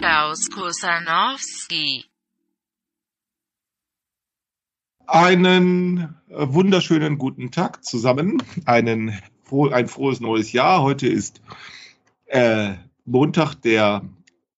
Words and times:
Klaus 0.00 0.48
Kusanowski. 0.48 2.06
Einen 5.06 6.16
äh, 6.30 6.46
wunderschönen 6.48 7.18
guten 7.18 7.50
Tag 7.50 7.84
zusammen. 7.84 8.42
Einen, 8.64 9.20
ein 9.50 9.88
frohes 9.88 10.20
neues 10.20 10.52
Jahr. 10.52 10.80
Heute 10.80 11.06
ist 11.06 11.42
äh, 12.24 12.76
Montag, 13.04 13.56
der 13.56 14.08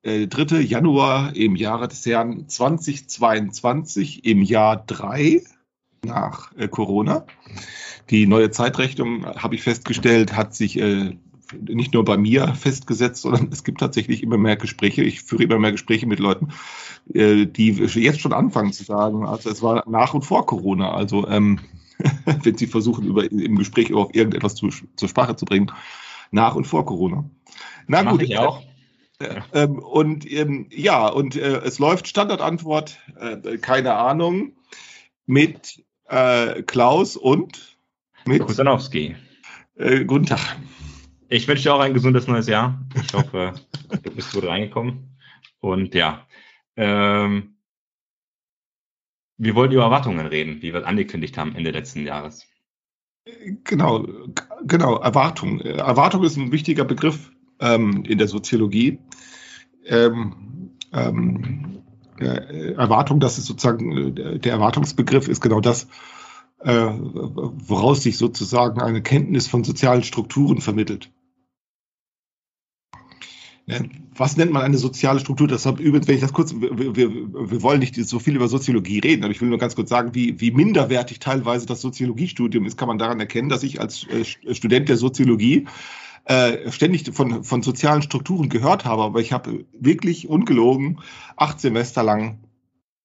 äh, 0.04 0.28
3. 0.28 0.60
Januar 0.60 1.34
im 1.34 1.56
Jahre 1.56 1.88
des 1.88 2.06
Herrn 2.06 2.48
2022, 2.48 4.24
im 4.24 4.42
Jahr 4.42 4.86
3 4.86 5.42
nach 6.04 6.56
äh, 6.56 6.68
Corona. 6.68 7.26
Die 8.10 8.28
neue 8.28 8.52
Zeitrechnung, 8.52 9.26
habe 9.26 9.56
ich 9.56 9.62
festgestellt, 9.62 10.36
hat 10.36 10.54
sich 10.54 10.78
äh, 10.78 11.16
nicht 11.60 11.94
nur 11.94 12.04
bei 12.04 12.16
mir 12.16 12.54
festgesetzt, 12.54 13.22
sondern 13.22 13.48
es 13.52 13.64
gibt 13.64 13.80
tatsächlich 13.80 14.22
immer 14.22 14.38
mehr 14.38 14.56
Gespräche. 14.56 15.02
Ich 15.02 15.22
führe 15.22 15.44
immer 15.44 15.58
mehr 15.58 15.72
Gespräche 15.72 16.06
mit 16.06 16.18
Leuten, 16.18 16.48
äh, 17.12 17.46
die 17.46 17.70
jetzt 17.70 18.20
schon 18.20 18.32
anfangen 18.32 18.72
zu 18.72 18.84
sagen, 18.84 19.24
also 19.26 19.50
es 19.50 19.62
war 19.62 19.84
nach 19.88 20.14
und 20.14 20.22
vor 20.22 20.46
Corona. 20.46 20.92
Also 20.92 21.26
ähm, 21.28 21.60
wenn 22.42 22.56
sie 22.56 22.66
versuchen, 22.66 23.06
über, 23.06 23.30
im 23.30 23.56
Gespräch 23.56 23.92
auf 23.92 24.14
irgendetwas 24.14 24.54
zu, 24.54 24.70
zur 24.96 25.08
Sprache 25.08 25.36
zu 25.36 25.44
bringen, 25.44 25.72
nach 26.30 26.54
und 26.54 26.66
vor 26.66 26.86
Corona. 26.86 27.24
Na 27.86 28.02
Mach 28.02 28.12
gut. 28.12 28.22
Ich 28.22 28.38
auch. 28.38 28.62
Äh, 29.18 29.40
ähm, 29.52 29.78
und 29.78 30.30
ähm, 30.30 30.66
ja, 30.70 31.08
und 31.08 31.36
äh, 31.36 31.58
es 31.58 31.78
läuft 31.78 32.08
Standardantwort, 32.08 32.98
äh, 33.18 33.58
keine 33.58 33.94
Ahnung, 33.94 34.52
mit 35.26 35.84
äh, 36.08 36.62
Klaus 36.62 37.16
und 37.16 37.76
mit 38.26 38.44
Kusanowski. 38.44 39.16
Äh, 39.76 40.04
guten 40.04 40.26
Tag. 40.26 40.56
Ich 41.32 41.48
wünsche 41.48 41.62
dir 41.62 41.74
auch 41.74 41.80
ein 41.80 41.94
gesundes 41.94 42.26
neues 42.26 42.46
Jahr. 42.46 42.78
Ich 42.94 43.14
hoffe, 43.14 43.54
du 44.02 44.10
bist 44.10 44.34
gut 44.34 44.44
reingekommen. 44.44 45.16
Und 45.60 45.94
ja, 45.94 46.26
ähm, 46.76 47.56
wir 49.38 49.54
wollten 49.54 49.72
über 49.72 49.84
Erwartungen 49.84 50.26
reden, 50.26 50.60
wie 50.60 50.74
wir 50.74 50.86
angekündigt 50.86 51.38
haben 51.38 51.54
Ende 51.54 51.70
letzten 51.70 52.04
Jahres. 52.04 52.46
Genau, 53.64 54.06
genau, 54.64 54.98
Erwartung. 54.98 55.60
Erwartung 55.60 56.22
ist 56.22 56.36
ein 56.36 56.52
wichtiger 56.52 56.84
Begriff 56.84 57.32
ähm, 57.60 58.04
in 58.04 58.18
der 58.18 58.28
Soziologie. 58.28 58.98
Ähm, 59.86 60.76
ähm, 60.92 61.82
äh, 62.20 62.74
Erwartung, 62.74 63.20
das 63.20 63.38
ist 63.38 63.46
sozusagen, 63.46 64.18
äh, 64.18 64.38
der 64.38 64.52
Erwartungsbegriff 64.52 65.28
ist 65.28 65.40
genau 65.40 65.60
das, 65.62 65.88
äh, 66.58 66.90
woraus 66.90 68.02
sich 68.02 68.18
sozusagen 68.18 68.82
eine 68.82 69.00
Kenntnis 69.00 69.48
von 69.48 69.64
sozialen 69.64 70.02
Strukturen 70.02 70.60
vermittelt. 70.60 71.10
Was 73.66 74.36
nennt 74.36 74.52
man 74.52 74.62
eine 74.62 74.76
soziale 74.76 75.20
Struktur? 75.20 75.46
Deshalb 75.46 75.78
übrigens, 75.78 76.08
wenn 76.08 76.16
ich 76.16 76.20
das 76.20 76.32
kurz, 76.32 76.54
wir, 76.54 76.96
wir, 76.96 77.10
wir 77.14 77.62
wollen 77.62 77.78
nicht 77.78 77.94
so 77.94 78.18
viel 78.18 78.34
über 78.34 78.48
Soziologie 78.48 78.98
reden, 78.98 79.22
aber 79.22 79.30
ich 79.30 79.40
will 79.40 79.48
nur 79.48 79.58
ganz 79.58 79.76
kurz 79.76 79.88
sagen, 79.88 80.14
wie, 80.14 80.40
wie 80.40 80.50
minderwertig 80.50 81.20
teilweise 81.20 81.66
das 81.66 81.80
Soziologiestudium 81.80 82.66
ist, 82.66 82.76
kann 82.76 82.88
man 82.88 82.98
daran 82.98 83.20
erkennen, 83.20 83.48
dass 83.48 83.62
ich 83.62 83.80
als 83.80 84.06
äh, 84.08 84.54
Student 84.54 84.88
der 84.88 84.96
Soziologie 84.96 85.66
äh, 86.24 86.70
ständig 86.70 87.12
von, 87.14 87.44
von 87.44 87.62
sozialen 87.62 88.02
Strukturen 88.02 88.48
gehört 88.48 88.84
habe, 88.84 89.02
aber 89.02 89.20
ich 89.20 89.32
habe 89.32 89.64
wirklich 89.72 90.28
ungelogen 90.28 91.00
acht 91.36 91.60
Semester 91.60 92.02
lang 92.02 92.38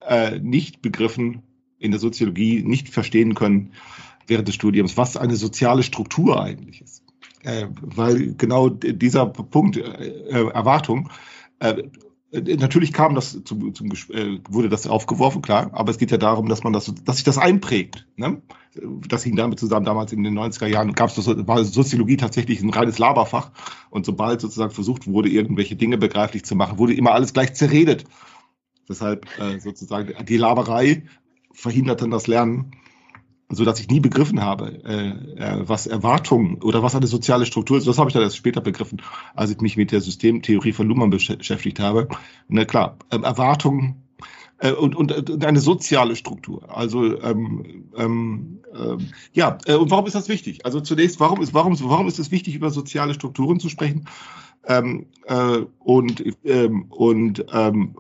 äh, 0.02 0.40
nicht 0.40 0.82
begriffen 0.82 1.44
in 1.80 1.92
der 1.92 2.00
Soziologie, 2.00 2.64
nicht 2.64 2.90
verstehen 2.90 3.36
können 3.36 3.74
während 4.26 4.48
des 4.48 4.56
Studiums, 4.56 4.98
was 4.98 5.18
eine 5.18 5.36
soziale 5.36 5.84
Struktur 5.84 6.42
eigentlich 6.42 6.82
ist 6.82 7.04
äh, 7.04 7.07
weil 7.44 8.34
genau 8.36 8.70
dieser 8.70 9.28
Punkt 9.28 9.78
äh, 9.78 10.50
Erwartung 10.50 11.10
äh, 11.60 11.84
Natürlich 12.30 12.92
kam 12.92 13.16
das 13.16 13.42
zum, 13.46 13.74
zum 13.74 13.88
äh, 13.88 14.40
wurde 14.50 14.68
das 14.68 14.86
aufgeworfen, 14.86 15.42
klar, 15.42 15.70
aber 15.72 15.92
es 15.92 15.98
geht 15.98 16.12
ja 16.12 16.18
darum, 16.18 16.50
dass 16.50 16.62
man 16.62 16.74
das, 16.74 16.94
dass 17.06 17.16
sich 17.16 17.24
das 17.24 17.38
einprägt. 17.38 18.06
Ne? 18.18 18.42
Das 19.08 19.24
hing 19.24 19.38
damit 19.38 19.60
zusammen, 19.60 19.86
damals 19.86 20.12
in 20.12 20.24
den 20.24 20.38
90er 20.38 20.68
Jahren 20.68 20.92
gab 20.92 21.10
es 21.10 21.26
war 21.26 21.64
Soziologie 21.64 22.18
tatsächlich 22.18 22.62
ein 22.62 22.70
reines 22.70 23.00
Laberfach. 23.00 23.52
Und 23.92 24.06
sobald 24.06 24.42
sozusagen 24.42 24.72
versucht 24.72 25.08
wurde, 25.08 25.30
irgendwelche 25.30 25.78
Dinge 25.78 25.98
begreiflich 25.98 26.44
zu 26.44 26.56
machen, 26.56 26.78
wurde 26.78 26.94
immer 26.94 27.14
alles 27.14 27.32
gleich 27.32 27.54
zerredet. 27.54 28.04
Deshalb 28.90 29.26
äh, 29.40 29.60
sozusagen 29.60 30.14
die 30.26 30.38
Laberei 30.38 31.04
verhindert 31.54 32.02
dann 32.02 32.12
das 32.12 32.28
Lernen 32.28 32.72
so 33.50 33.64
dass 33.64 33.80
ich 33.80 33.90
nie 33.90 34.00
begriffen 34.00 34.42
habe, 34.42 34.84
äh, 34.84 35.10
äh, 35.42 35.68
was 35.68 35.88
Erwartungen 35.88 36.62
oder 36.62 36.84
was 36.84 36.96
eine 36.96 37.08
soziale 37.08 37.46
Struktur 37.46 37.78
ist. 37.78 37.88
Das 37.88 37.98
habe 37.98 38.10
ich 38.10 38.14
dann 38.14 38.24
erst 38.24 38.36
später 38.36 38.62
begriffen, 38.62 39.02
als 39.36 39.52
ich 39.52 39.62
mich 39.62 39.78
mit 39.78 39.92
der 39.92 40.02
Systemtheorie 40.02 40.74
von 40.74 40.88
Luhmann 40.88 41.10
beschäftigt 41.10 41.80
habe. 41.80 42.10
Na 42.50 42.66
klar, 42.66 42.98
ähm, 43.10 43.24
Erwartungen 43.24 44.04
äh, 44.60 44.72
und, 44.72 44.96
und, 44.96 45.30
und 45.30 45.46
eine 45.46 45.60
soziale 45.62 46.18
Struktur. 46.18 46.76
Also 46.76 47.22
ähm, 47.22 47.86
ähm, 47.96 48.60
äh, 48.74 48.98
ja, 49.32 49.58
äh, 49.66 49.76
und 49.76 49.92
warum 49.92 50.08
ist 50.08 50.16
das 50.16 50.28
wichtig? 50.28 50.66
Also 50.66 50.82
zunächst, 50.82 51.20
warum 51.22 51.42
ist 51.42 51.54
warum 51.54 51.80
warum 51.90 52.08
ist 52.08 52.20
es 52.20 52.32
wichtig, 52.32 52.56
über 52.56 52.70
soziale 52.70 53.14
Strukturen 53.14 53.62
zu 53.62 53.70
sprechen? 53.70 54.10
Ähm, 54.66 55.06
äh, 55.26 55.60
und 55.80 56.22
ähm, 56.44 56.88
und 56.90 57.46
ähm, 57.54 57.96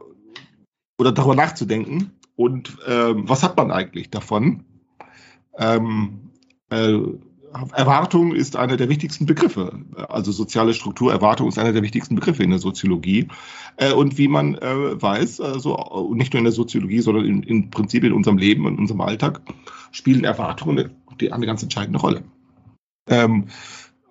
oder 0.97 1.13
darüber 1.13 1.35
nachzudenken. 1.35 2.11
Und 2.35 2.77
ähm, 2.85 3.27
was 3.27 3.43
hat 3.43 3.57
man 3.57 3.71
eigentlich 3.71 4.11
davon? 4.11 4.66
Ähm, 5.57 6.31
äh, 6.69 6.99
Erwartung 7.73 8.35
ist 8.35 8.55
einer 8.55 8.77
der 8.77 8.89
wichtigsten 8.89 9.25
Begriffe. 9.25 9.79
Also 10.09 10.31
soziale 10.31 10.73
Struktur, 10.73 11.11
Erwartung 11.11 11.47
ist 11.47 11.57
einer 11.57 11.73
der 11.73 11.81
wichtigsten 11.81 12.15
Begriffe 12.15 12.43
in 12.43 12.49
der 12.49 12.59
Soziologie. 12.59 13.27
Äh, 13.77 13.93
und 13.93 14.17
wie 14.17 14.27
man 14.27 14.55
äh, 14.55 15.01
weiß, 15.01 15.41
also 15.41 16.13
nicht 16.13 16.33
nur 16.33 16.39
in 16.39 16.45
der 16.45 16.53
Soziologie, 16.53 16.99
sondern 16.99 17.25
im 17.25 17.41
in, 17.41 17.43
in 17.43 17.69
Prinzip 17.69 18.03
in 18.03 18.13
unserem 18.13 18.37
Leben 18.37 18.65
und 18.65 18.77
unserem 18.79 19.01
Alltag 19.01 19.41
spielen 19.91 20.23
Erwartungen 20.23 20.91
eine, 21.19 21.33
eine 21.33 21.45
ganz 21.45 21.63
entscheidende 21.63 21.99
Rolle. 21.99 22.23
Ähm, 23.09 23.45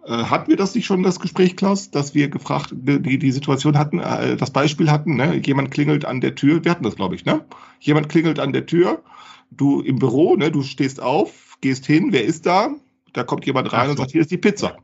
äh, 0.07 0.11
hatten 0.11 0.49
wir 0.49 0.57
das 0.57 0.75
nicht 0.75 0.87
schon, 0.87 1.03
das 1.03 1.21
Gespräch, 1.21 1.57
Klaus, 1.57 1.91
dass 1.91 2.15
wir 2.15 2.29
gefragt, 2.29 2.71
die, 2.73 3.19
die 3.19 3.33
Situation 3.33 3.77
hatten, 3.77 3.99
das 3.99 4.51
Beispiel 4.51 4.91
hatten, 4.91 5.17
ne? 5.17 5.41
jemand 5.45 5.71
klingelt 5.71 6.05
an 6.05 6.21
der 6.21 6.35
Tür, 6.35 6.65
wir 6.65 6.71
hatten 6.71 6.85
das, 6.85 6.97
glaube 6.97 7.15
ich, 7.15 7.25
ne? 7.25 7.45
Jemand 7.81 8.09
klingelt 8.09 8.41
an 8.41 8.53
der 8.53 8.67
Tür 8.67 9.03
du 9.51 9.81
im 9.81 9.99
Büro, 9.99 10.37
ne, 10.37 10.51
du 10.51 10.63
stehst 10.63 11.01
auf, 11.01 11.59
gehst 11.61 11.87
hin, 11.87 12.09
wer 12.13 12.25
ist 12.25 12.47
da? 12.47 12.75
Da 13.13 13.25
kommt 13.25 13.47
jemand 13.47 13.73
rein 13.73 13.87
so. 13.87 13.91
und 13.93 13.97
sagt, 13.99 14.13
hier 14.13 14.21
ist 14.21 14.31
die 14.31 14.39
Pizza. 14.39 14.77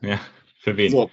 Ja, 0.00 0.20
für 0.60 0.76
wen? 0.76 0.90
So. 0.90 1.10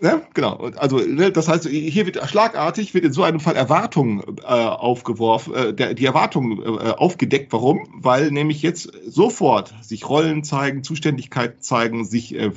Ja, 0.00 0.20
genau. 0.34 0.56
Also 0.76 0.98
ne, 0.98 1.30
das 1.30 1.46
heißt, 1.46 1.68
hier 1.68 2.06
wird 2.06 2.18
schlagartig 2.28 2.92
wird 2.92 3.04
in 3.04 3.12
so 3.12 3.22
einem 3.22 3.38
Fall 3.38 3.54
Erwartung 3.54 4.38
äh, 4.42 4.46
aufgeworfen, 4.46 5.54
äh, 5.54 5.72
der, 5.72 5.94
die 5.94 6.04
Erwartung 6.04 6.60
äh, 6.60 6.90
aufgedeckt. 6.90 7.52
Warum? 7.52 7.86
Weil 7.94 8.32
nämlich 8.32 8.62
jetzt 8.62 8.90
sofort 9.06 9.72
sich 9.80 10.08
Rollen 10.08 10.42
zeigen, 10.42 10.82
Zuständigkeiten 10.82 11.60
zeigen, 11.60 12.04
sich 12.04 12.34
äh, 12.34 12.50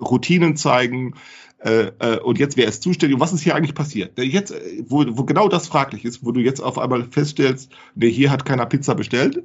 Routinen 0.00 0.56
zeigen, 0.56 1.14
äh, 1.60 1.92
äh, 1.98 2.18
und 2.20 2.38
jetzt 2.38 2.56
wer 2.56 2.66
ist 2.66 2.82
zuständig 2.82 3.14
und 3.14 3.20
was 3.20 3.32
ist 3.32 3.42
hier 3.42 3.54
eigentlich 3.54 3.74
passiert? 3.74 4.18
Jetzt, 4.18 4.50
äh, 4.50 4.82
wo, 4.86 5.04
wo 5.08 5.24
genau 5.24 5.48
das 5.48 5.68
fraglich 5.68 6.04
ist, 6.04 6.24
wo 6.24 6.32
du 6.32 6.40
jetzt 6.40 6.60
auf 6.60 6.78
einmal 6.78 7.04
feststellst, 7.04 7.70
nee, 7.94 8.10
hier 8.10 8.30
hat 8.30 8.46
keiner 8.46 8.66
Pizza 8.66 8.94
bestellt. 8.94 9.42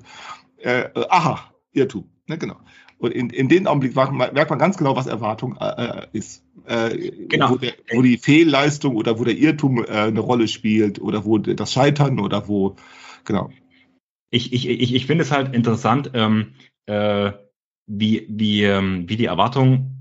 Äh, 0.58 0.84
äh 0.96 1.06
aha, 1.10 1.52
Irrtum. 1.74 2.10
Ne, 2.28 2.38
genau. 2.38 2.56
Und 2.98 3.12
in, 3.12 3.30
in 3.30 3.50
dem 3.50 3.68
Augenblick 3.68 3.96
merkt 3.96 4.50
man 4.50 4.60
ganz 4.60 4.78
genau, 4.78 4.96
was 4.96 5.08
Erwartung 5.08 5.58
äh, 5.60 6.08
ist. 6.14 6.44
Äh, 6.66 7.12
genau. 7.28 7.52
Wo, 7.52 7.56
der, 7.58 7.74
wo, 7.94 8.02
die 8.02 8.18
Fehlleistung 8.18 8.96
oder 8.96 9.20
wo 9.20 9.26
der 9.26 9.38
Irrtum 9.38 9.84
äh, 9.84 9.90
eine 9.90 10.22
Rolle 10.22 10.48
spielt 10.48 11.02
oder 11.02 11.26
wo 11.26 11.38
das 11.38 11.74
Scheitern 11.74 12.20
oder 12.20 12.48
wo, 12.48 12.78
genau. 13.26 13.50
Ich, 14.32 14.54
ich, 14.54 14.68
ich, 14.68 14.96
ich 14.96 15.06
finde 15.06 15.24
es 15.24 15.32
halt 15.32 15.54
interessant, 15.54 16.12
ähm, 16.14 16.54
äh, 16.86 17.34
wie, 17.88 18.26
wie, 18.30 18.64
ähm, 18.64 19.08
wie 19.08 19.18
die 19.18 19.26
Erwartung 19.26 19.95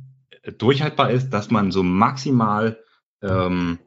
durchhaltbar 0.52 1.10
ist, 1.10 1.30
dass 1.30 1.50
man 1.50 1.70
so 1.70 1.82
maximal 1.82 2.78
ähm, 3.22 3.78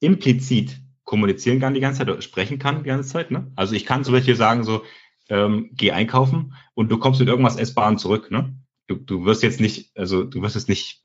implizit 0.00 0.78
kommunizieren 1.04 1.60
kann 1.60 1.74
die 1.74 1.80
ganze 1.80 1.98
Zeit 1.98 2.08
oder 2.08 2.22
sprechen 2.22 2.58
kann 2.58 2.82
die 2.82 2.88
ganze 2.88 3.08
Zeit. 3.08 3.30
Ne? 3.30 3.50
Also 3.56 3.74
ich 3.74 3.86
kann 3.86 4.04
zum 4.04 4.14
Beispiel 4.14 4.36
sagen 4.36 4.64
so, 4.64 4.82
ähm, 5.28 5.70
geh 5.72 5.92
einkaufen 5.92 6.54
und 6.74 6.90
du 6.90 6.98
kommst 6.98 7.20
mit 7.20 7.28
irgendwas 7.28 7.56
Essbaren 7.56 7.98
zurück. 7.98 8.30
Ne? 8.30 8.54
Du, 8.86 8.96
du 8.96 9.24
wirst 9.24 9.42
jetzt 9.42 9.60
nicht, 9.60 9.96
also 9.96 10.24
du 10.24 10.42
wirst 10.42 10.54
jetzt 10.54 10.68
nicht, 10.68 11.02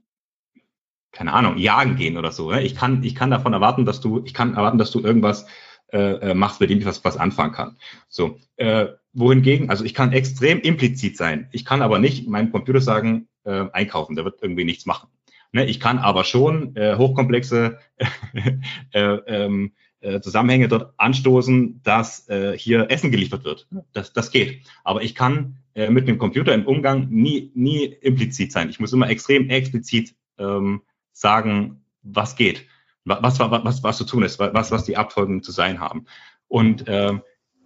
keine 1.11 1.33
Ahnung, 1.33 1.57
jagen 1.57 1.95
gehen 1.95 2.17
oder 2.17 2.31
so. 2.31 2.51
Ne? 2.51 2.63
Ich 2.63 2.75
kann, 2.75 3.03
ich 3.03 3.15
kann 3.15 3.31
davon 3.31 3.53
erwarten, 3.53 3.85
dass 3.85 4.01
du, 4.01 4.23
ich 4.25 4.33
kann 4.33 4.55
erwarten, 4.55 4.77
dass 4.77 4.91
du 4.91 4.99
irgendwas 4.99 5.47
äh, 5.91 6.31
äh 6.31 6.33
machst, 6.33 6.59
mit 6.59 6.69
dem 6.69 6.79
ich 6.79 6.85
was, 6.85 7.03
was 7.05 7.17
anfangen 7.17 7.53
kann. 7.53 7.77
So, 8.07 8.39
äh, 8.57 8.87
wohingegen, 9.13 9.69
also 9.69 9.85
ich 9.85 9.93
kann 9.93 10.11
extrem 10.11 10.59
implizit 10.59 11.17
sein. 11.17 11.47
Ich 11.51 11.63
kann 11.63 11.81
aber 11.81 11.99
nicht 11.99 12.27
meinem 12.27 12.51
Computer 12.51 12.81
sagen, 12.81 13.27
äh, 13.45 13.65
einkaufen, 13.71 14.15
der 14.15 14.25
wird 14.25 14.41
irgendwie 14.41 14.65
nichts 14.65 14.85
machen. 14.85 15.09
Ne, 15.51 15.65
ich 15.65 15.79
kann 15.79 15.99
aber 15.99 16.25
schon 16.25 16.75
äh, 16.75 16.97
hochkomplexe 16.97 17.79
äh, 18.91 18.99
ähm, 18.99 19.71
äh, 20.01 20.19
Zusammenhänge 20.19 20.67
dort 20.67 20.93
anstoßen, 20.97 21.81
dass 21.81 22.27
äh, 22.29 22.57
hier 22.57 22.91
Essen 22.91 23.09
geliefert 23.09 23.45
wird. 23.45 23.67
Das, 23.93 24.13
das 24.13 24.31
geht. 24.31 24.65
Aber 24.83 25.01
ich 25.01 25.15
kann 25.15 25.57
äh, 25.73 25.89
mit 25.89 26.07
einem 26.07 26.17
Computer 26.17 26.53
im 26.53 26.65
Umgang 26.65 27.07
nie, 27.09 27.51
nie 27.55 27.85
implizit 27.85 28.51
sein. 28.51 28.69
Ich 28.69 28.79
muss 28.79 28.93
immer 28.93 29.09
extrem 29.09 29.49
explizit 29.49 30.13
ähm, 30.37 30.81
sagen, 31.11 31.85
was 32.03 32.35
geht, 32.35 32.65
was, 33.05 33.39
was, 33.39 33.39
was, 33.39 33.83
was 33.83 33.97
zu 33.97 34.05
tun 34.05 34.23
ist, 34.23 34.37
was, 34.39 34.71
was 34.71 34.83
die 34.83 34.97
Abfolgen 34.97 35.41
zu 35.41 35.51
sein 35.51 35.79
haben. 35.79 36.05
Und 36.47 36.83
ähm, 36.87 37.21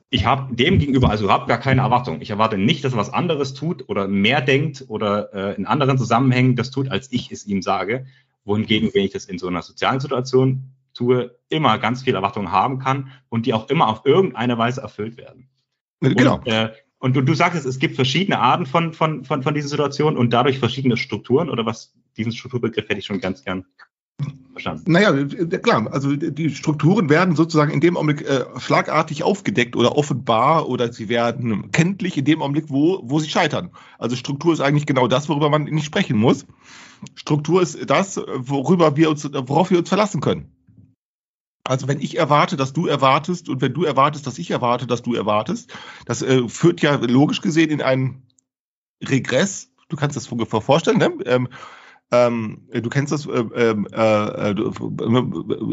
ich 0.10 0.26
habe 0.26 0.56
dem 0.56 0.80
gegenüber 0.80 1.10
also 1.10 1.26
überhaupt 1.26 1.48
gar 1.48 1.60
keine 1.60 1.82
Erwartung. 1.82 2.22
Ich 2.22 2.32
erwarte 2.32 2.58
nicht, 2.58 2.84
dass 2.84 2.94
er 2.94 2.98
was 2.98 3.14
anderes 3.14 3.54
tut 3.54 3.88
oder 3.90 4.08
mehr 4.08 4.42
denkt 4.42 4.86
oder 4.88 5.34
äh, 5.34 5.56
in 5.56 5.66
anderen 5.68 5.98
Zusammenhängen 5.98 6.56
das 6.56 6.72
tut, 6.72 6.90
als 6.90 7.12
ich 7.12 7.32
es 7.32 7.46
ihm 7.46 7.62
sage. 7.62 8.08
Wohingegen, 8.44 8.90
wenn 8.94 9.04
ich 9.04 9.12
das 9.12 9.26
in 9.26 9.38
so 9.38 9.48
einer 9.48 9.62
sozialen 9.62 10.00
Situation 10.00 10.72
tue, 10.96 11.38
immer 11.50 11.78
ganz 11.78 12.04
viel 12.04 12.16
Erwartungen 12.16 12.52
haben 12.52 12.80
kann 12.80 13.12
und 13.30 13.46
die 13.46 13.54
auch 13.54 13.70
immer 13.70 13.88
auf 13.88 14.06
irgendeine 14.06 14.58
Weise 14.58 14.82
erfüllt 14.82 15.18
werden. 15.18 15.48
Genau. 16.02 16.38
Und, 16.38 16.48
äh, 16.48 16.72
und 16.98 17.16
du, 17.16 17.22
du 17.22 17.34
sagst, 17.36 17.64
es 17.64 17.80
gibt 17.80 17.96
verschiedene 17.96 18.40
Arten 18.40 18.66
von, 18.66 18.94
von, 18.94 19.24
von, 19.24 19.44
von 19.44 19.54
diesen 19.54 19.70
Situationen 19.70 20.18
und 20.18 20.34
dadurch 20.34 20.58
verschiedene 20.58 20.98
Strukturen 20.98 21.50
oder 21.50 21.66
was, 21.66 21.94
diesen 22.18 22.32
Strukturbegriff 22.32 22.90
hätte 22.90 23.00
ich 23.00 23.06
schon 23.06 23.22
ganz 23.22 23.44
gern 23.44 23.66
verstanden. 24.60 24.92
Naja, 24.92 25.14
klar, 25.60 25.92
also 25.92 26.16
die 26.16 26.50
Strukturen 26.50 27.10
werden 27.10 27.36
sozusagen 27.36 27.72
in 27.72 27.82
dem 27.82 27.98
Augenblick 27.98 28.28
äh, 28.28 28.46
schlagartig 28.58 29.24
aufgedeckt 29.24 29.76
oder 29.76 29.98
offenbar 29.98 30.68
oder 30.68 30.92
sie 30.92 31.10
werden 31.10 31.72
kenntlich 31.72 32.18
in 32.18 32.26
dem 32.26 32.42
Augenblick, 32.42 32.66
wo, 32.70 33.02
wo 33.04 33.20
sie 33.20 33.30
scheitern. 33.30 33.72
Also 33.98 34.16
Struktur 34.16 34.54
ist 34.54 34.62
eigentlich 34.62 34.86
genau 34.86 35.08
das, 35.08 35.30
worüber 35.30 35.50
man 35.50 35.64
nicht 35.64 35.86
sprechen 35.86 36.18
muss. 36.18 36.46
Struktur 37.16 37.62
ist 37.62 37.90
das, 37.90 38.18
worüber 38.18 38.98
wir 38.98 39.10
uns, 39.10 39.30
worauf 39.32 39.72
wir 39.72 39.80
uns 39.80 39.90
verlassen 39.90 40.22
können. 40.22 40.52
Also 41.64 41.88
wenn 41.88 42.02
ich 42.02 42.18
erwarte, 42.18 42.58
dass 42.58 42.74
du 42.74 42.88
erwartest 42.88 43.48
und 43.48 43.62
wenn 43.62 43.74
du 43.74 43.84
erwartest, 43.84 44.26
dass 44.26 44.40
ich 44.40 44.50
erwarte, 44.52 44.88
dass 44.88 45.04
du 45.04 45.14
erwartest, 45.14 45.72
das 46.06 46.22
äh, 46.22 46.48
führt 46.50 46.82
ja 46.82 46.96
logisch 46.96 47.42
gesehen 47.42 47.70
in 47.70 47.82
einen 47.82 48.24
Regress. 49.04 49.70
Du 49.88 49.96
kannst 49.96 50.18
das 50.18 50.28
vorstellen, 50.28 50.98
ne? 50.98 51.14
Ähm, 51.26 51.48
ähm, 52.12 52.62
du 52.72 52.90
kennst 52.90 53.12
das, 53.12 53.28
äh, 53.28 53.46
ähm, 53.56 53.88
äh, 53.92 54.52
äh, 54.52 54.56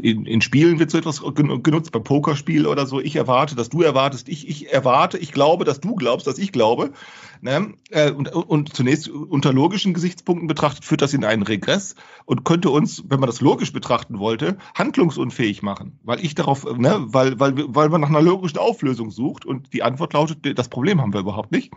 in, 0.03 0.27
in 0.27 0.41
Spielen 0.43 0.79
wird 0.79 0.91
so 0.91 0.99
etwas 0.99 1.23
genutzt, 1.35 1.93
beim 1.93 2.05
Pokerspiel 2.05 2.67
oder 2.67 2.87
so. 2.87 3.01
Ich 3.01 3.17
erwarte, 3.17 3.57
dass 3.57 3.71
du 3.71 3.81
erwartest, 3.81 4.29
ich, 4.29 4.47
ich 4.47 4.71
erwarte, 4.71 5.17
ich 5.17 5.33
glaube, 5.33 5.65
dass 5.65 5.81
du 5.81 5.95
glaubst, 5.95 6.27
dass 6.27 6.37
ich 6.37 6.53
glaube. 6.53 6.93
Ne? 7.41 7.73
Äh, 7.91 8.11
und, 8.11 8.29
und 8.35 8.75
zunächst 8.75 9.09
unter 9.09 9.55
logischen 9.55 9.95
Gesichtspunkten 9.95 10.47
betrachtet 10.47 10.85
führt 10.85 11.01
das 11.01 11.15
in 11.15 11.25
einen 11.25 11.43
Regress 11.43 11.95
und 12.27 12.45
könnte 12.45 12.69
uns, 12.69 13.05
wenn 13.09 13.21
man 13.21 13.29
das 13.29 13.41
logisch 13.41 13.73
betrachten 13.73 14.19
wollte, 14.19 14.59
handlungsunfähig 14.75 15.63
machen. 15.63 15.99
Weil 16.03 16.23
ich 16.23 16.35
darauf, 16.35 16.65
ne, 16.65 16.99
weil, 17.07 17.41
weil, 17.41 17.55
weil 17.57 17.89
man 17.89 18.03
nach 18.03 18.11
einer 18.11 18.21
logischen 18.21 18.59
Auflösung 18.59 19.11
sucht 19.11 19.47
und 19.47 19.73
die 19.73 19.83
Antwort 19.83 20.13
lautet, 20.13 20.59
das 20.59 20.69
Problem 20.69 21.01
haben 21.01 21.15
wir 21.15 21.21
überhaupt 21.21 21.53
nicht 21.53 21.73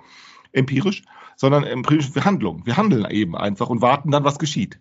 empirisch, 0.51 1.03
sondern 1.35 1.63
empirisch 1.63 2.09
für 2.09 2.25
Handlung. 2.25 2.65
Wir 2.65 2.77
handeln 2.77 3.05
eben 3.09 3.35
einfach 3.35 3.69
und 3.69 3.81
warten 3.81 4.11
dann, 4.11 4.23
was 4.23 4.39
geschieht. 4.39 4.79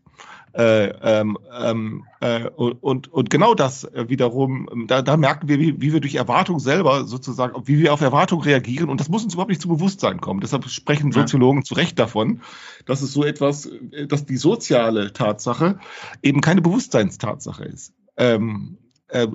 Äh, 0.55 0.89
ähm, 1.03 1.39
ähm 1.53 2.05
äh, 2.21 2.49
und, 2.49 3.13
und 3.13 3.31
genau 3.31 3.55
das 3.55 3.87
wiederum, 3.95 4.87
da, 4.89 5.03
da 5.03 5.17
merken 5.17 5.47
wir, 5.47 5.61
wie, 5.61 5.81
wie 5.81 5.93
wir 5.93 6.01
durch 6.01 6.15
Erwartung 6.15 6.59
selber 6.59 7.05
sozusagen, 7.05 7.69
wie 7.69 7.79
wir 7.79 7.93
auf 7.93 8.01
Erwartung 8.01 8.41
reagieren. 8.41 8.89
Und 8.89 8.99
das 8.99 9.09
muss 9.09 9.23
uns 9.23 9.35
überhaupt 9.35 9.51
nicht 9.51 9.61
zu 9.61 9.69
Bewusstsein 9.69 10.21
kommen. 10.21 10.41
Deshalb 10.41 10.69
sprechen 10.69 11.13
Soziologen 11.13 11.61
ja. 11.61 11.65
zu 11.65 11.75
Recht 11.75 11.99
davon, 11.99 12.41
dass 12.87 13.03
es 13.03 13.13
so 13.13 13.25
etwas, 13.25 13.71
dass 14.09 14.27
die 14.27 14.37
soziale 14.37 15.13
Tatsache 15.13 15.79
eben 16.23 16.41
keine 16.41 16.63
Bewusstseinstatsache 16.63 17.65
ist. 17.65 17.93
Ähm, 18.17 18.79
äh, 18.79 18.88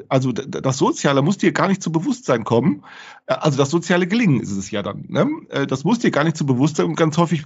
also 0.07 0.31
das 0.31 0.77
Soziale 0.77 1.21
muss 1.21 1.37
dir 1.37 1.51
gar 1.51 1.67
nicht 1.67 1.81
zu 1.81 1.91
Bewusstsein 1.91 2.43
kommen. 2.43 2.83
Äh, 3.25 3.33
also 3.33 3.57
das 3.57 3.69
soziale 3.69 4.07
Gelingen 4.07 4.39
ist 4.39 4.51
es 4.51 4.71
ja 4.71 4.83
dann. 4.83 5.05
Ne? 5.07 5.27
Äh, 5.49 5.67
das 5.67 5.83
muss 5.83 5.99
dir 5.99 6.11
gar 6.11 6.23
nicht 6.23 6.37
zu 6.37 6.45
Bewusstsein 6.45 6.85
und 6.85 6.95
ganz 6.95 7.17
häufig, 7.17 7.45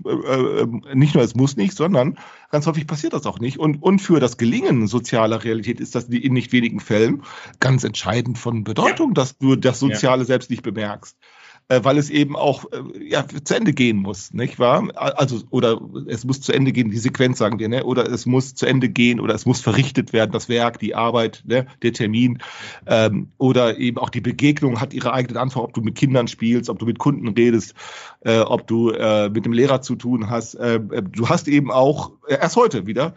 nicht 0.94 1.16
nur 1.16 1.24
es 1.24 1.36
muss 1.36 1.56
nicht, 1.56 1.76
sondern 1.76 2.18
ganz 2.52 2.68
häufig 2.68 2.88
passiert 2.88 3.14
das 3.14 3.26
auch 3.26 3.40
nicht. 3.40 3.60
Und, 3.60 3.82
und 3.82 4.00
für 4.00 4.20
das 4.20 4.38
Gelingen 4.38 4.88
sozialer 4.88 5.44
Realität 5.44 5.80
ist 5.80 5.96
das 5.96 6.06
in 6.06 6.34
nicht 6.34 6.52
wenigen 6.52 6.80
Fällen 6.80 7.24
ganz 7.60 7.84
entscheidend 7.84 8.38
von 8.38 8.64
Bedeutung, 8.64 9.10
ja. 9.10 9.14
dass 9.14 9.38
du 9.38 9.56
das 9.56 9.80
Soziale 9.80 10.24
ja. 10.24 10.26
selbst 10.26 10.50
nicht 10.50 10.64
bemerkst 10.64 11.18
äh, 11.20 11.37
weil 11.70 11.98
es 11.98 12.10
eben 12.10 12.36
auch 12.36 12.66
äh, 12.72 13.10
ja, 13.10 13.26
zu 13.44 13.56
Ende 13.56 13.74
gehen 13.74 13.98
muss, 13.98 14.34
nicht 14.34 14.58
wahr? 14.58 14.88
Also, 14.96 15.42
oder 15.50 15.82
es 16.08 16.24
muss 16.24 16.42
zu 16.42 16.54
Ende 16.54 16.72
gehen, 16.72 16.90
die 16.90 16.98
Sequenz 16.98 17.38
sagen 17.40 17.60
wir, 17.60 17.68
ne? 17.68 17.84
oder 17.84 18.10
es 18.10 18.26
muss 18.26 18.56
zu 18.56 18.66
Ende 18.66 18.90
gehen 18.90 19.20
oder 19.20 19.36
es 19.36 19.46
muss 19.46 19.62
verrichtet 19.62 20.14
werden, 20.14 20.32
das 20.32 20.48
Werk, 20.48 20.80
die 20.80 20.96
Arbeit, 20.96 21.44
ne? 21.46 21.68
der 21.82 21.94
Termin 21.94 22.40
ähm, 22.86 23.32
oder 23.38 23.78
eben 23.78 23.98
auch 23.98 24.10
die 24.10 24.22
Begegnung 24.22 24.80
hat 24.80 24.94
ihre 24.94 25.14
eigenen 25.14 25.38
Antwort, 25.38 25.70
ob 25.70 25.74
du 25.74 25.82
mit 25.82 25.96
Kindern 25.96 26.28
spielst, 26.28 26.70
ob 26.70 26.80
du 26.80 26.86
mit 26.86 27.00
Kunden 27.00 27.28
redest, 27.28 27.74
äh, 28.22 28.40
ob 28.40 28.68
du 28.68 28.92
äh, 28.92 29.30
mit 29.30 29.46
dem 29.46 29.54
Lehrer 29.54 29.82
zu 29.82 29.96
tun 29.96 30.30
hast. 30.30 30.56
Äh, 30.56 30.76
äh 30.76 31.04
du 31.04 31.28
hast 31.28 31.48
eben 31.48 31.72
auch, 31.72 32.12
äh, 32.28 32.38
erst 32.40 32.56
heute 32.56 32.88
wieder, 32.88 33.14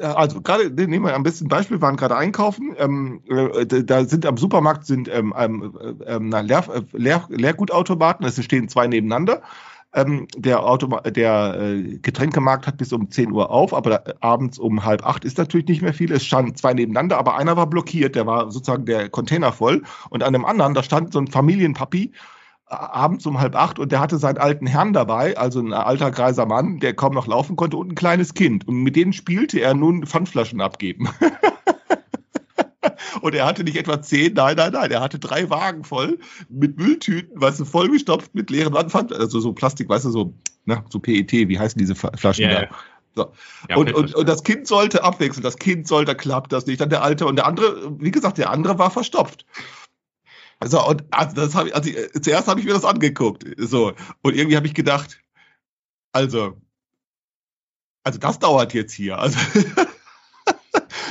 also 0.00 0.40
gerade 0.40 0.70
nehmen 0.70 1.04
wir 1.04 1.14
am 1.14 1.22
besten 1.22 1.48
Beispiel, 1.48 1.78
wir 1.78 1.82
waren 1.82 1.96
gerade 1.96 2.16
einkaufen. 2.16 2.74
Ähm, 2.78 3.20
äh, 3.28 3.84
da 3.84 4.04
sind 4.04 4.26
am 4.26 4.36
Supermarkt 4.36 4.86
sind 4.86 5.08
ähm, 5.12 5.32
ähm, 5.36 5.78
ähm 6.06 6.30
Leer, 6.30 6.64
Leer, 6.92 7.24
Leergutautomaten, 7.28 8.26
es 8.26 8.42
stehen 8.44 8.68
zwei 8.68 8.86
nebeneinander. 8.86 9.42
Ähm, 9.94 10.28
der, 10.36 10.60
der 11.06 11.60
äh, 11.60 11.98
Getränkemarkt 11.98 12.66
hat 12.66 12.76
bis 12.76 12.92
um 12.92 13.10
10 13.10 13.32
Uhr 13.32 13.50
auf, 13.50 13.72
aber 13.72 13.90
da, 13.90 14.14
abends 14.20 14.58
um 14.58 14.84
halb 14.84 15.06
acht 15.06 15.24
ist 15.24 15.38
natürlich 15.38 15.66
nicht 15.66 15.80
mehr 15.80 15.94
viel. 15.94 16.12
Es 16.12 16.26
standen 16.26 16.54
zwei 16.56 16.74
nebeneinander, 16.74 17.16
aber 17.16 17.36
einer 17.36 17.56
war 17.56 17.66
blockiert, 17.66 18.14
der 18.14 18.26
war 18.26 18.50
sozusagen 18.50 18.84
der 18.84 19.08
Container 19.08 19.50
voll. 19.50 19.82
Und 20.10 20.22
an 20.22 20.34
dem 20.34 20.44
anderen, 20.44 20.74
da 20.74 20.82
stand 20.82 21.12
so 21.12 21.20
ein 21.20 21.28
Familienpapi 21.28 22.12
abends 22.68 23.26
um 23.26 23.40
halb 23.40 23.56
acht 23.56 23.78
und 23.78 23.92
der 23.92 24.00
hatte 24.00 24.18
seinen 24.18 24.38
alten 24.38 24.66
Herrn 24.66 24.92
dabei, 24.92 25.36
also 25.36 25.60
ein 25.60 25.72
alter 25.72 26.10
greiser 26.10 26.46
Mann, 26.46 26.80
der 26.80 26.94
kaum 26.94 27.14
noch 27.14 27.26
laufen 27.26 27.56
konnte 27.56 27.76
und 27.76 27.92
ein 27.92 27.94
kleines 27.94 28.34
Kind. 28.34 28.66
Und 28.68 28.82
mit 28.82 28.96
denen 28.96 29.12
spielte 29.12 29.60
er 29.60 29.74
nun 29.74 30.06
Pfandflaschen 30.06 30.60
abgeben. 30.60 31.08
und 33.22 33.34
er 33.34 33.46
hatte 33.46 33.64
nicht 33.64 33.76
etwa 33.76 34.02
zehn, 34.02 34.34
nein, 34.34 34.56
nein, 34.56 34.72
nein, 34.72 34.90
er 34.90 35.00
hatte 35.00 35.18
drei 35.18 35.48
Wagen 35.50 35.84
voll 35.84 36.18
mit 36.48 36.78
Mülltüten, 36.78 37.40
weißt 37.40 37.60
du, 37.60 37.64
vollgestopft 37.64 38.34
mit 38.34 38.50
leeren 38.50 38.90
Pfand, 38.90 39.12
also 39.12 39.40
so 39.40 39.52
Plastik, 39.52 39.88
weißt 39.88 40.06
du, 40.06 40.10
so, 40.10 40.34
ne, 40.66 40.84
so 40.90 40.98
PET, 40.98 41.32
wie 41.32 41.58
heißen 41.58 41.78
diese 41.78 41.94
Flaschen 41.94 42.44
yeah, 42.44 42.62
da? 42.62 42.68
So. 43.14 43.32
Ja, 43.68 43.76
und, 43.76 43.92
und, 43.94 44.14
und 44.14 44.28
das 44.28 44.44
Kind 44.44 44.66
sollte 44.66 45.02
abwechseln, 45.02 45.42
das 45.42 45.56
Kind 45.56 45.88
sollte, 45.88 46.14
klappt 46.14 46.52
das 46.52 46.66
nicht, 46.66 46.80
dann 46.80 46.90
der 46.90 47.02
Alte 47.02 47.26
und 47.26 47.36
der 47.36 47.46
andere, 47.46 47.98
wie 47.98 48.12
gesagt, 48.12 48.38
der 48.38 48.50
andere 48.50 48.78
war 48.78 48.90
verstopft. 48.90 49.44
So, 50.64 50.84
und 50.86 51.04
also 51.10 51.36
das 51.36 51.54
habe 51.54 51.68
ich, 51.68 51.74
also 51.74 51.88
ich, 51.90 52.22
zuerst 52.22 52.48
habe 52.48 52.60
ich 52.60 52.66
mir 52.66 52.72
das 52.72 52.84
angeguckt. 52.84 53.44
So, 53.58 53.94
und 54.22 54.34
irgendwie 54.34 54.56
habe 54.56 54.66
ich 54.66 54.74
gedacht, 54.74 55.20
also, 56.12 56.60
also 58.04 58.18
das 58.18 58.38
dauert 58.38 58.74
jetzt 58.74 58.92
hier. 58.92 59.18
Also 59.18 59.38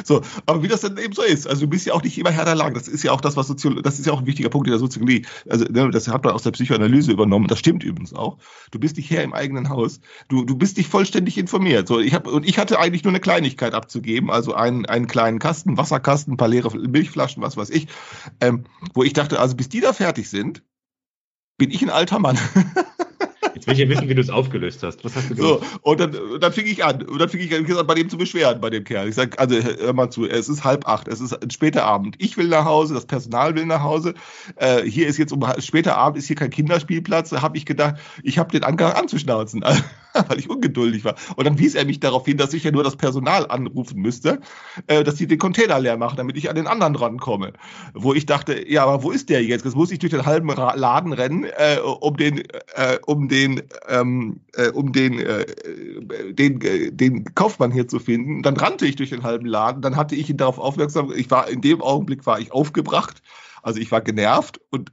So, 0.07 0.21
aber 0.45 0.63
wie 0.63 0.69
das 0.69 0.81
denn 0.81 0.97
eben 0.97 1.13
so 1.13 1.21
ist, 1.21 1.47
also 1.47 1.61
du 1.61 1.67
bist 1.67 1.85
ja 1.85 1.93
auch 1.93 2.01
nicht 2.01 2.17
immer 2.17 2.31
Herr 2.31 2.45
der 2.45 2.55
Lage. 2.55 2.75
Das 2.75 2.87
ist 2.87 3.03
ja 3.03 3.11
auch 3.11 3.19
das, 3.19 3.35
was 3.35 3.47
Soziologie, 3.47 3.81
das 3.81 3.99
ist 3.99 4.05
ja 4.05 4.13
auch 4.13 4.19
ein 4.19 4.25
wichtiger 4.25 4.49
Punkt 4.49 4.67
in 4.67 4.71
der 4.71 4.79
Soziologie. 4.79 5.25
Also 5.49 5.65
ne, 5.65 5.89
das 5.91 6.07
hat 6.07 6.23
man 6.23 6.33
aus 6.33 6.43
der 6.43 6.51
Psychoanalyse 6.51 7.11
übernommen. 7.11 7.47
Das 7.47 7.59
stimmt 7.59 7.83
übrigens 7.83 8.13
auch. 8.13 8.37
Du 8.71 8.79
bist 8.79 8.95
nicht 8.95 9.11
Herr 9.11 9.23
im 9.23 9.33
eigenen 9.33 9.69
Haus. 9.69 9.99
Du, 10.29 10.45
du 10.45 10.55
bist 10.55 10.77
nicht 10.77 10.89
vollständig 10.89 11.37
informiert. 11.37 11.87
So, 11.87 11.99
ich 11.99 12.13
hab, 12.13 12.27
und 12.27 12.47
ich 12.47 12.57
hatte 12.57 12.79
eigentlich 12.79 13.03
nur 13.03 13.11
eine 13.11 13.19
Kleinigkeit 13.19 13.73
abzugeben, 13.73 14.31
also 14.31 14.53
einen, 14.53 14.85
einen 14.85 15.07
kleinen 15.07 15.39
Kasten, 15.39 15.77
Wasserkasten, 15.77 16.33
ein 16.33 16.37
paar 16.37 16.47
leere 16.47 16.75
Milchflaschen, 16.77 17.43
was 17.43 17.57
weiß 17.57 17.69
ich, 17.69 17.87
ähm, 18.39 18.63
wo 18.93 19.03
ich 19.03 19.13
dachte, 19.13 19.39
also 19.39 19.55
bis 19.55 19.67
die 19.67 19.81
da 19.81 19.91
fertig 19.91 20.29
sind, 20.29 20.63
bin 21.57 21.71
ich 21.71 21.81
ein 21.81 21.89
alter 21.89 22.19
Mann. 22.19 22.37
Jetzt 23.57 23.65
will 23.65 23.73
ich 23.73 23.79
ja 23.79 23.89
wissen, 23.89 24.07
wie 24.07 24.13
du 24.13 24.21
es 24.21 24.29
aufgelöst 24.29 24.83
hast. 24.83 25.03
Was 25.03 25.15
hast 25.15 25.31
du 25.31 25.35
gemacht? 25.35 25.61
So, 25.63 25.79
und 25.81 25.99
dann, 25.99 26.15
dann 26.39 26.53
fing 26.53 26.67
ich 26.67 26.85
an. 26.85 27.01
Und 27.01 27.17
dann 27.17 27.27
fing 27.27 27.39
ich 27.39 27.55
an, 27.55 27.87
bei 27.87 27.95
dem 27.95 28.07
zu 28.07 28.15
beschweren, 28.15 28.61
bei 28.61 28.69
dem 28.69 28.83
Kerl. 28.83 29.09
Ich 29.09 29.15
sage, 29.15 29.39
also 29.39 29.55
hör 29.55 29.93
mal 29.93 30.11
zu, 30.11 30.27
es 30.27 30.47
ist 30.47 30.63
halb 30.63 30.87
acht, 30.87 31.07
es 31.07 31.21
ist 31.21 31.35
später 31.51 31.83
Abend. 31.83 32.17
Ich 32.19 32.37
will 32.37 32.49
nach 32.49 32.65
Hause, 32.65 32.93
das 32.93 33.07
Personal 33.07 33.55
will 33.55 33.65
nach 33.65 33.81
Hause. 33.81 34.13
Äh, 34.57 34.83
hier 34.83 35.07
ist 35.07 35.17
jetzt 35.17 35.33
um 35.33 35.43
später 35.57 35.97
Abend, 35.97 36.19
ist 36.19 36.27
hier 36.27 36.35
kein 36.35 36.51
Kinderspielplatz. 36.51 37.31
Da 37.31 37.41
habe 37.41 37.57
ich 37.57 37.65
gedacht, 37.65 37.95
ich 38.21 38.37
habe 38.37 38.51
den 38.51 38.63
Angang 38.63 38.93
anzuschnauzen, 38.93 39.65
weil 40.27 40.39
ich 40.39 40.49
ungeduldig 40.49 41.03
war. 41.05 41.15
Und 41.35 41.45
dann 41.45 41.59
wies 41.59 41.75
er 41.75 41.85
mich 41.85 41.99
darauf 41.99 42.25
hin, 42.25 42.37
dass 42.37 42.53
ich 42.53 42.63
ja 42.63 42.71
nur 42.71 42.83
das 42.83 42.95
Personal 42.95 43.47
anrufen 43.49 44.01
müsste, 44.01 44.39
äh, 44.87 45.03
dass 45.03 45.17
sie 45.17 45.27
den 45.27 45.37
Container 45.37 45.79
leer 45.79 45.97
machen, 45.97 46.17
damit 46.17 46.37
ich 46.37 46.49
an 46.49 46.55
den 46.55 46.67
anderen 46.67 46.95
rankomme. 46.95 47.53
Wo 47.93 48.13
ich 48.13 48.25
dachte, 48.25 48.69
ja, 48.69 48.83
aber 48.83 49.03
wo 49.03 49.11
ist 49.11 49.29
der 49.29 49.43
jetzt? 49.43 49.65
Jetzt 49.65 49.75
muss 49.75 49.91
ich 49.91 49.99
durch 49.99 50.11
den 50.11 50.25
halben 50.25 50.47
Laden 50.47 51.13
rennen, 51.13 51.45
äh, 51.45 51.79
um 51.79 52.17
den, 52.17 52.43
äh, 52.75 52.97
um 53.05 53.27
den, 53.27 53.61
ähm, 53.87 54.41
äh, 54.53 54.69
um 54.69 54.91
den, 54.91 55.19
äh, 55.19 55.45
den, 56.33 56.61
äh, 56.61 56.91
den 56.91 57.35
Kaufmann 57.35 57.71
hier 57.71 57.87
zu 57.87 57.99
finden. 57.99 58.41
Dann 58.43 58.57
rannte 58.57 58.85
ich 58.85 58.95
durch 58.95 59.09
den 59.09 59.23
halben 59.23 59.45
Laden, 59.45 59.81
dann 59.81 59.95
hatte 59.95 60.15
ich 60.15 60.29
ihn 60.29 60.37
darauf 60.37 60.59
aufmerksam, 60.59 61.11
ich 61.15 61.29
war, 61.31 61.49
in 61.49 61.61
dem 61.61 61.81
Augenblick 61.81 62.25
war 62.25 62.39
ich 62.39 62.51
aufgebracht, 62.51 63.21
also 63.61 63.79
ich 63.79 63.91
war 63.91 64.01
genervt 64.01 64.59
und 64.69 64.91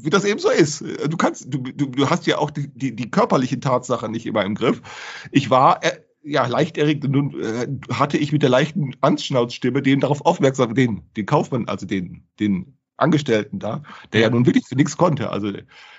wie 0.00 0.10
das 0.10 0.24
eben 0.24 0.38
so 0.38 0.50
ist. 0.50 0.82
Du 0.82 1.16
kannst, 1.16 1.52
du, 1.52 1.58
du, 1.58 1.86
du 1.86 2.10
hast 2.10 2.26
ja 2.26 2.38
auch 2.38 2.50
die, 2.50 2.68
die, 2.68 2.94
die 2.94 3.10
körperlichen 3.10 3.60
Tatsachen 3.60 4.12
nicht 4.12 4.26
immer 4.26 4.44
im 4.44 4.54
Griff. 4.54 4.82
Ich 5.30 5.50
war 5.50 5.82
äh, 5.84 5.98
ja 6.22 6.46
leicht 6.46 6.76
erregt 6.76 7.04
und 7.04 7.12
nun 7.12 7.40
äh, 7.40 7.66
hatte 7.92 8.18
ich 8.18 8.32
mit 8.32 8.42
der 8.42 8.50
leichten 8.50 8.94
Anschnauzstimme 9.00 9.82
den 9.82 10.00
darauf 10.00 10.24
aufmerksam, 10.24 10.74
den, 10.74 11.02
den 11.16 11.26
Kaufmann, 11.26 11.68
also 11.68 11.86
den, 11.86 12.26
den 12.40 12.76
Angestellten 12.96 13.58
da, 13.58 13.82
der 14.12 14.22
ja 14.22 14.30
nun 14.30 14.46
wirklich 14.46 14.66
für 14.66 14.74
nichts 14.74 14.96
konnte. 14.96 15.30
Also 15.30 15.52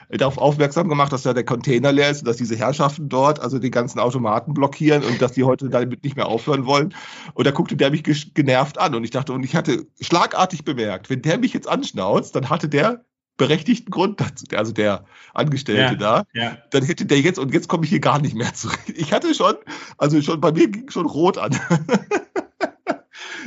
darauf 0.10 0.38
aufmerksam 0.38 0.88
gemacht, 0.88 1.12
dass 1.12 1.24
da 1.24 1.34
der 1.34 1.46
Container 1.46 1.92
leer 1.92 2.10
ist 2.10 2.22
und 2.22 2.27
dass 2.27 2.38
diese 2.38 2.56
Herrschaften 2.56 3.10
dort 3.10 3.39
also 3.39 3.60
die 3.60 3.72
ganzen 3.72 4.00
Automaten 4.00 4.54
blockieren 4.54 5.04
und 5.04 5.22
dass 5.22 5.34
die 5.34 5.44
heute 5.44 5.70
damit 5.70 6.04
nicht 6.04 6.16
mehr 6.16 6.27
aufhören 6.27 6.66
wollen. 6.66 6.96
Und 7.34 7.46
da 7.46 7.51
guckte 7.51 7.75
der 7.75 7.92
mich 7.92 8.04
genervt 8.34 8.80
an 8.80 8.96
und 8.96 9.04
ich 9.04 9.12
dachte, 9.12 9.34
und 9.34 9.44
ich 9.44 9.56
hatte 9.56 9.86
schlagartig 10.00 10.63
bemerkt, 10.63 11.10
wenn 11.10 11.22
der 11.22 11.38
mich 11.38 11.54
jetzt 11.54 11.68
anschnauzt, 11.68 12.36
dann 12.36 12.50
hatte 12.50 12.70
der 12.70 13.06
berechtigten 13.38 13.91
Grund 13.91 14.20
dazu, 14.20 14.46
also 14.56 14.72
der 14.74 15.06
Angestellte 15.34 15.82
ja, 15.82 15.96
da, 15.96 16.24
ja. 16.34 16.58
dann 16.72 16.84
hätte 16.84 17.06
der 17.06 17.20
jetzt, 17.22 17.39
und 17.39 17.53
jetzt 17.53 17.67
komme 17.67 17.86
ich 17.86 17.89
hier 17.89 18.00
gar 18.00 18.20
nicht 18.20 18.36
mehr 18.36 18.53
zurück. 18.53 18.79
Ich 18.96 19.13
hatte 19.13 19.34
schon, 19.34 19.56
also 19.98 20.22
schon, 20.22 20.41
bei 20.41 20.51
mir 20.51 20.67
ging 20.67 20.89
schon 20.89 21.06
rot 21.06 21.38
an. 21.38 21.58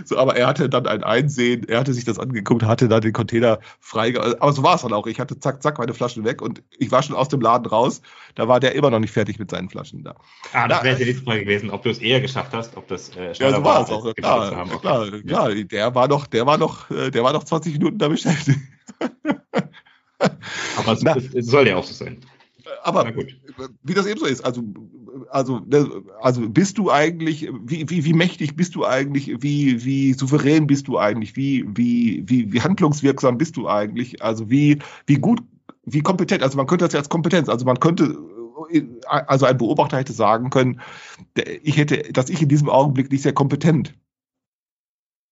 So, 0.04 0.18
aber 0.18 0.36
er 0.36 0.46
hatte 0.46 0.68
dann 0.68 0.86
ein 0.86 1.04
Einsehen, 1.04 1.68
er 1.68 1.80
hatte 1.80 1.92
sich 1.92 2.04
das 2.04 2.18
angeguckt, 2.18 2.62
hatte 2.62 2.88
dann 2.88 3.00
den 3.00 3.12
Container 3.12 3.58
frei. 3.80 4.14
Aber 4.18 4.52
so 4.52 4.62
war 4.62 4.76
es 4.76 4.82
dann 4.82 4.92
auch. 4.92 5.06
Ich 5.06 5.20
hatte 5.20 5.38
zack, 5.38 5.62
zack 5.62 5.78
meine 5.78 5.94
Flaschen 5.94 6.24
weg 6.24 6.42
und 6.42 6.62
ich 6.78 6.90
war 6.90 7.02
schon 7.02 7.16
aus 7.16 7.28
dem 7.28 7.40
Laden 7.40 7.66
raus. 7.66 8.02
Da 8.34 8.48
war 8.48 8.60
der 8.60 8.74
immer 8.74 8.90
noch 8.90 9.00
nicht 9.00 9.12
fertig 9.12 9.38
mit 9.38 9.50
seinen 9.50 9.68
Flaschen 9.68 10.04
da. 10.04 10.14
Ah, 10.52 10.68
das 10.68 10.82
wäre 10.82 10.96
die 10.96 11.04
nächste 11.04 11.24
Frage 11.24 11.40
gewesen, 11.40 11.70
ob 11.70 11.82
du 11.82 11.90
es 11.90 11.98
eher 11.98 12.20
geschafft 12.20 12.52
hast, 12.52 12.76
ob 12.76 12.88
das 12.88 13.10
äh, 13.16 13.34
schneller 13.34 13.52
ja, 13.52 13.56
so 13.58 13.64
war. 13.64 13.82
Es 13.82 13.90
auch, 13.90 14.14
klar, 14.14 14.56
haben. 14.56 14.80
klar, 14.80 15.02
okay. 15.02 15.22
klar, 15.22 15.54
der 15.54 15.94
war 15.94 16.08
noch, 16.08 16.26
der 16.26 16.46
war 16.46 16.58
noch, 16.58 16.90
äh, 16.90 17.10
der 17.10 17.22
war 17.22 17.32
noch 17.32 17.44
20 17.44 17.74
Minuten 17.74 17.98
da 17.98 18.08
beschäftigt. 18.08 18.58
aber 20.76 20.92
es, 20.92 21.34
es 21.34 21.46
soll 21.46 21.68
ja 21.68 21.76
auch 21.76 21.84
so 21.84 21.94
sein. 21.94 22.18
aber 22.82 23.12
wie 23.82 23.94
das 23.94 24.06
eben 24.06 24.20
so 24.20 24.26
ist, 24.26 24.44
also, 24.44 24.62
also, 25.30 25.60
ne, 25.60 26.02
also 26.20 26.48
bist 26.48 26.78
du 26.78 26.90
eigentlich, 26.90 27.48
wie, 27.62 27.88
wie, 27.88 28.04
wie 28.04 28.12
mächtig 28.12 28.56
bist 28.56 28.74
du 28.74 28.84
eigentlich, 28.84 29.42
wie, 29.42 29.84
wie 29.84 30.12
souverän 30.12 30.66
bist 30.66 30.88
du 30.88 30.98
eigentlich, 30.98 31.36
wie, 31.36 31.64
wie, 31.68 32.22
wie, 32.26 32.52
wie 32.52 32.60
handlungswirksam 32.60 33.38
bist 33.38 33.56
du 33.56 33.68
eigentlich, 33.68 34.22
also 34.22 34.50
wie, 34.50 34.78
wie 35.06 35.16
gut, 35.16 35.42
wie 35.84 36.00
kompetent, 36.00 36.42
also 36.42 36.56
man 36.56 36.66
könnte 36.66 36.84
das 36.84 36.92
ja 36.92 37.00
als 37.00 37.08
Kompetenz, 37.08 37.48
also 37.48 37.64
man 37.64 37.80
könnte, 37.80 38.16
also 39.06 39.46
ein 39.46 39.56
Beobachter 39.56 39.98
hätte 39.98 40.12
sagen 40.12 40.50
können, 40.50 40.80
ich 41.62 41.76
hätte, 41.76 42.12
dass 42.12 42.30
ich 42.30 42.42
in 42.42 42.48
diesem 42.48 42.68
Augenblick 42.68 43.10
nicht 43.10 43.22
sehr 43.22 43.32
kompetent 43.32 43.94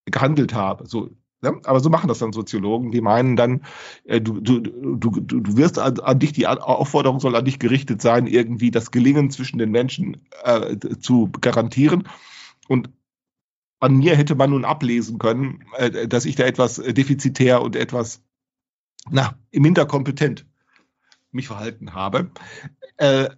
gehandelt 0.05 0.53
habe. 0.53 0.87
So, 0.87 1.11
ja, 1.41 1.53
aber 1.63 1.79
so 1.79 1.89
machen 1.89 2.07
das 2.07 2.19
dann 2.19 2.33
Soziologen, 2.33 2.91
die 2.91 3.01
meinen 3.01 3.35
dann, 3.35 3.63
äh, 4.03 4.19
du, 4.19 4.41
du, 4.41 4.59
du, 4.59 5.09
du 5.21 5.57
wirst 5.57 5.79
an, 5.79 5.99
an, 5.99 6.19
dich, 6.19 6.33
die 6.33 6.47
Aufforderung 6.47 7.19
soll 7.19 7.35
an 7.35 7.45
dich 7.45 7.59
gerichtet 7.59 8.01
sein, 8.01 8.27
irgendwie 8.27 8.71
das 8.71 8.91
Gelingen 8.91 9.31
zwischen 9.31 9.57
den 9.57 9.71
Menschen 9.71 10.27
äh, 10.43 10.77
zu 10.99 11.29
garantieren. 11.39 12.07
Und 12.67 12.89
an 13.79 13.97
mir 13.97 14.17
hätte 14.17 14.35
man 14.35 14.49
nun 14.49 14.65
ablesen 14.65 15.17
können, 15.17 15.63
äh, 15.77 16.07
dass 16.07 16.25
ich 16.25 16.35
da 16.35 16.43
etwas 16.43 16.75
defizitär 16.75 17.61
und 17.61 17.75
etwas, 17.77 18.21
na, 19.09 19.37
im 19.51 19.63
Hinterkompetent 19.63 20.45
mich 21.31 21.47
verhalten 21.47 21.93
habe. 21.93 22.31
Äh, 22.97 23.25
äh 23.25 23.29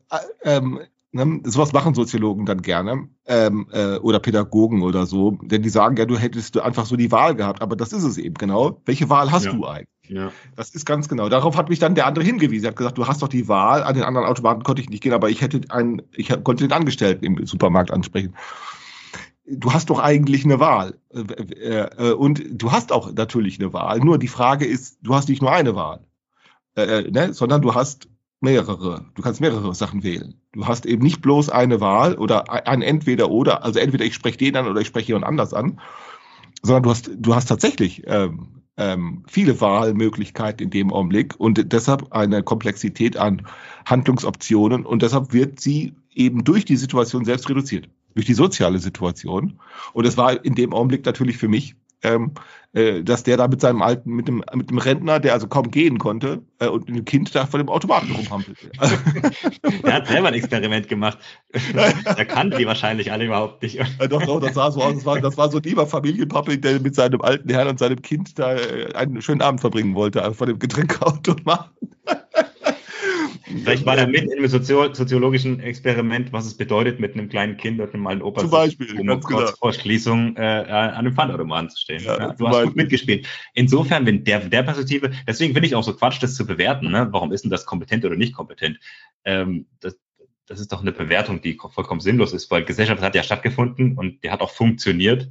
ähm, 0.43 0.79
Ne? 1.13 1.41
Sowas 1.43 1.73
machen 1.73 1.93
Soziologen 1.93 2.45
dann 2.45 2.61
gerne 2.61 3.09
ähm, 3.25 3.67
äh, 3.71 3.97
oder 3.97 4.19
Pädagogen 4.19 4.81
oder 4.81 5.05
so, 5.05 5.31
denn 5.41 5.61
die 5.61 5.69
sagen 5.69 5.97
ja, 5.97 6.05
du 6.05 6.17
hättest 6.17 6.57
einfach 6.57 6.85
so 6.85 6.95
die 6.95 7.11
Wahl 7.11 7.35
gehabt, 7.35 7.61
aber 7.61 7.75
das 7.75 7.91
ist 7.91 8.03
es 8.03 8.17
eben 8.17 8.35
genau. 8.35 8.81
Welche 8.85 9.09
Wahl 9.09 9.31
hast 9.31 9.45
ja. 9.45 9.51
du 9.51 9.65
eigentlich? 9.65 9.89
Ja. 10.07 10.31
Das 10.55 10.69
ist 10.71 10.85
ganz 10.85 11.07
genau. 11.07 11.29
Darauf 11.29 11.55
hat 11.57 11.69
mich 11.69 11.79
dann 11.79 11.95
der 11.95 12.05
andere 12.05 12.23
hingewiesen. 12.23 12.65
Er 12.65 12.69
hat 12.69 12.75
gesagt, 12.75 12.97
du 12.97 13.07
hast 13.07 13.21
doch 13.21 13.29
die 13.29 13.47
Wahl. 13.47 13.83
An 13.83 13.95
den 13.95 14.03
anderen 14.03 14.27
Automaten 14.27 14.63
konnte 14.63 14.81
ich 14.81 14.89
nicht 14.89 15.01
gehen, 15.01 15.13
aber 15.13 15.29
ich 15.29 15.41
hätte 15.41 15.61
einen, 15.69 16.01
ich 16.13 16.29
konnte 16.43 16.65
den 16.65 16.73
Angestellten 16.73 17.25
im 17.25 17.45
Supermarkt 17.45 17.91
ansprechen. 17.91 18.35
Du 19.45 19.73
hast 19.73 19.89
doch 19.89 19.99
eigentlich 19.99 20.43
eine 20.43 20.59
Wahl. 20.59 20.99
Äh, 21.13 21.19
äh, 21.19 22.13
und 22.13 22.43
du 22.51 22.71
hast 22.71 22.91
auch 22.91 23.11
natürlich 23.13 23.59
eine 23.59 23.73
Wahl. 23.73 23.99
Nur 23.99 24.17
die 24.17 24.27
Frage 24.27 24.65
ist, 24.65 24.97
du 25.01 25.15
hast 25.15 25.29
nicht 25.29 25.41
nur 25.41 25.51
eine 25.51 25.75
Wahl, 25.75 26.05
äh, 26.75 27.03
ne? 27.09 27.33
sondern 27.33 27.61
du 27.61 27.73
hast 27.73 28.07
mehrere. 28.41 29.05
Du 29.15 29.21
kannst 29.21 29.39
mehrere 29.39 29.73
Sachen 29.73 30.03
wählen. 30.03 30.35
Du 30.51 30.67
hast 30.67 30.85
eben 30.85 31.03
nicht 31.03 31.21
bloß 31.21 31.49
eine 31.49 31.79
Wahl 31.79 32.15
oder 32.15 32.67
ein 32.67 32.81
entweder 32.81 33.29
oder, 33.29 33.63
also 33.63 33.79
entweder 33.79 34.03
ich 34.03 34.15
spreche 34.15 34.37
den 34.37 34.57
an 34.57 34.67
oder 34.67 34.81
ich 34.81 34.87
spreche 34.87 35.09
jemand 35.09 35.25
anders 35.25 35.53
an, 35.53 35.79
sondern 36.63 36.83
du 36.83 36.89
hast, 36.89 37.11
du 37.15 37.35
hast 37.35 37.45
tatsächlich 37.45 38.03
ähm, 38.07 38.63
ähm, 38.77 39.23
viele 39.27 39.61
Wahlmöglichkeiten 39.61 40.65
in 40.65 40.69
dem 40.71 40.91
Augenblick 40.91 41.39
und 41.39 41.71
deshalb 41.71 42.11
eine 42.11 42.43
Komplexität 42.43 43.15
an 43.15 43.47
Handlungsoptionen 43.85 44.85
und 44.85 45.03
deshalb 45.03 45.33
wird 45.33 45.59
sie 45.59 45.93
eben 46.13 46.43
durch 46.43 46.65
die 46.65 46.77
Situation 46.77 47.25
selbst 47.25 47.49
reduziert, 47.49 47.89
durch 48.15 48.25
die 48.25 48.33
soziale 48.33 48.79
Situation. 48.79 49.59
Und 49.93 50.05
es 50.05 50.17
war 50.17 50.43
in 50.43 50.55
dem 50.55 50.73
Augenblick 50.73 51.05
natürlich 51.05 51.37
für 51.37 51.47
mich 51.47 51.75
ähm, 52.03 52.33
äh, 52.73 53.03
dass 53.03 53.23
der 53.23 53.37
da 53.37 53.47
mit 53.47 53.59
seinem 53.59 53.81
alten, 53.81 54.11
mit 54.11 54.27
dem, 54.27 54.43
mit 54.53 54.69
dem 54.69 54.77
Rentner, 54.77 55.19
der 55.19 55.33
also 55.33 55.47
kaum 55.47 55.71
gehen 55.71 55.97
konnte, 55.97 56.41
äh, 56.59 56.67
und 56.67 56.87
dem 56.87 57.03
Kind 57.05 57.35
da 57.35 57.45
vor 57.45 57.59
dem 57.59 57.69
Automaten 57.69 58.11
rumhampelte. 58.11 58.71
der 59.83 59.93
hat 59.93 60.07
selber 60.07 60.29
ein 60.29 60.33
Experiment 60.33 60.87
gemacht. 60.87 61.17
er 61.73 62.25
kannte 62.25 62.57
die 62.57 62.65
wahrscheinlich 62.65 63.11
alle 63.11 63.25
überhaupt 63.25 63.61
nicht. 63.61 63.75
ja, 63.75 63.85
doch, 64.07 64.23
doch, 64.23 64.39
das 64.39 64.53
sah 64.53 64.71
so 64.71 64.81
aus. 64.81 64.95
Das 64.95 65.05
war, 65.05 65.19
das 65.19 65.37
war 65.37 65.51
so 65.51 65.57
ein 65.57 65.63
lieber 65.63 65.85
Familienpappe, 65.85 66.57
der 66.57 66.79
mit 66.79 66.95
seinem 66.95 67.21
alten 67.21 67.49
Herrn 67.49 67.67
und 67.67 67.79
seinem 67.79 68.01
Kind 68.01 68.39
da 68.39 68.55
äh, 68.55 68.93
einen 68.93 69.21
schönen 69.21 69.41
Abend 69.41 69.59
verbringen 69.59 69.95
wollte, 69.95 70.23
also 70.23 70.35
vor 70.35 70.47
dem 70.47 70.59
Getränkeautomaten. 70.59 71.89
Vielleicht 73.63 73.85
war 73.85 73.95
da 73.95 74.07
mit 74.07 74.23
in 74.23 74.31
einem 74.31 74.47
Sozio 74.47 74.93
soziologischen 74.93 75.59
Experiment, 75.59 76.31
was 76.31 76.45
es 76.45 76.55
bedeutet, 76.55 76.99
mit 76.99 77.13
einem 77.13 77.29
kleinen 77.29 77.57
Kind 77.57 77.79
und 77.79 77.93
einem 77.93 78.07
alten 78.07 78.21
Opa 78.21 78.41
Zum 78.41 78.49
Beispiel, 78.49 78.99
um 78.99 79.07
kurz 79.21 79.27
genau. 79.27 79.57
vor 79.59 79.73
Schließung 79.73 80.35
äh, 80.37 80.41
an 80.41 80.91
einem 80.91 81.13
Pfandautomaten 81.13 81.69
zu 81.69 81.79
stehen. 81.79 82.03
Ja, 82.03 82.17
ja, 82.17 82.33
du 82.33 82.47
hast 82.47 82.63
gut 82.63 82.75
mitgespielt. 82.75 83.27
Insofern, 83.53 84.05
wenn 84.05 84.23
der, 84.23 84.39
der 84.39 84.63
Perspektive, 84.63 85.11
deswegen 85.27 85.53
finde 85.53 85.67
ich 85.67 85.75
auch 85.75 85.83
so 85.83 85.93
Quatsch, 85.93 86.21
das 86.21 86.35
zu 86.35 86.45
bewerten. 86.45 86.91
Ne? 86.91 87.07
Warum 87.11 87.31
ist 87.31 87.43
denn 87.43 87.51
das 87.51 87.65
kompetent 87.65 88.05
oder 88.05 88.15
nicht 88.15 88.33
kompetent? 88.33 88.79
Ähm, 89.25 89.67
das, 89.79 89.97
das 90.47 90.59
ist 90.59 90.71
doch 90.71 90.81
eine 90.81 90.91
Bewertung, 90.91 91.41
die 91.41 91.57
vollkommen 91.57 92.01
sinnlos 92.01 92.33
ist, 92.33 92.51
weil 92.51 92.63
Gesellschaft 92.63 93.01
hat 93.01 93.15
ja 93.15 93.23
stattgefunden 93.23 93.97
und 93.97 94.23
die 94.23 94.31
hat 94.31 94.41
auch 94.41 94.51
funktioniert. 94.51 95.29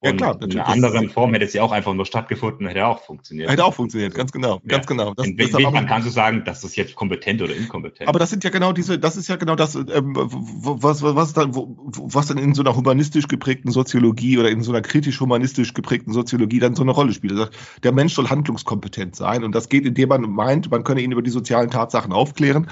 Ja, 0.00 0.12
klar, 0.12 0.34
natürlich. 0.34 0.54
In 0.54 0.60
einer 0.60 0.72
anderen 0.72 1.08
Form 1.08 1.32
hätte 1.32 1.44
es 1.44 1.52
ja 1.54 1.62
auch 1.64 1.72
einfach 1.72 1.92
nur 1.92 2.06
stattgefunden, 2.06 2.68
hätte 2.68 2.86
auch 2.86 3.02
funktioniert. 3.02 3.50
Hätte 3.50 3.64
auch 3.64 3.74
funktioniert, 3.74 4.14
ganz 4.14 4.30
genau, 4.30 4.60
ganz 4.64 4.84
ja. 4.84 4.88
genau. 4.88 5.12
Das, 5.14 5.26
Inwiefern 5.26 5.86
kannst 5.88 6.06
du 6.06 6.12
sagen, 6.12 6.44
dass 6.44 6.60
das 6.60 6.76
jetzt 6.76 6.94
kompetent 6.94 7.42
oder 7.42 7.56
inkompetent? 7.56 8.08
Aber 8.08 8.20
das 8.20 8.30
sind 8.30 8.44
ja 8.44 8.50
genau 8.50 8.72
diese, 8.72 9.00
das 9.00 9.16
ist 9.16 9.28
ja 9.28 9.34
genau 9.34 9.56
das, 9.56 9.74
ähm, 9.74 10.14
was, 10.14 11.02
was, 11.02 11.16
was, 11.16 11.32
dann, 11.32 11.52
was 11.52 12.28
dann 12.28 12.38
in 12.38 12.54
so 12.54 12.62
einer 12.62 12.76
humanistisch 12.76 13.26
geprägten 13.26 13.72
Soziologie 13.72 14.38
oder 14.38 14.50
in 14.50 14.62
so 14.62 14.70
einer 14.70 14.82
kritisch-humanistisch 14.82 15.74
geprägten 15.74 16.12
Soziologie 16.12 16.60
dann 16.60 16.76
so 16.76 16.82
eine 16.82 16.92
Rolle 16.92 17.12
spielt. 17.12 17.32
Also 17.32 17.46
der 17.82 17.90
Mensch 17.90 18.14
soll 18.14 18.30
handlungskompetent 18.30 19.16
sein 19.16 19.42
und 19.42 19.52
das 19.52 19.68
geht, 19.68 19.84
indem 19.84 20.10
man 20.10 20.22
meint, 20.30 20.70
man 20.70 20.84
könne 20.84 21.00
ihn 21.00 21.10
über 21.10 21.22
die 21.22 21.30
sozialen 21.30 21.70
Tatsachen 21.70 22.12
aufklären. 22.12 22.70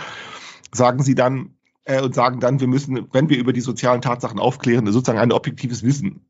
Sagen 0.73 1.03
sie 1.03 1.17
dann, 1.17 1.57
äh, 1.87 2.01
und 2.03 2.15
sagen 2.15 2.39
dann, 2.39 2.61
wir 2.61 2.69
müssen, 2.69 3.09
wenn 3.13 3.29
wir 3.29 3.39
über 3.39 3.53
die 3.53 3.61
sozialen 3.61 4.01
Tatsachen 4.01 4.39
aufklären, 4.39 4.87
sozusagen 4.93 5.19
ein 5.19 5.33
objektives 5.33 5.83
Wissen 5.83 6.27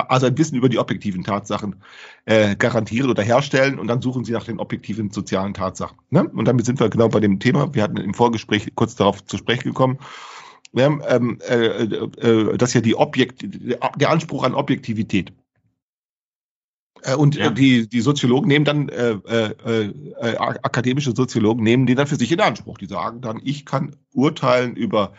also 0.00 0.26
ein 0.26 0.38
Wissen 0.38 0.56
über 0.56 0.68
die 0.68 0.78
objektiven 0.78 1.24
Tatsachen 1.24 1.76
äh, 2.24 2.56
garantieren 2.56 3.10
oder 3.10 3.22
herstellen 3.22 3.78
und 3.78 3.86
dann 3.88 4.02
suchen 4.02 4.24
sie 4.24 4.32
nach 4.32 4.44
den 4.44 4.60
objektiven 4.60 5.10
sozialen 5.10 5.54
Tatsachen. 5.54 5.98
Ne? 6.10 6.28
Und 6.28 6.46
damit 6.46 6.66
sind 6.66 6.80
wir 6.80 6.88
genau 6.88 7.08
bei 7.08 7.20
dem 7.20 7.40
Thema. 7.40 7.74
Wir 7.74 7.82
hatten 7.82 7.96
im 7.96 8.14
Vorgespräch 8.14 8.72
kurz 8.74 8.96
darauf 8.96 9.24
zu 9.24 9.36
sprechen 9.36 9.64
gekommen. 9.64 9.98
Wir 10.72 10.84
haben, 10.84 11.02
ähm, 11.08 11.38
äh, 11.48 11.56
äh, 11.56 12.56
das 12.56 12.70
ist 12.70 12.74
ja 12.74 12.80
die 12.80 12.96
Objekt, 12.96 13.44
der 13.44 14.10
Anspruch 14.10 14.44
an 14.44 14.54
Objektivität. 14.54 15.32
Äh, 17.02 17.14
und 17.14 17.36
ja. 17.36 17.50
die, 17.50 17.88
die 17.88 18.00
Soziologen 18.00 18.48
nehmen 18.48 18.64
dann, 18.64 18.88
äh, 18.88 19.12
äh, 19.12 19.92
äh, 20.20 20.36
akademische 20.36 21.14
Soziologen 21.14 21.62
nehmen 21.62 21.86
den 21.86 21.96
dann 21.96 22.06
für 22.06 22.16
sich 22.16 22.32
in 22.32 22.40
Anspruch. 22.40 22.78
Die 22.78 22.86
sagen 22.86 23.20
dann, 23.20 23.40
ich 23.42 23.64
kann 23.64 23.96
urteilen 24.12 24.76
über 24.76 25.14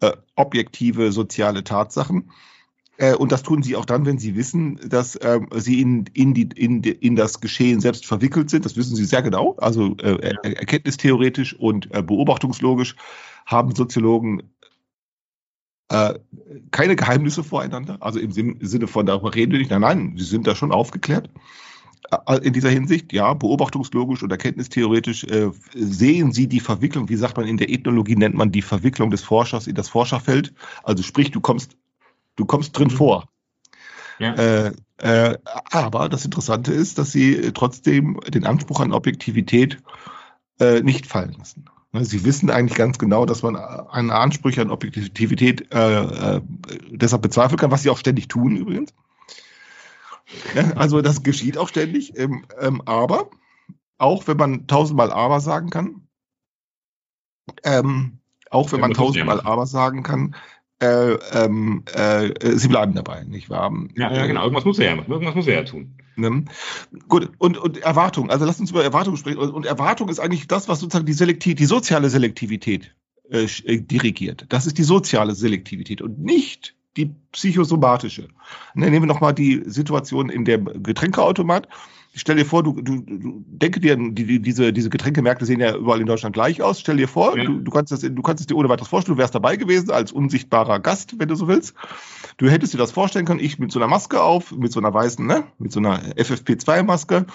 äh, 0.00 0.12
objektive 0.34 1.12
soziale 1.12 1.64
Tatsachen 1.64 2.30
äh, 2.30 2.32
und 3.18 3.30
das 3.30 3.42
tun 3.42 3.62
sie 3.62 3.76
auch 3.76 3.84
dann, 3.84 4.06
wenn 4.06 4.18
sie 4.18 4.36
wissen, 4.36 4.80
dass 4.88 5.18
ähm, 5.22 5.48
sie 5.54 5.80
in, 5.82 6.06
in, 6.14 6.32
die, 6.32 6.48
in, 6.54 6.82
in 6.82 7.14
das 7.14 7.40
Geschehen 7.40 7.80
selbst 7.80 8.06
verwickelt 8.06 8.48
sind. 8.48 8.64
Das 8.64 8.76
wissen 8.76 8.96
sie 8.96 9.04
sehr 9.04 9.22
genau. 9.22 9.54
Also 9.58 9.96
äh, 9.98 10.30
ja. 10.30 10.40
erkenntnistheoretisch 10.42 11.54
und 11.54 11.94
äh, 11.94 12.02
beobachtungslogisch 12.02 12.96
haben 13.44 13.74
Soziologen 13.74 14.44
äh, 15.88 16.14
keine 16.70 16.96
Geheimnisse 16.96 17.44
voreinander. 17.44 17.98
Also 18.00 18.18
im 18.18 18.32
Sinne 18.32 18.86
von, 18.86 19.06
darüber 19.06 19.34
reden 19.34 19.52
wir 19.52 19.58
nicht. 19.58 19.70
Nein, 19.70 19.80
nein, 19.80 20.14
sie 20.16 20.24
sind 20.24 20.46
da 20.46 20.54
schon 20.54 20.72
aufgeklärt. 20.72 21.30
Äh, 22.26 22.38
in 22.38 22.52
dieser 22.52 22.70
Hinsicht, 22.70 23.12
ja, 23.12 23.34
beobachtungslogisch 23.34 24.22
und 24.22 24.30
erkenntnistheoretisch 24.30 25.24
äh, 25.24 25.50
sehen 25.74 26.32
Sie 26.32 26.48
die 26.48 26.60
Verwicklung, 26.60 27.08
wie 27.08 27.16
sagt 27.16 27.36
man 27.36 27.46
in 27.46 27.56
der 27.56 27.70
Ethnologie, 27.70 28.16
nennt 28.16 28.34
man 28.34 28.52
die 28.52 28.62
Verwicklung 28.62 29.10
des 29.10 29.22
Forschers 29.22 29.66
in 29.66 29.74
das 29.74 29.88
Forscherfeld. 29.88 30.54
Also 30.82 31.02
sprich, 31.02 31.30
du 31.30 31.40
kommst 31.40 31.76
Du 32.36 32.44
kommst 32.44 32.78
drin 32.78 32.88
mhm. 32.88 32.96
vor. 32.96 33.28
Ja. 34.18 34.34
Äh, 34.34 34.72
äh, 34.98 35.38
aber 35.70 36.08
das 36.08 36.24
Interessante 36.24 36.72
ist, 36.72 36.98
dass 36.98 37.12
sie 37.12 37.52
trotzdem 37.52 38.18
den 38.28 38.46
Anspruch 38.46 38.80
an 38.80 38.92
Objektivität 38.92 39.78
äh, 40.58 40.80
nicht 40.80 41.06
fallen 41.06 41.34
lassen. 41.38 41.66
Ne, 41.92 42.04
sie 42.04 42.24
wissen 42.24 42.50
eigentlich 42.50 42.76
ganz 42.76 42.98
genau, 42.98 43.26
dass 43.26 43.42
man 43.42 43.56
einen 43.56 44.10
Anspruch 44.10 44.56
an 44.58 44.70
Objektivität 44.70 45.72
äh, 45.72 46.36
äh, 46.36 46.40
deshalb 46.90 47.22
bezweifeln 47.22 47.58
kann, 47.58 47.70
was 47.70 47.82
sie 47.82 47.90
auch 47.90 47.98
ständig 47.98 48.28
tun 48.28 48.56
übrigens. 48.56 48.94
Ja, 50.54 50.72
also 50.72 51.02
das 51.02 51.22
geschieht 51.22 51.56
auch 51.56 51.68
ständig, 51.68 52.18
ähm, 52.18 52.44
ähm, 52.58 52.82
aber 52.84 53.30
auch 53.98 54.26
wenn 54.26 54.36
man 54.36 54.66
tausendmal 54.66 55.12
aber 55.12 55.40
sagen 55.40 55.70
kann. 55.70 56.08
Ähm, 57.62 58.18
auch 58.50 58.72
wenn 58.72 58.80
man 58.80 58.92
tausendmal 58.92 59.40
aber 59.40 59.66
sagen 59.66 60.02
kann. 60.02 60.34
Äh, 60.78 61.12
ähm, 61.32 61.84
äh, 61.94 62.32
sie 62.56 62.68
bleiben 62.68 62.94
dabei, 62.94 63.24
nicht 63.24 63.48
wahr? 63.48 63.72
Ja, 63.96 64.12
ja, 64.12 64.26
genau. 64.26 64.42
Irgendwas 64.42 64.66
muss 64.66 64.78
er 64.78 64.90
ja 64.90 64.96
machen. 64.96 65.10
Irgendwas 65.10 65.34
muss 65.34 65.46
er 65.46 65.54
ja 65.54 65.62
tun. 65.62 65.96
Ne? 66.16 66.44
Gut, 67.08 67.30
und, 67.38 67.56
und 67.56 67.78
Erwartung, 67.78 68.30
also 68.30 68.44
lasst 68.44 68.60
uns 68.60 68.70
über 68.70 68.84
Erwartung 68.84 69.16
sprechen. 69.16 69.38
Und, 69.38 69.64
Erwartung 69.64 70.08
ist 70.08 70.18
eigentlich 70.18 70.48
das, 70.48 70.68
was 70.68 70.80
sozusagen 70.80 71.06
die 71.06 71.14
Selektiv, 71.14 71.54
die 71.54 71.64
soziale 71.64 72.10
Selektivität 72.10 72.94
äh, 73.30 73.46
äh, 73.64 73.80
dirigiert. 73.80 74.46
Das 74.50 74.66
ist 74.66 74.76
die 74.76 74.82
soziale 74.82 75.34
Selektivität 75.34 76.02
und 76.02 76.18
nicht 76.18 76.74
die 76.96 77.14
psychosomatische. 77.32 78.28
Ne, 78.74 78.90
nehmen 78.90 79.02
wir 79.02 79.14
nochmal 79.14 79.34
die 79.34 79.62
Situation 79.66 80.28
in 80.28 80.44
dem 80.44 80.82
Getränkeautomat. 80.82 81.68
Stell 82.18 82.36
dir 82.36 82.46
vor, 82.46 82.62
du, 82.62 82.72
du, 82.80 83.02
du 83.02 83.44
denke 83.46 83.78
dir, 83.78 83.94
die, 83.94 84.24
die, 84.24 84.40
diese, 84.40 84.72
diese 84.72 84.88
Getränkemärkte 84.88 85.44
sehen 85.44 85.60
ja 85.60 85.76
überall 85.76 86.00
in 86.00 86.06
Deutschland 86.06 86.32
gleich 86.32 86.62
aus. 86.62 86.80
Stell 86.80 86.96
dir 86.96 87.08
vor, 87.08 87.36
Ja. 87.36 87.44
du, 87.44 87.60
du, 87.60 87.70
kannst 87.70 87.92
das, 87.92 88.00
du 88.00 88.22
kannst 88.22 88.40
es 88.40 88.46
dir 88.46 88.56
ohne 88.56 88.70
weiteres 88.70 88.88
vorstellen, 88.88 89.16
du 89.16 89.20
wärst 89.20 89.34
dabei 89.34 89.56
gewesen 89.56 89.90
als 89.90 90.12
unsichtbarer 90.12 90.80
Gast, 90.80 91.18
wenn 91.18 91.28
du 91.28 91.34
so 91.34 91.46
willst. 91.46 91.74
Du 92.38 92.48
hättest 92.48 92.72
dir 92.72 92.78
das 92.78 92.90
vorstellen 92.90 93.26
können, 93.26 93.40
ich 93.40 93.58
mit 93.58 93.70
so 93.70 93.78
einer 93.78 93.86
Maske 93.86 94.22
auf, 94.22 94.50
mit 94.50 94.72
so 94.72 94.80
einer 94.80 94.94
weißen, 94.94 95.26
ne, 95.26 95.44
mit 95.58 95.72
so 95.72 95.78
einer 95.78 96.00
FFP2-Maske, 96.16 97.26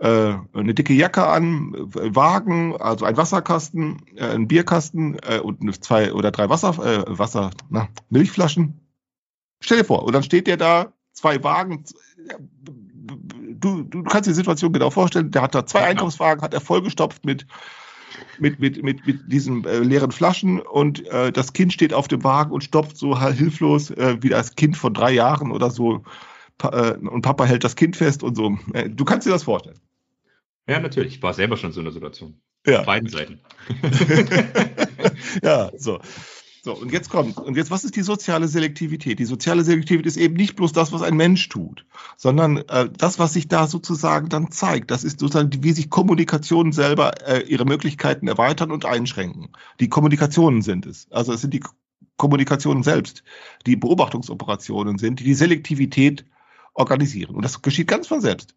äh, 0.00 0.34
eine 0.52 0.74
dicke 0.74 0.92
Jacke 0.92 1.26
an, 1.26 1.74
äh, 1.74 2.14
Wagen, 2.14 2.76
also 2.76 3.06
ein 3.06 3.16
Wasserkasten, 3.16 4.02
äh, 4.16 4.26
ein 4.26 4.48
Bierkasten 4.48 5.18
äh, 5.26 5.38
und 5.38 5.82
zwei 5.82 6.12
oder 6.12 6.30
drei 6.30 6.50
Wasser, 6.50 6.74
äh, 6.84 7.18
Wasser, 7.18 7.52
na, 7.70 7.88
Milchflaschen. 8.10 8.80
Stell 9.62 9.78
dir 9.78 9.84
vor, 9.84 10.02
und 10.04 10.12
dann 10.12 10.22
steht 10.22 10.46
der 10.46 10.58
da, 10.58 10.92
zwei 11.12 11.42
Wagen. 11.42 11.84
Du, 13.16 13.82
du 13.82 14.02
kannst 14.04 14.26
dir 14.26 14.32
die 14.32 14.36
Situation 14.36 14.72
genau 14.72 14.90
vorstellen. 14.90 15.30
Der 15.30 15.42
hat 15.42 15.54
da 15.54 15.66
zwei 15.66 15.80
Ja. 15.80 15.86
Einkaufswagen, 15.86 16.42
hat 16.42 16.54
er 16.54 16.60
vollgestopft 16.60 17.24
mit 17.24 17.46
mit, 18.38 18.58
mit, 18.58 18.82
mit, 18.82 19.06
mit 19.06 19.32
diesen 19.32 19.64
äh, 19.64 19.78
leeren 19.78 20.10
Flaschen 20.10 20.60
und 20.60 21.06
äh, 21.08 21.32
das 21.32 21.52
Kind 21.52 21.72
steht 21.72 21.94
auf 21.94 22.08
dem 22.08 22.24
Wagen 22.24 22.50
und 22.52 22.64
stopft 22.64 22.96
so 22.96 23.20
hilflos 23.20 23.90
äh, 23.90 24.16
wie 24.20 24.28
das 24.28 24.56
Kind 24.56 24.76
von 24.76 24.94
drei 24.94 25.12
Jahren 25.12 25.52
oder 25.52 25.70
so. 25.70 26.02
Pa 26.58 26.90
äh, 26.90 26.96
und 26.98 27.22
Papa 27.22 27.44
hält 27.44 27.64
das 27.64 27.76
Kind 27.76 27.96
fest 27.96 28.22
und 28.22 28.34
so. 28.34 28.58
Äh, 28.72 28.90
du 28.90 29.04
kannst 29.04 29.26
dir 29.26 29.30
das 29.30 29.44
vorstellen. 29.44 29.78
Ja, 30.68 30.78
natürlich. 30.80 31.16
Ich 31.16 31.22
war 31.22 31.34
selber 31.34 31.56
schon 31.56 31.70
in 31.70 31.74
so 31.74 31.80
einer 31.80 31.92
Situation. 31.92 32.40
Ja. 32.66 32.80
Auf 32.80 32.86
beiden 32.86 33.08
Seiten. 33.08 33.40
ja, 35.42 35.70
so. 35.76 35.98
So, 36.62 36.74
und 36.74 36.92
jetzt 36.92 37.08
kommt, 37.08 37.38
und 37.38 37.56
jetzt, 37.56 37.70
was 37.70 37.84
ist 37.84 37.96
die 37.96 38.02
soziale 38.02 38.46
Selektivität? 38.46 39.18
Die 39.18 39.24
soziale 39.24 39.64
Selektivität 39.64 40.06
ist 40.06 40.18
eben 40.18 40.34
nicht 40.34 40.56
bloß 40.56 40.72
das, 40.72 40.92
was 40.92 41.00
ein 41.00 41.16
Mensch 41.16 41.48
tut, 41.48 41.86
sondern 42.18 42.58
äh, 42.68 42.90
das, 42.94 43.18
was 43.18 43.32
sich 43.32 43.48
da 43.48 43.66
sozusagen 43.66 44.28
dann 44.28 44.50
zeigt. 44.50 44.90
Das 44.90 45.02
ist 45.02 45.20
sozusagen, 45.20 45.50
wie 45.62 45.72
sich 45.72 45.88
Kommunikationen 45.88 46.72
selber 46.72 47.26
äh, 47.26 47.44
ihre 47.44 47.64
Möglichkeiten 47.64 48.28
erweitern 48.28 48.72
und 48.72 48.84
einschränken. 48.84 49.52
Die 49.80 49.88
Kommunikationen 49.88 50.60
sind 50.60 50.84
es. 50.84 51.06
Also 51.10 51.32
es 51.32 51.40
sind 51.40 51.54
die 51.54 51.62
Kommunikationen 52.18 52.82
selbst, 52.82 53.22
die 53.66 53.76
Beobachtungsoperationen 53.76 54.98
sind, 54.98 55.20
die 55.20 55.24
die 55.24 55.34
Selektivität 55.34 56.26
organisieren. 56.74 57.34
Und 57.34 57.42
das 57.42 57.62
geschieht 57.62 57.88
ganz 57.88 58.06
von 58.06 58.20
selbst. 58.20 58.54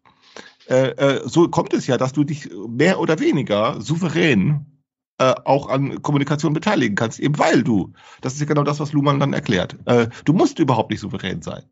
Äh, 0.68 0.90
äh, 0.90 1.22
so 1.24 1.48
kommt 1.48 1.72
es 1.72 1.86
ja, 1.86 1.96
dass 1.96 2.12
du 2.12 2.24
dich 2.24 2.50
mehr 2.68 3.00
oder 3.00 3.18
weniger 3.18 3.80
souverän 3.80 4.73
äh, 5.18 5.34
auch 5.44 5.68
an 5.68 6.02
Kommunikation 6.02 6.54
beteiligen 6.54 6.96
kannst, 6.96 7.20
eben 7.20 7.38
weil 7.38 7.62
du, 7.62 7.92
das 8.20 8.34
ist 8.34 8.40
ja 8.40 8.46
genau 8.46 8.64
das, 8.64 8.80
was 8.80 8.92
Luhmann 8.92 9.20
dann 9.20 9.32
erklärt, 9.32 9.76
äh, 9.84 10.08
du 10.24 10.32
musst 10.32 10.58
überhaupt 10.58 10.90
nicht 10.90 11.00
souverän 11.00 11.40
sein. 11.40 11.62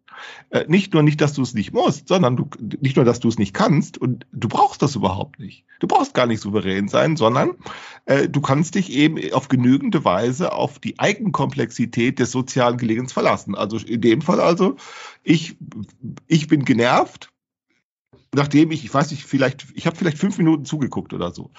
Äh, 0.50 0.64
nicht 0.68 0.94
nur 0.94 1.02
nicht, 1.02 1.20
dass 1.20 1.32
du 1.32 1.42
es 1.42 1.54
nicht 1.54 1.72
musst, 1.72 2.08
sondern 2.08 2.36
du, 2.36 2.48
nicht 2.80 2.96
nur, 2.96 3.04
dass 3.04 3.20
du 3.20 3.28
es 3.28 3.38
nicht 3.38 3.52
kannst 3.54 3.98
und 3.98 4.26
du 4.32 4.48
brauchst 4.48 4.82
das 4.82 4.94
überhaupt 4.94 5.40
nicht. 5.40 5.64
Du 5.80 5.86
brauchst 5.86 6.14
gar 6.14 6.26
nicht 6.26 6.40
souverän 6.40 6.86
sein, 6.86 7.16
sondern 7.16 7.56
äh, 8.06 8.28
du 8.28 8.40
kannst 8.40 8.76
dich 8.76 8.92
eben 8.92 9.18
auf 9.32 9.48
genügende 9.48 10.04
Weise 10.04 10.52
auf 10.52 10.78
die 10.78 10.98
Eigenkomplexität 10.98 12.18
des 12.18 12.30
sozialen 12.30 12.76
Gelegens 12.76 13.12
verlassen. 13.12 13.54
Also 13.54 13.78
in 13.78 14.00
dem 14.00 14.22
Fall 14.22 14.40
also, 14.40 14.76
ich, 15.24 15.56
ich 16.28 16.46
bin 16.46 16.64
genervt, 16.64 17.30
nachdem 18.34 18.70
ich, 18.70 18.84
ich 18.84 18.94
weiß 18.94 19.10
nicht, 19.10 19.24
vielleicht, 19.24 19.66
ich 19.74 19.86
habe 19.86 19.96
vielleicht 19.96 20.18
fünf 20.18 20.38
Minuten 20.38 20.64
zugeguckt 20.64 21.12
oder 21.12 21.32
so. 21.32 21.50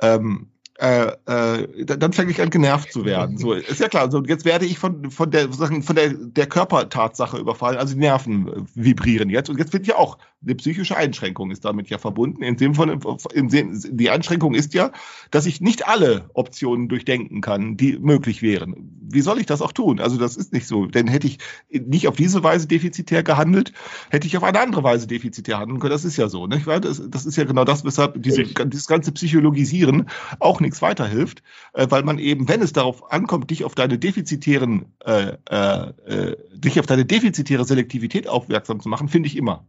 Ähm, 0.00 0.48
äh, 0.80 1.12
äh, 1.26 1.84
dann 1.84 2.12
fange 2.14 2.30
ich 2.30 2.40
an 2.40 2.48
genervt 2.48 2.90
zu 2.90 3.04
werden. 3.04 3.36
So 3.36 3.52
ist 3.52 3.80
ja 3.80 3.88
klar. 3.88 4.10
So 4.10 4.22
jetzt 4.22 4.46
werde 4.46 4.64
ich 4.64 4.78
von 4.78 5.10
von 5.10 5.30
der 5.30 5.52
von 5.52 5.94
der 5.94 6.14
der 6.14 6.46
Körpertatsache 6.46 7.36
überfallen. 7.36 7.76
Also 7.76 7.94
die 7.94 8.00
Nerven 8.00 8.66
vibrieren 8.74 9.28
jetzt 9.28 9.50
und 9.50 9.58
jetzt 9.58 9.74
wird 9.74 9.86
ja 9.86 9.96
auch 9.96 10.16
eine 10.42 10.54
psychische 10.54 10.96
Einschränkung 10.96 11.50
ist 11.50 11.64
damit 11.64 11.90
ja 11.90 11.98
verbunden. 11.98 12.42
In 12.42 12.56
dem 12.56 12.74
von 12.74 13.00
im 13.34 13.50
Sinn, 13.50 13.78
die 13.90 14.08
Einschränkung 14.08 14.54
ist 14.54 14.72
ja, 14.72 14.90
dass 15.30 15.44
ich 15.44 15.60
nicht 15.60 15.86
alle 15.86 16.30
Optionen 16.32 16.88
durchdenken 16.88 17.42
kann, 17.42 17.76
die 17.76 17.98
möglich 17.98 18.40
wären. 18.40 18.96
Wie 19.02 19.20
soll 19.20 19.38
ich 19.38 19.46
das 19.46 19.60
auch 19.60 19.72
tun? 19.72 20.00
Also 20.00 20.16
das 20.16 20.36
ist 20.36 20.52
nicht 20.52 20.66
so. 20.66 20.86
Denn 20.86 21.08
hätte 21.08 21.26
ich 21.26 21.38
nicht 21.68 22.08
auf 22.08 22.16
diese 22.16 22.42
Weise 22.42 22.66
defizitär 22.66 23.22
gehandelt, 23.22 23.72
hätte 24.08 24.26
ich 24.26 24.36
auf 24.36 24.42
eine 24.42 24.60
andere 24.60 24.82
Weise 24.82 25.06
defizitär 25.06 25.58
handeln 25.58 25.78
können. 25.78 25.92
Das 25.92 26.06
ist 26.06 26.16
ja 26.16 26.28
so. 26.28 26.46
Nicht? 26.46 26.66
wahr? 26.66 26.80
Das, 26.80 27.02
das 27.10 27.26
ist 27.26 27.36
ja 27.36 27.44
genau 27.44 27.64
das, 27.64 27.84
weshalb 27.84 28.22
diese, 28.22 28.44
dieses 28.44 28.86
ganze 28.86 29.12
Psychologisieren 29.12 30.08
auch 30.38 30.60
nichts 30.60 30.80
weiterhilft, 30.80 31.42
äh, 31.74 31.86
weil 31.90 32.02
man 32.02 32.18
eben, 32.18 32.48
wenn 32.48 32.62
es 32.62 32.72
darauf 32.72 33.12
ankommt, 33.12 33.50
dich 33.50 33.64
auf 33.64 33.74
deine 33.74 33.98
defizitären, 33.98 34.86
äh, 35.04 35.36
äh, 35.50 35.90
äh, 36.06 36.36
dich 36.54 36.80
auf 36.80 36.86
deine 36.86 37.04
defizitäre 37.04 37.64
Selektivität 37.66 38.26
aufmerksam 38.26 38.80
zu 38.80 38.88
machen, 38.88 39.08
finde 39.08 39.26
ich 39.26 39.36
immer 39.36 39.66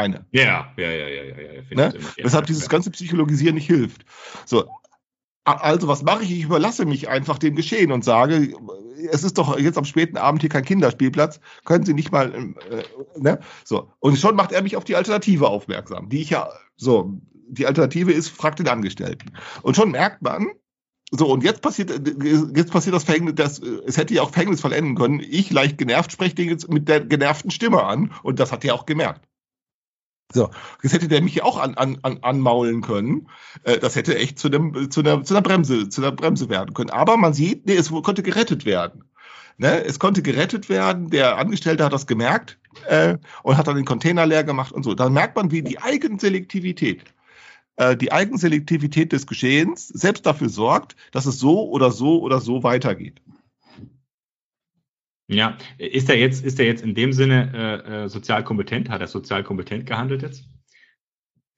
eine. 0.00 0.26
Ja, 0.32 0.72
ja, 0.76 0.90
ja, 0.90 1.08
ja, 1.08 1.22
ja, 1.24 1.32
Ne? 1.32 1.64
immer, 1.70 1.88
ja, 1.90 2.24
Weshalb 2.24 2.44
ja, 2.44 2.46
dieses 2.46 2.68
ganze 2.68 2.90
Psychologisieren 2.90 3.54
nicht 3.54 3.66
hilft. 3.66 4.04
So. 4.44 4.68
Also, 5.44 5.88
was 5.88 6.02
mache 6.02 6.22
ich? 6.22 6.32
Ich 6.32 6.44
überlasse 6.44 6.84
mich 6.84 7.08
einfach 7.08 7.38
dem 7.38 7.56
Geschehen 7.56 7.92
und 7.92 8.04
sage, 8.04 8.54
es 9.10 9.24
ist 9.24 9.38
doch 9.38 9.58
jetzt 9.58 9.78
am 9.78 9.84
späten 9.84 10.16
Abend 10.16 10.42
hier 10.42 10.50
kein 10.50 10.64
Kinderspielplatz, 10.64 11.40
können 11.64 11.84
Sie 11.84 11.94
nicht 11.94 12.12
mal, 12.12 12.32
äh, 12.34 12.82
ne? 13.18 13.40
So. 13.64 13.90
Und 14.00 14.18
schon 14.18 14.36
macht 14.36 14.52
er 14.52 14.62
mich 14.62 14.76
auf 14.76 14.84
die 14.84 14.96
Alternative 14.96 15.48
aufmerksam, 15.48 16.08
die 16.08 16.20
ich 16.20 16.30
ja, 16.30 16.48
so, 16.76 17.20
die 17.48 17.66
Alternative 17.66 18.12
ist, 18.12 18.28
fragt 18.28 18.58
den 18.58 18.68
Angestellten. 18.68 19.32
Und 19.62 19.76
schon 19.76 19.90
merkt 19.90 20.22
man, 20.22 20.48
so, 21.10 21.26
und 21.26 21.42
jetzt 21.42 21.60
passiert, 21.62 21.90
jetzt 22.54 22.70
passiert 22.70 22.94
das 22.94 23.04
Verhängnis, 23.04 23.34
das, 23.34 23.58
es 23.58 23.96
hätte 23.96 24.14
ja 24.14 24.22
auch 24.22 24.30
verhängnisvoll 24.30 24.72
enden 24.72 24.94
können. 24.94 25.20
Ich, 25.20 25.50
leicht 25.50 25.76
genervt, 25.76 26.12
spreche 26.12 26.36
den 26.36 26.48
jetzt 26.48 26.70
mit 26.70 26.88
der 26.88 27.00
genervten 27.00 27.50
Stimme 27.50 27.82
an 27.82 28.12
und 28.22 28.38
das 28.38 28.52
hat 28.52 28.64
er 28.64 28.74
auch 28.74 28.86
gemerkt. 28.86 29.26
So, 30.32 30.50
jetzt 30.82 30.92
hätte 30.92 31.08
der 31.08 31.22
mich 31.22 31.42
auch 31.42 31.58
an, 31.58 31.74
an, 31.74 31.98
an, 32.02 32.18
anmaulen 32.22 32.82
können. 32.82 33.28
Äh, 33.64 33.78
das 33.78 33.96
hätte 33.96 34.16
echt 34.16 34.38
zu, 34.38 34.48
einem, 34.48 34.90
zu, 34.90 35.00
einer, 35.00 35.24
zu 35.24 35.34
einer 35.34 35.42
Bremse, 35.42 35.88
zu 35.88 36.00
einer 36.02 36.12
Bremse 36.12 36.48
werden 36.48 36.72
können. 36.72 36.90
Aber 36.90 37.16
man 37.16 37.34
sieht, 37.34 37.66
nee, 37.66 37.74
es 37.74 37.90
konnte 37.90 38.22
gerettet 38.22 38.64
werden. 38.64 39.04
Ne? 39.58 39.84
Es 39.84 39.98
konnte 39.98 40.22
gerettet 40.22 40.68
werden. 40.68 41.10
Der 41.10 41.36
Angestellte 41.36 41.84
hat 41.84 41.92
das 41.92 42.06
gemerkt 42.06 42.58
äh, 42.86 43.18
und 43.42 43.56
hat 43.56 43.66
dann 43.66 43.76
den 43.76 43.84
Container 43.84 44.24
leer 44.24 44.44
gemacht 44.44 44.72
und 44.72 44.84
so. 44.84 44.94
Dann 44.94 45.12
merkt 45.12 45.36
man, 45.36 45.50
wie 45.50 45.62
die 45.62 45.80
Eigenselektivität, 45.80 47.02
äh, 47.76 47.96
die 47.96 48.12
Eigenselektivität 48.12 49.12
des 49.12 49.26
Geschehens 49.26 49.88
selbst 49.88 50.26
dafür 50.26 50.48
sorgt, 50.48 50.96
dass 51.10 51.26
es 51.26 51.38
so 51.38 51.68
oder 51.68 51.90
so 51.90 52.20
oder 52.20 52.40
so 52.40 52.62
weitergeht. 52.62 53.20
Ja, 55.32 55.56
ist 55.78 56.08
er 56.10 56.18
jetzt, 56.18 56.44
ist 56.44 56.58
er 56.58 56.66
jetzt 56.66 56.82
in 56.82 56.94
dem 56.94 57.12
Sinne 57.12 57.52
äh, 57.86 58.04
äh, 58.04 58.08
sozial 58.08 58.42
kompetent? 58.44 58.88
Hat 58.90 59.00
er 59.00 59.06
sozial 59.06 59.44
kompetent 59.44 59.86
gehandelt 59.86 60.22
jetzt? 60.22 60.44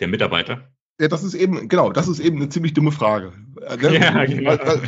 Der 0.01 0.09
Mitarbeiter? 0.09 0.69
Ja, 1.01 1.09
das 1.09 1.25
ist 1.25 1.35
eben, 1.35 1.69
genau, 1.69 1.91
das 1.91 2.07
ist 2.09 2.21
eben 2.21 2.37
eine 2.37 2.49
ziemlich 2.49 2.75
dumme 2.75 2.93
Frage. 2.93 3.33
Äh, 3.67 3.77
ne? 3.79 3.99
Ja, 3.99 4.25
genau. 4.25 4.51
Weil- 4.51 4.83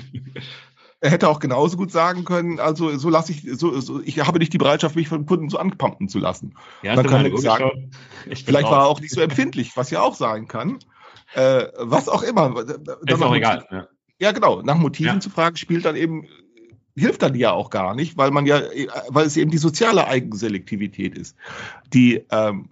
Er 1.01 1.11
hätte 1.11 1.29
auch 1.29 1.38
genauso 1.38 1.77
gut 1.77 1.92
sagen 1.92 2.25
können, 2.25 2.59
also 2.61 2.97
so 2.97 3.11
lasse 3.11 3.33
ich, 3.33 3.42
so, 3.59 3.79
so, 3.81 4.01
ich 4.03 4.20
habe 4.27 4.38
nicht 4.38 4.55
die 4.55 4.59
Bereitschaft, 4.59 4.97
mich 4.97 5.09
von 5.09 5.27
Kunden 5.27 5.51
so 5.51 5.59
anpumpen 5.59 6.09
zu 6.09 6.18
lassen. 6.18 6.57
Ja, 6.83 6.97
du 6.97 7.03
kann 7.09 7.25
geschaut? 7.25 7.40
sagen, 7.42 7.90
Vielleicht 8.33 8.70
war 8.70 8.85
er 8.85 8.87
auch 8.87 9.01
nicht 9.01 9.12
so 9.12 9.20
empfindlich, 9.20 9.77
was 9.77 9.90
ja 9.90 10.01
auch 10.01 10.14
sein 10.14 10.49
kann. 10.49 10.79
Äh, 11.35 11.66
was 11.79 12.09
auch 12.09 12.23
immer. 12.23 12.59
Ist 13.07 13.23
auch 13.23 13.35
egal. 13.35 13.66
Ja. 13.70 13.88
Ja, 14.18 14.33
genau. 14.33 14.62
Nach 14.62 14.79
Motiven 14.79 15.14
Ja. 15.14 15.20
zu 15.20 15.29
fragen, 15.29 15.57
spielt 15.57 15.85
dann 15.85 15.97
eben, 15.97 16.27
hilft 16.97 17.23
dann 17.23 17.35
ja 17.35 17.53
auch 17.53 17.71
gar 17.71 17.95
nicht, 17.95 18.17
weil 18.17 18.31
man 18.31 18.47
ja, 18.47 18.63
weil 19.09 19.27
es 19.27 19.37
eben 19.37 19.51
die 19.51 19.59
soziale 19.59 20.07
Eigenselektivität 20.07 21.19
ist, 21.19 21.37
die, 21.93 22.25
ähm, 22.31 22.71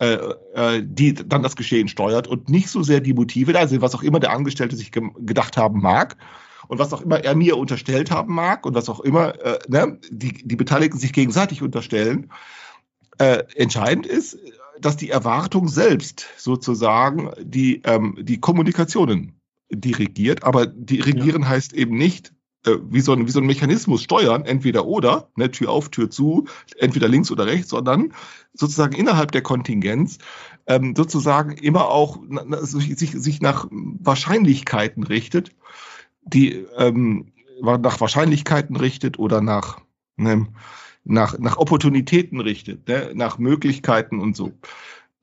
äh, 0.00 0.18
äh, 0.54 0.82
die 0.84 1.14
dann 1.14 1.42
das 1.42 1.56
Geschehen 1.56 1.88
steuert 1.88 2.26
und 2.26 2.48
nicht 2.48 2.68
so 2.68 2.82
sehr 2.82 3.00
die 3.00 3.14
Motive, 3.14 3.58
also 3.58 3.80
was 3.80 3.94
auch 3.94 4.02
immer 4.02 4.20
der 4.20 4.32
Angestellte 4.32 4.76
sich 4.76 4.92
gem- 4.92 5.14
gedacht 5.24 5.56
haben 5.56 5.80
mag 5.80 6.16
und 6.68 6.78
was 6.78 6.92
auch 6.92 7.02
immer 7.02 7.22
er 7.22 7.36
mir 7.36 7.56
unterstellt 7.56 8.10
haben 8.10 8.34
mag 8.34 8.66
und 8.66 8.74
was 8.74 8.88
auch 8.88 9.00
immer 9.00 9.38
äh, 9.44 9.58
ne, 9.68 9.98
die, 10.10 10.32
die 10.32 10.56
Beteiligten 10.56 10.98
sich 10.98 11.12
gegenseitig 11.12 11.62
unterstellen. 11.62 12.32
Äh, 13.18 13.44
entscheidend 13.54 14.06
ist, 14.06 14.38
dass 14.80 14.96
die 14.96 15.10
Erwartung 15.10 15.68
selbst 15.68 16.26
sozusagen 16.38 17.30
die, 17.38 17.82
ähm, 17.84 18.16
die 18.20 18.40
Kommunikationen 18.40 19.38
dirigiert, 19.70 20.42
aber 20.42 20.66
dirigieren 20.66 21.48
heißt 21.48 21.74
eben 21.74 21.96
nicht 21.96 22.32
äh, 22.66 22.76
wie, 22.90 23.00
so 23.00 23.12
ein, 23.12 23.26
wie 23.26 23.30
so 23.30 23.40
ein 23.40 23.46
Mechanismus 23.46 24.02
steuern, 24.02 24.44
entweder 24.44 24.86
oder, 24.86 25.30
ne, 25.36 25.50
Tür 25.50 25.70
auf, 25.70 25.88
Tür 25.88 26.10
zu, 26.10 26.46
entweder 26.76 27.08
links 27.08 27.30
oder 27.30 27.46
rechts, 27.46 27.70
sondern 27.70 28.12
sozusagen 28.52 28.94
innerhalb 28.94 29.32
der 29.32 29.42
Kontingenz 29.42 30.18
ähm, 30.66 30.94
sozusagen 30.94 31.52
immer 31.52 31.88
auch 31.88 32.18
na, 32.28 32.64
sich, 32.64 32.96
sich 32.96 33.40
nach 33.40 33.66
Wahrscheinlichkeiten 33.70 35.04
richtet, 35.04 35.52
die 36.22 36.66
ähm, 36.76 37.32
nach 37.62 38.00
Wahrscheinlichkeiten 38.00 38.76
richtet 38.76 39.18
oder 39.18 39.40
nach, 39.40 39.80
ne, 40.16 40.46
nach, 41.04 41.38
nach 41.38 41.56
Opportunitäten 41.56 42.40
richtet, 42.40 42.88
ne, 42.88 43.12
nach 43.14 43.38
Möglichkeiten 43.38 44.20
und 44.20 44.36
so. 44.36 44.52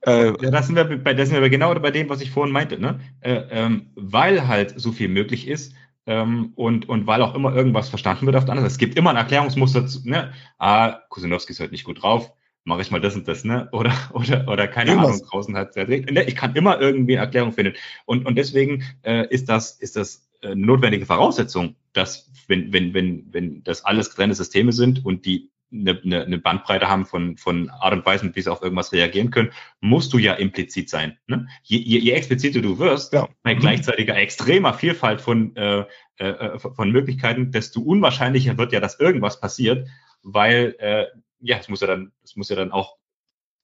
Äh, 0.00 0.26
ja, 0.42 0.50
da 0.50 0.62
sind 0.62 0.76
wir 0.76 0.84
bei, 0.84 1.14
da 1.14 1.26
sind 1.26 1.40
wir 1.40 1.50
genau 1.50 1.74
bei 1.74 1.90
dem, 1.90 2.08
was 2.08 2.20
ich 2.20 2.30
vorhin 2.30 2.52
meinte, 2.52 2.78
ne? 2.78 3.00
Äh, 3.20 3.42
ähm, 3.50 3.90
weil 3.96 4.46
halt 4.46 4.74
so 4.76 4.92
viel 4.92 5.08
möglich 5.08 5.48
ist, 5.48 5.74
ähm, 6.08 6.52
und, 6.56 6.88
und 6.88 7.06
weil 7.06 7.20
auch 7.20 7.34
immer 7.34 7.54
irgendwas 7.54 7.90
verstanden 7.90 8.24
wird 8.24 8.34
auf 8.34 8.46
der 8.46 8.52
anderen 8.52 8.64
Seite. 8.64 8.72
Es 8.72 8.78
gibt 8.78 8.96
immer 8.96 9.10
ein 9.10 9.16
Erklärungsmuster, 9.16 9.86
zu, 9.86 10.08
ne? 10.08 10.32
Ah, 10.58 11.02
Kusinowski 11.10 11.52
ist 11.52 11.60
heute 11.60 11.72
nicht 11.72 11.84
gut 11.84 12.02
drauf, 12.02 12.32
mache 12.64 12.80
ich 12.80 12.90
mal 12.90 13.00
das 13.00 13.14
und 13.14 13.28
das, 13.28 13.44
ne? 13.44 13.68
Oder, 13.72 13.92
oder, 14.14 14.48
oder 14.48 14.66
keine 14.66 14.92
Irgendwas. 14.92 15.16
Ahnung, 15.16 15.28
draußen 15.30 15.56
hat 15.56 15.76
es 15.76 15.88
ne? 15.88 16.24
Ich 16.24 16.34
kann 16.34 16.56
immer 16.56 16.80
irgendwie 16.80 17.18
eine 17.18 17.26
Erklärung 17.26 17.52
finden. 17.52 17.74
Und, 18.06 18.24
und 18.24 18.36
deswegen 18.36 18.84
äh, 19.02 19.26
ist 19.28 19.50
das, 19.50 19.72
ist 19.72 19.96
das 19.96 20.26
äh, 20.40 20.48
eine 20.48 20.66
notwendige 20.66 21.04
Voraussetzung, 21.04 21.76
dass 21.92 22.30
wenn, 22.46 22.72
wenn, 22.72 22.94
wenn, 22.94 23.26
wenn 23.30 23.62
das 23.64 23.84
alles 23.84 24.08
getrennte 24.08 24.34
Systeme 24.34 24.72
sind 24.72 25.04
und 25.04 25.26
die 25.26 25.50
eine, 25.72 26.00
eine, 26.02 26.24
eine 26.24 26.38
Bandbreite 26.38 26.88
haben 26.88 27.06
von, 27.06 27.36
von 27.36 27.68
Art 27.70 27.92
und 27.92 28.06
Weise, 28.06 28.30
wie 28.34 28.40
sie 28.40 28.50
auf 28.50 28.62
irgendwas 28.62 28.92
reagieren 28.92 29.30
können, 29.30 29.52
musst 29.80 30.12
du 30.12 30.18
ja 30.18 30.34
implizit 30.34 30.88
sein. 30.88 31.18
Ne? 31.26 31.48
Je, 31.62 31.78
je, 31.78 31.98
je 31.98 32.12
expliziter 32.12 32.60
du 32.60 32.78
wirst, 32.78 33.12
ja. 33.12 33.28
bei 33.42 33.54
mhm. 33.54 33.60
gleichzeitiger 33.60 34.16
extremer 34.16 34.74
Vielfalt 34.74 35.20
von, 35.20 35.54
äh, 35.56 35.84
äh, 36.16 36.58
von 36.58 36.90
Möglichkeiten, 36.90 37.50
desto 37.52 37.80
unwahrscheinlicher 37.80 38.56
wird 38.58 38.72
ja, 38.72 38.80
dass 38.80 38.98
irgendwas 38.98 39.40
passiert, 39.40 39.88
weil 40.22 40.74
äh, 40.78 41.06
ja, 41.40 41.58
es 41.58 41.68
muss 41.68 41.80
ja 41.80 41.86
dann, 41.86 42.12
es 42.24 42.36
muss 42.36 42.48
ja 42.48 42.56
dann 42.56 42.72
auch 42.72 42.96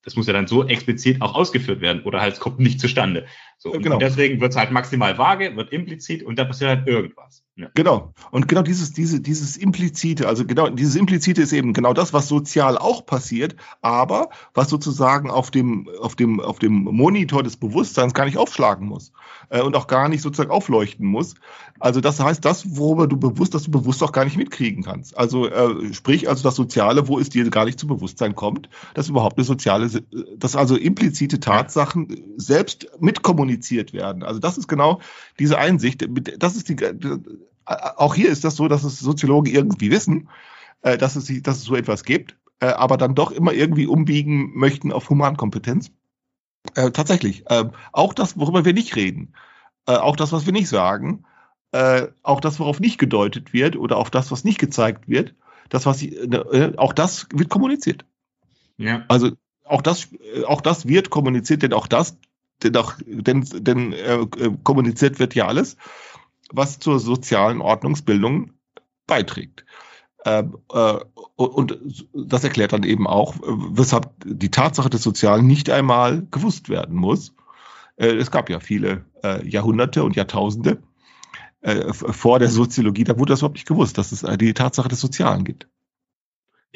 das 0.05 0.15
muss 0.15 0.27
ja 0.27 0.33
dann 0.33 0.47
so 0.47 0.65
explizit 0.67 1.21
auch 1.21 1.33
ausgeführt 1.33 1.81
werden 1.81 2.03
oder 2.03 2.21
halt 2.21 2.35
es 2.35 2.39
kommt 2.39 2.59
nicht 2.59 2.79
zustande. 2.79 3.25
So, 3.57 3.71
und 3.71 3.81
genau. 3.81 3.97
deswegen 3.97 4.41
wird 4.41 4.51
es 4.51 4.57
halt 4.57 4.71
maximal 4.71 5.17
vage, 5.17 5.55
wird 5.55 5.71
implizit 5.71 6.23
und 6.23 6.37
dann 6.37 6.47
passiert 6.47 6.69
halt 6.69 6.87
irgendwas. 6.87 7.43
Ja. 7.57 7.69
Genau. 7.73 8.13
Und 8.31 8.49
genau 8.49 8.63
dieses, 8.63 8.91
diese, 8.91 9.21
dieses 9.21 9.55
implizite, 9.55 10.27
also 10.27 10.45
genau, 10.45 10.69
dieses 10.69 10.95
implizite 10.95 11.41
ist 11.41 11.53
eben 11.53 11.71
genau 11.71 11.93
das, 11.93 12.11
was 12.11 12.27
sozial 12.27 12.77
auch 12.77 13.05
passiert, 13.05 13.55
aber 13.81 14.29
was 14.53 14.69
sozusagen 14.69 15.31
auf 15.31 15.51
dem, 15.51 15.89
auf 16.01 16.15
dem, 16.15 16.41
auf 16.41 16.59
dem 16.59 16.83
Monitor 16.83 17.43
des 17.43 17.55
Bewusstseins 17.55 18.13
gar 18.13 18.25
nicht 18.25 18.37
aufschlagen 18.37 18.87
muss 18.87 19.13
äh, 19.49 19.61
und 19.61 19.75
auch 19.77 19.87
gar 19.87 20.09
nicht 20.09 20.21
sozusagen 20.21 20.51
aufleuchten 20.51 21.05
muss. 21.05 21.35
Also 21.79 22.01
das 22.01 22.19
heißt, 22.19 22.43
das, 22.43 22.77
worüber 22.77 23.07
du 23.07 23.17
bewusst, 23.17 23.53
dass 23.53 23.63
du 23.63 23.71
bewusst 23.71 24.03
auch 24.03 24.11
gar 24.11 24.25
nicht 24.25 24.37
mitkriegen 24.37 24.83
kannst. 24.83 25.17
Also 25.17 25.47
äh, 25.47 25.93
sprich, 25.93 26.27
also 26.27 26.43
das 26.43 26.55
Soziale, 26.55 27.07
wo 27.07 27.19
es 27.19 27.29
dir 27.29 27.49
gar 27.49 27.65
nicht 27.65 27.79
zu 27.79 27.87
Bewusstsein 27.87 28.35
kommt, 28.35 28.69
dass 28.93 29.07
überhaupt 29.07 29.37
eine 29.37 29.45
soziale, 29.45 29.89
dass 30.37 30.57
also 30.57 30.75
implizite 30.75 31.39
Tatsachen 31.39 32.23
selbst 32.35 32.89
mitkommuniziert 33.45 33.93
werden. 33.93 34.23
Also 34.23 34.39
das 34.39 34.57
ist 34.57 34.67
genau 34.67 35.01
diese 35.39 35.57
Einsicht. 35.57 36.05
Das 36.37 36.55
ist 36.55 36.69
die 36.69 36.75
auch 37.65 38.13
hier 38.13 38.29
ist 38.29 38.43
das 38.43 38.55
so, 38.55 38.67
dass 38.67 38.83
es 38.83 38.99
Soziologen 38.99 39.51
irgendwie 39.51 39.89
wissen, 39.89 40.29
äh, 40.83 40.97
dass, 40.97 41.15
es, 41.15 41.31
dass 41.41 41.57
es 41.57 41.63
so 41.63 41.75
etwas 41.75 42.03
gibt, 42.03 42.37
äh, 42.59 42.67
aber 42.67 42.97
dann 42.97 43.15
doch 43.15 43.31
immer 43.31 43.53
irgendwie 43.53 43.87
umbiegen 43.87 44.51
möchten 44.53 44.91
auf 44.91 45.09
Humankompetenz. 45.09 45.91
Äh, 46.75 46.91
tatsächlich. 46.91 47.49
Äh, 47.49 47.65
auch 47.91 48.13
das, 48.13 48.37
worüber 48.37 48.65
wir 48.65 48.73
nicht 48.73 48.95
reden, 48.95 49.33
äh, 49.87 49.95
auch 49.95 50.15
das, 50.15 50.31
was 50.31 50.45
wir 50.45 50.53
nicht 50.53 50.69
sagen, 50.69 51.25
äh, 51.71 52.07
auch 52.21 52.39
das, 52.39 52.59
worauf 52.59 52.79
nicht 52.79 52.99
gedeutet 52.99 53.51
wird 53.51 53.75
oder 53.75 53.97
auf 53.97 54.11
das, 54.11 54.31
was 54.31 54.43
nicht 54.43 54.59
gezeigt 54.59 55.07
wird, 55.07 55.33
das, 55.69 55.87
was 55.87 56.03
äh, 56.03 56.73
auch 56.77 56.93
das 56.93 57.27
wird 57.33 57.49
kommuniziert. 57.49 58.05
Ja. 58.77 59.05
Also 59.07 59.31
auch 59.63 59.81
das, 59.81 60.09
auch 60.45 60.61
das 60.61 60.87
wird 60.87 61.09
kommuniziert, 61.09 61.63
denn 61.63 61.73
auch 61.73 61.87
das, 61.87 62.15
denn 62.63 62.75
auch, 62.77 62.93
denn, 63.05 63.45
denn 63.53 63.93
äh, 63.93 64.25
kommuniziert 64.63 65.19
wird 65.19 65.35
ja 65.35 65.47
alles 65.47 65.77
was 66.51 66.79
zur 66.79 66.99
sozialen 66.99 67.61
Ordnungsbildung 67.61 68.51
beiträgt. 69.07 69.65
Ähm, 70.25 70.57
äh, 70.71 70.97
und 71.35 71.77
das 72.13 72.43
erklärt 72.43 72.73
dann 72.73 72.83
eben 72.83 73.07
auch, 73.07 73.35
weshalb 73.43 74.11
die 74.23 74.51
Tatsache 74.51 74.89
des 74.89 75.03
Sozialen 75.03 75.45
nicht 75.45 75.69
einmal 75.69 76.25
gewusst 76.31 76.69
werden 76.69 76.95
muss. 76.95 77.33
Äh, 77.97 78.15
es 78.15 78.31
gab 78.31 78.49
ja 78.49 78.59
viele 78.59 79.05
äh, 79.23 79.47
Jahrhunderte 79.47 80.03
und 80.03 80.15
Jahrtausende 80.15 80.81
vor 81.91 82.37
der 82.37 82.49
Soziologie, 82.49 83.05
da 83.05 83.17
wurde 83.17 83.31
das 83.31 83.39
überhaupt 83.39 83.55
nicht 83.55 83.67
gewusst, 83.67 83.97
dass 83.97 84.11
es 84.11 84.23
die 84.37 84.53
Tatsache 84.53 84.87
des 84.87 85.01
Sozialen 85.01 85.43
gibt. 85.43 85.67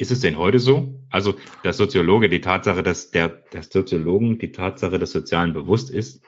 Ist 0.00 0.10
es 0.10 0.20
denn 0.20 0.38
heute 0.38 0.58
so? 0.58 0.98
Also, 1.10 1.34
der 1.62 1.74
Soziologe, 1.74 2.30
die 2.30 2.40
Tatsache, 2.40 2.82
dass 2.82 3.10
der, 3.10 3.28
der 3.28 3.62
Soziologen 3.62 4.38
die 4.38 4.50
Tatsache 4.50 4.98
des 4.98 5.12
Sozialen 5.12 5.52
bewusst 5.52 5.90
ist, 5.90 6.22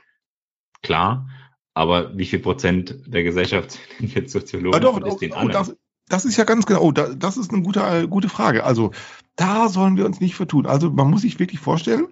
klar. 0.82 1.26
Aber 1.72 2.14
wie 2.18 2.26
viel 2.26 2.40
Prozent 2.40 3.00
der 3.06 3.22
Gesellschaft 3.22 3.78
sind 3.98 4.14
jetzt 4.14 4.32
Soziologen 4.32 4.74
ja, 4.74 4.80
doch, 4.80 4.96
und 4.96 5.06
ist 5.06 5.22
den 5.22 5.32
oh, 5.32 5.36
anderen? 5.36 5.68
Das, 5.68 5.76
das, 6.06 6.24
ist 6.26 6.36
ja 6.36 6.44
ganz 6.44 6.66
genau, 6.66 6.82
oh, 6.82 6.92
da, 6.92 7.14
das 7.14 7.38
ist 7.38 7.50
eine 7.50 7.62
gute, 7.62 7.80
äh, 7.80 8.06
gute 8.06 8.28
Frage. 8.28 8.64
Also 8.64 8.90
da 9.36 9.70
sollen 9.70 9.96
wir 9.96 10.04
uns 10.04 10.20
nicht 10.20 10.34
vertun. 10.34 10.66
Also 10.66 10.90
man 10.90 11.08
muss 11.08 11.22
sich 11.22 11.38
wirklich 11.38 11.60
vorstellen, 11.60 12.08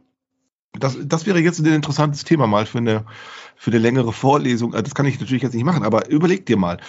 das, 0.73 0.97
das 1.05 1.27
wäre 1.27 1.41
jetzt 1.41 1.59
ein 1.59 1.67
interessantes 1.67 2.25
Thema 2.25 2.47
mal 2.47 2.65
für 2.65 2.79
eine, 2.79 3.05
für 3.57 3.71
eine 3.71 3.81
längere 3.81 4.15
Vorlesung. 4.15 4.73
Äh, 4.73 4.83
das 4.83 4.95
kann 4.95 5.05
ich 5.05 5.21
natürlich 5.21 5.43
jetzt 5.43 5.55
nicht 5.55 5.65
machen, 5.65 5.83
aber 5.83 6.09
überleg 6.09 6.47
dir 6.47 6.57
mal. 6.57 6.81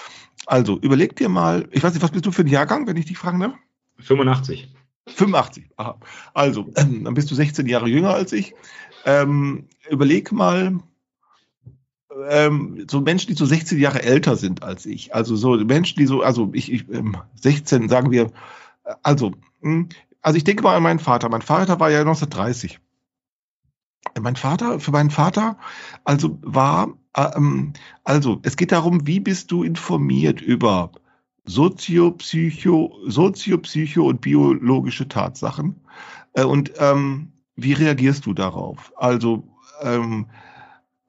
Also 0.46 0.80
überleg 0.80 1.18
dir 1.18 1.28
mal, 1.28 1.68
ich 1.72 1.84
weiß 1.84 1.94
nicht, 1.94 2.04
was 2.04 2.12
bist 2.12 2.26
du 2.26 2.32
für 2.32 2.44
ein 2.44 2.48
Jahrgang, 2.48 2.88
wenn 2.88 2.96
ich 2.96 3.08
dich 3.08 3.18
fragen 3.18 3.42
darf? 3.42 3.56
85. 4.02 4.70
85, 5.08 5.70
aha. 5.78 6.00
Also, 6.34 6.72
ähm, 6.76 7.04
dann 7.04 7.14
bist 7.14 7.32
du 7.32 7.36
16 7.36 7.68
Jahre 7.68 7.88
jünger 7.88 8.14
als 8.14 8.34
ich. 8.34 8.54
Ähm, 9.06 9.68
überleg 9.90 10.32
mal, 10.32 10.80
ähm, 12.30 12.86
so 12.90 13.02
Menschen, 13.02 13.30
die 13.30 13.36
so 13.36 13.46
16 13.46 13.80
Jahre 13.80 14.04
älter 14.04 14.36
sind 14.36 14.64
als 14.64 14.86
ich. 14.86 15.16
Also 15.16 15.36
so 15.36 15.56
Menschen, 15.58 15.98
die 15.98 16.06
so, 16.06 16.22
also 16.22 16.50
ich, 16.54 16.72
ich 16.72 16.90
ähm, 16.90 17.18
16, 17.36 17.90
sagen 17.90 18.12
wir, 18.12 18.32
äh, 18.84 18.94
also, 19.04 19.32
mh, 19.62 19.72
hm, 19.72 19.90
also 20.22 20.38
ich 20.38 20.44
denke 20.44 20.64
mal 20.64 20.76
an 20.76 20.84
meinen 20.84 21.00
Vater. 21.00 21.30
Mein 21.30 21.42
Vater 21.42 21.80
war 21.80 21.90
ja 21.90 22.02
1930. 22.02 22.80
Mein 24.20 24.36
Vater, 24.36 24.80
für 24.80 24.92
meinen 24.92 25.12
Vater, 25.12 25.58
also 26.04 26.38
war, 26.42 26.94
ähm, 27.16 27.74
also 28.04 28.40
es 28.44 28.58
geht 28.58 28.72
darum, 28.72 29.08
wie 29.08 29.20
bist 29.20 29.52
du 29.52 29.64
informiert 29.64 30.42
über 30.42 30.92
Soziopsycho, 31.46 32.94
Soziopsycho 33.08 34.08
und 34.08 34.22
biologische 34.22 35.08
Tatsachen 35.08 35.82
äh, 36.34 36.44
und 36.44 36.74
ähm, 36.78 37.34
wie 37.56 37.74
reagierst 37.74 38.26
du 38.26 38.34
darauf? 38.34 38.94
Also 38.96 39.48
ähm, 39.82 40.28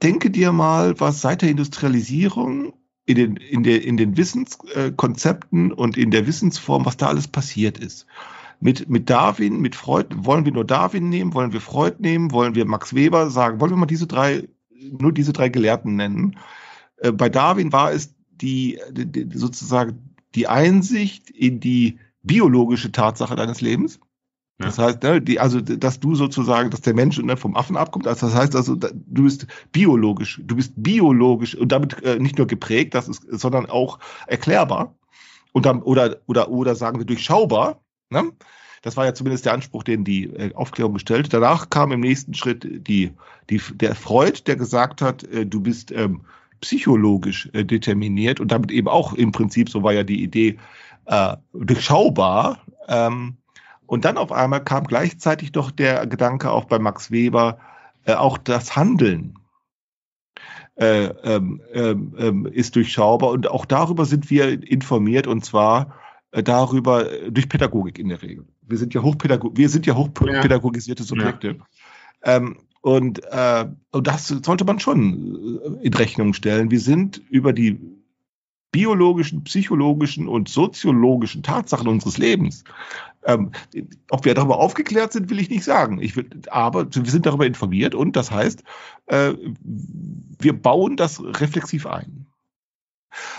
denke 0.03 0.31
dir 0.31 0.53
mal, 0.53 0.99
was 1.01 1.21
seit 1.21 1.43
der 1.43 1.51
Industrialisierung 1.51 2.75
in 3.05 3.17
den, 3.17 3.37
in 3.37 3.63
der, 3.63 3.85
in 3.85 3.97
den 3.97 4.17
Wissenskonzepten 4.17 5.73
und 5.73 5.97
in 5.97 6.11
der 6.11 6.27
Wissensform, 6.27 6.85
was 6.85 6.97
da 6.97 7.09
alles 7.09 7.29
passiert 7.29 7.79
ist. 7.79 8.07
Mit, 8.61 8.89
mit 8.89 9.11
Darwin, 9.11 9.61
mit 9.61 9.75
Freud, 9.75 10.15
wollen 10.19 10.45
wir 10.45 10.53
nur 10.53 10.65
Darwin 10.65 11.09
nehmen, 11.09 11.35
wollen 11.35 11.53
wir 11.53 11.61
Freud 11.61 11.97
nehmen, 11.99 12.31
wollen 12.31 12.55
wir 12.55 12.65
Max 12.65 12.95
Weber 12.95 13.29
sagen, 13.31 13.61
wollen 13.61 13.73
wir 13.73 13.77
mal 13.77 13.87
diese 13.87 14.07
drei, 14.07 14.49
nur 14.71 15.13
diese 15.13 15.33
drei 15.33 15.49
Gelehrten 15.49 15.97
nennen. 15.97 16.39
Äh, 16.99 17.11
bei 17.11 17.29
Darwin 17.29 17.73
war 17.73 17.93
es 17.93 18.15
die, 18.31 18.79
die, 18.93 19.29
sozusagen 19.37 20.12
die 20.35 20.49
Einsicht 20.49 21.31
in 21.31 21.61
die 21.61 21.99
biologische 22.23 22.93
Tatsache 22.93 23.37
deines 23.37 23.61
Lebens. 23.61 24.01
Das 24.59 24.79
heißt, 24.79 25.03
ne, 25.03 25.21
die, 25.21 25.41
also 25.41 25.61
dass 25.61 25.99
du 25.99 26.15
sozusagen, 26.15 26.71
dass 26.71 26.83
der 26.83 26.95
Mensch 26.95 27.19
ne, 27.19 27.37
vom 27.37 27.57
Affen 27.57 27.77
abkommt, 27.77 28.07
also 28.07 28.27
das 28.27 28.37
heißt 28.37 28.55
also, 28.55 28.77
du 28.77 29.23
bist 29.25 29.47
biologisch, 29.73 30.41
du 30.45 30.55
bist 30.55 30.75
biologisch 30.77 31.57
und 31.57 31.73
damit 31.73 32.03
äh, 32.05 32.19
nicht 32.19 32.39
nur 32.39 32.47
geprägt, 32.47 32.95
das 32.95 33.09
ist, 33.09 33.27
sondern 33.29 33.67
auch 33.67 33.99
erklärbar 34.27 34.95
und 35.53 35.67
dann 35.67 35.83
oder 35.83 36.19
oder 36.27 36.49
oder 36.51 36.75
sagen 36.75 36.99
wir 36.99 37.07
durchschaubar. 37.07 37.81
Ne? 38.11 38.33
Das 38.83 38.97
war 38.97 39.05
ja 39.05 39.15
zumindest 39.15 39.47
der 39.47 39.55
Anspruch, 39.55 39.85
den 39.85 40.05
die 40.05 40.25
äh, 40.25 40.55
Aufklärung 40.55 40.95
gestellt. 40.95 41.33
Danach 41.33 41.71
kam 41.71 41.93
im 41.93 42.01
nächsten 42.01 42.35
Schritt 42.35 42.67
die, 42.87 43.13
die 43.49 43.61
der 43.75 43.95
Freud, 43.95 44.43
der 44.47 44.57
gesagt 44.57 45.03
hat, 45.03 45.25
äh, 45.25 45.47
du 45.47 45.61
bist 45.61 45.93
ähm, 45.93 46.23
psychologisch 46.63 47.51
äh, 47.53 47.65
determiniert 47.65 48.41
und 48.41 48.51
damit 48.51 48.71
eben 48.71 48.89
auch 48.89 49.13
im 49.13 49.33
Prinzip, 49.33 49.69
so 49.69 49.83
war 49.83 49.93
ja 49.93 50.05
die 50.05 50.23
Idee, 50.23 50.57
äh, 51.05 51.37
durchschaubar. 51.53 52.63
Ähm, 52.89 53.37
und 53.87 54.07
dann 54.07 54.17
auf 54.17 54.33
einmal 54.33 54.65
kam 54.65 54.85
gleichzeitig 54.85 55.53
doch 55.53 55.71
der 55.71 56.07
Gedanke 56.07 56.51
auch 56.51 56.65
bei 56.65 56.79
Max 56.79 57.11
Weber, 57.11 57.59
äh, 58.07 58.15
auch 58.15 58.39
das 58.39 58.75
Handeln 58.77 59.35
äh, 60.77 61.07
ähm, 61.25 61.61
ähm, 61.75 62.15
ähm 62.19 62.47
ist 62.47 62.77
durchschaubar 62.77 63.31
und 63.31 63.51
auch 63.51 63.67
darüber 63.67 64.07
sind 64.07 64.31
wir 64.31 64.63
informiert 64.67 65.27
und 65.27 65.45
zwar 65.45 65.95
äh, 66.31 66.43
darüber 66.43 67.13
äh, 67.13 67.31
durch 67.31 67.49
Pädagogik 67.49 67.99
in 67.99 68.09
der 68.09 68.23
Regel. 68.23 68.47
Wir 68.63 68.79
sind 68.79 68.95
ja, 68.95 69.03
Hochpädago 69.03 69.51
wir 69.55 69.69
sind 69.69 69.85
ja 69.85 69.95
hochpädagogisierte 69.95 71.03
Subjekte. 71.03 71.59
Ja. 72.25 72.37
Ähm, 72.37 72.57
und, 72.83 73.23
äh, 73.31 73.67
und 73.93 74.07
das 74.07 74.29
sollte 74.29 74.65
man 74.65 74.81
schon 74.81 75.81
äh, 75.81 75.87
in 75.87 75.95
Rechnung 75.95 76.35
stellen. 76.35 76.71
Wir 76.71 76.81
sind 76.81 77.23
über 77.31 77.53
die 77.53 77.79
biologischen, 78.73 79.45
psychologischen 79.45 80.27
und 80.27 80.49
soziologischen 80.49 81.43
Tatsachen 81.43 81.87
unseres 81.87 82.19
Lebens. 82.19 82.65
Ähm, 83.25 83.53
ob 84.11 84.25
wir 84.25 84.35
darüber 84.35 84.59
aufgeklärt 84.59 85.13
sind, 85.13 85.31
will 85.31 85.39
ich 85.39 85.49
nicht 85.49 85.63
sagen. 85.63 86.03
Ich 86.03 86.17
will, 86.17 86.29
aber 86.51 86.93
wir 86.93 87.11
sind 87.11 87.25
darüber 87.25 87.47
informiert 87.47 87.95
und 87.95 88.17
das 88.17 88.33
heißt, 88.33 88.65
äh, 89.07 89.35
wir 89.63 90.61
bauen 90.61 90.97
das 90.97 91.23
reflexiv 91.23 91.87
ein. 91.87 92.27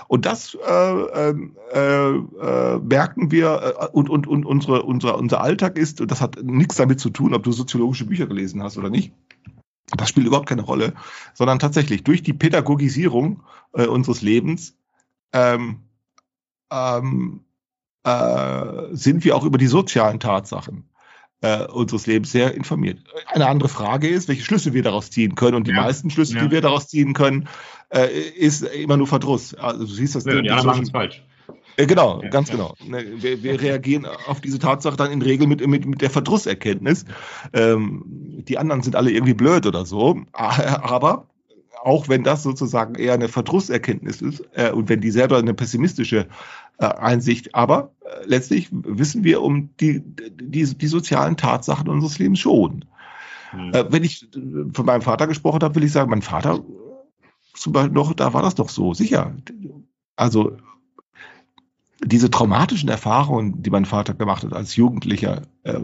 Und 0.08 0.26
das 0.26 0.56
äh, 0.56 0.72
ähm, 0.72 1.56
äh, 1.74 2.10
äh, 2.10 2.80
merken 2.80 3.32
wir 3.32 3.76
äh, 3.80 3.88
und, 3.92 4.10
und, 4.10 4.28
und 4.28 4.46
unsere, 4.46 4.84
unser, 4.84 5.18
unser 5.18 5.42
Alltag 5.42 5.78
ist, 5.78 6.02
und 6.02 6.12
das 6.12 6.22
hat 6.22 6.42
nichts 6.44 6.76
damit 6.76 7.00
zu 7.00 7.10
tun, 7.10 7.34
ob 7.34 7.44
du 7.44 7.52
soziologische 7.52 8.06
Bücher 8.06 8.28
gelesen 8.28 8.64
hast 8.64 8.78
oder 8.78 8.90
nicht. 8.90 9.14
Das 9.96 10.10
spielt 10.10 10.28
überhaupt 10.28 10.50
keine 10.50 10.64
Rolle, 10.64 10.94
sondern 11.34 11.60
tatsächlich 11.60 12.04
durch 12.04 12.24
die 12.24 12.34
Pädagogisierung 12.34 13.44
äh, 13.74 13.86
unseres 13.86 14.22
Lebens 14.22 14.76
ähm, 15.34 15.82
ähm, 16.72 17.42
äh, 18.04 18.96
sind 18.96 19.24
wir 19.24 19.36
auch 19.36 19.44
über 19.44 19.58
die 19.58 19.68
sozialen 19.68 20.20
Tatsachen 20.20 20.90
äh, 21.44 21.66
unseres 21.66 22.08
Lebens 22.08 22.32
sehr 22.32 22.56
informiert. 22.56 23.00
Eine 23.28 23.48
andere 23.48 23.70
Frage 23.70 24.08
ist, 24.08 24.30
welche 24.30 24.44
Schlüsse 24.44 24.74
wir 24.74 24.82
daraus 24.82 25.12
ziehen 25.12 25.36
können. 25.36 25.56
Und 25.56 25.68
die 25.68 25.72
ja. 25.72 25.82
meisten 25.82 26.10
Schlüsse, 26.10 26.36
ja. 26.36 26.46
die 26.46 26.52
wir 26.52 26.62
daraus 26.62 26.88
ziehen 26.88 27.14
können, 27.14 27.50
äh, 27.94 28.08
ist 28.10 28.64
immer 28.64 28.98
nur 28.98 29.08
Verdruss. 29.08 29.54
Also 29.54 29.80
du 29.80 29.86
siehst 29.86 30.16
das. 30.16 30.26
Ja, 30.26 30.42
die 30.42 30.50
anderen 30.50 30.68
machen 30.68 30.84
es 30.84 30.90
falsch. 30.90 31.24
Äh, 31.78 31.86
genau, 31.86 32.22
ja, 32.22 32.30
ganz 32.30 32.50
genau. 32.50 32.76
Ne, 32.86 33.04
wir, 33.18 33.44
wir 33.44 33.62
reagieren 33.62 34.06
auf 34.28 34.42
diese 34.42 34.60
Tatsache 34.60 34.96
dann 34.96 35.12
in 35.12 35.22
Regel 35.22 35.48
mit, 35.48 35.66
mit, 35.66 35.86
mit 35.86 36.02
der 36.02 36.10
Verdrusserkenntnis. 36.10 37.06
Ähm, 37.54 38.04
die 38.48 38.58
anderen 38.58 38.82
sind 38.82 38.96
alle 38.96 39.12
irgendwie 39.12 39.34
blöd 39.34 39.66
oder 39.66 39.86
so. 39.86 40.22
Aber 40.34 41.28
auch 41.84 42.08
wenn 42.08 42.24
das 42.24 42.44
sozusagen 42.44 42.96
eher 42.96 43.14
eine 43.14 43.28
Verdrusserkenntnis 43.28 44.22
ist 44.22 44.44
äh, 44.54 44.72
und 44.72 44.88
wenn 44.90 45.02
die 45.02 45.12
selber 45.12 45.38
eine 45.38 45.54
pessimistische 45.54 46.28
äh, 46.78 46.86
Einsicht, 46.86 47.54
aber 47.56 47.92
äh, 48.06 48.26
letztlich 48.26 48.70
wissen 48.72 49.24
wir 49.26 49.42
um 49.42 49.70
die, 49.82 50.02
die, 50.02 50.64
die 50.64 50.88
sozialen 50.88 51.36
Tatsachen 51.36 51.90
unseres 51.90 52.20
Lebens 52.20 52.40
schon. 52.40 52.86
Mhm. 53.54 53.72
Wenn 53.90 54.04
ich 54.04 54.28
von 54.74 54.86
meinem 54.86 55.02
Vater 55.02 55.28
gesprochen 55.28 55.62
habe, 55.62 55.76
will 55.76 55.84
ich 55.84 55.92
sagen, 55.92 56.10
mein 56.10 56.24
Vater 56.24 56.64
zum 57.54 57.74
Beispiel 57.74 57.94
noch, 57.94 58.14
da 58.14 58.34
war 58.34 58.42
das 58.42 58.56
doch 58.56 58.70
so, 58.70 58.94
sicher. 58.94 59.36
Also 60.16 60.58
diese 62.04 62.30
traumatischen 62.30 62.90
Erfahrungen, 62.90 63.62
die 63.62 63.70
mein 63.70 63.86
Vater 63.86 64.14
gemacht 64.14 64.44
hat 64.44 64.54
als 64.54 64.76
Jugendlicher, 64.76 65.44
äh, 65.64 65.80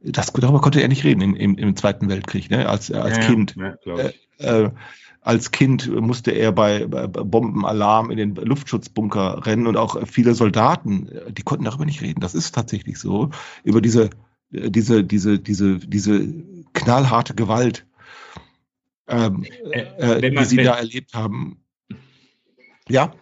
das, 0.00 0.32
darüber 0.32 0.60
konnte 0.60 0.80
er 0.80 0.88
nicht 0.88 1.04
reden 1.04 1.20
im, 1.20 1.34
im, 1.34 1.56
im 1.56 1.76
Zweiten 1.76 2.08
Weltkrieg, 2.08 2.50
ne? 2.50 2.68
als, 2.68 2.92
als 2.92 3.16
ja, 3.16 3.24
Kind. 3.24 3.56
Ja, 3.56 3.96
äh, 3.96 4.12
äh, 4.38 4.70
als 5.20 5.50
Kind 5.50 5.90
musste 6.00 6.30
er 6.30 6.52
bei, 6.52 6.86
bei 6.86 7.06
Bombenalarm 7.06 8.10
in 8.10 8.16
den 8.16 8.34
Luftschutzbunker 8.36 9.44
rennen 9.46 9.66
und 9.66 9.76
auch 9.76 10.06
viele 10.06 10.34
Soldaten, 10.34 11.10
die 11.28 11.42
konnten 11.42 11.64
darüber 11.64 11.84
nicht 11.84 12.00
reden. 12.00 12.20
Das 12.20 12.34
ist 12.34 12.54
tatsächlich 12.54 12.98
so. 12.98 13.30
Über 13.64 13.82
diese, 13.82 14.10
diese, 14.50 15.04
diese, 15.04 15.38
diese, 15.38 15.78
diese 15.78 16.26
knallharte 16.72 17.34
Gewalt, 17.34 17.84
ähm, 19.08 19.44
äh, 19.72 19.80
äh 19.80 20.30
man, 20.30 20.42
die 20.42 20.48
sie 20.48 20.56
wenn, 20.58 20.64
da 20.66 20.76
erlebt 20.76 21.14
haben. 21.14 21.64
Ja? 22.88 23.12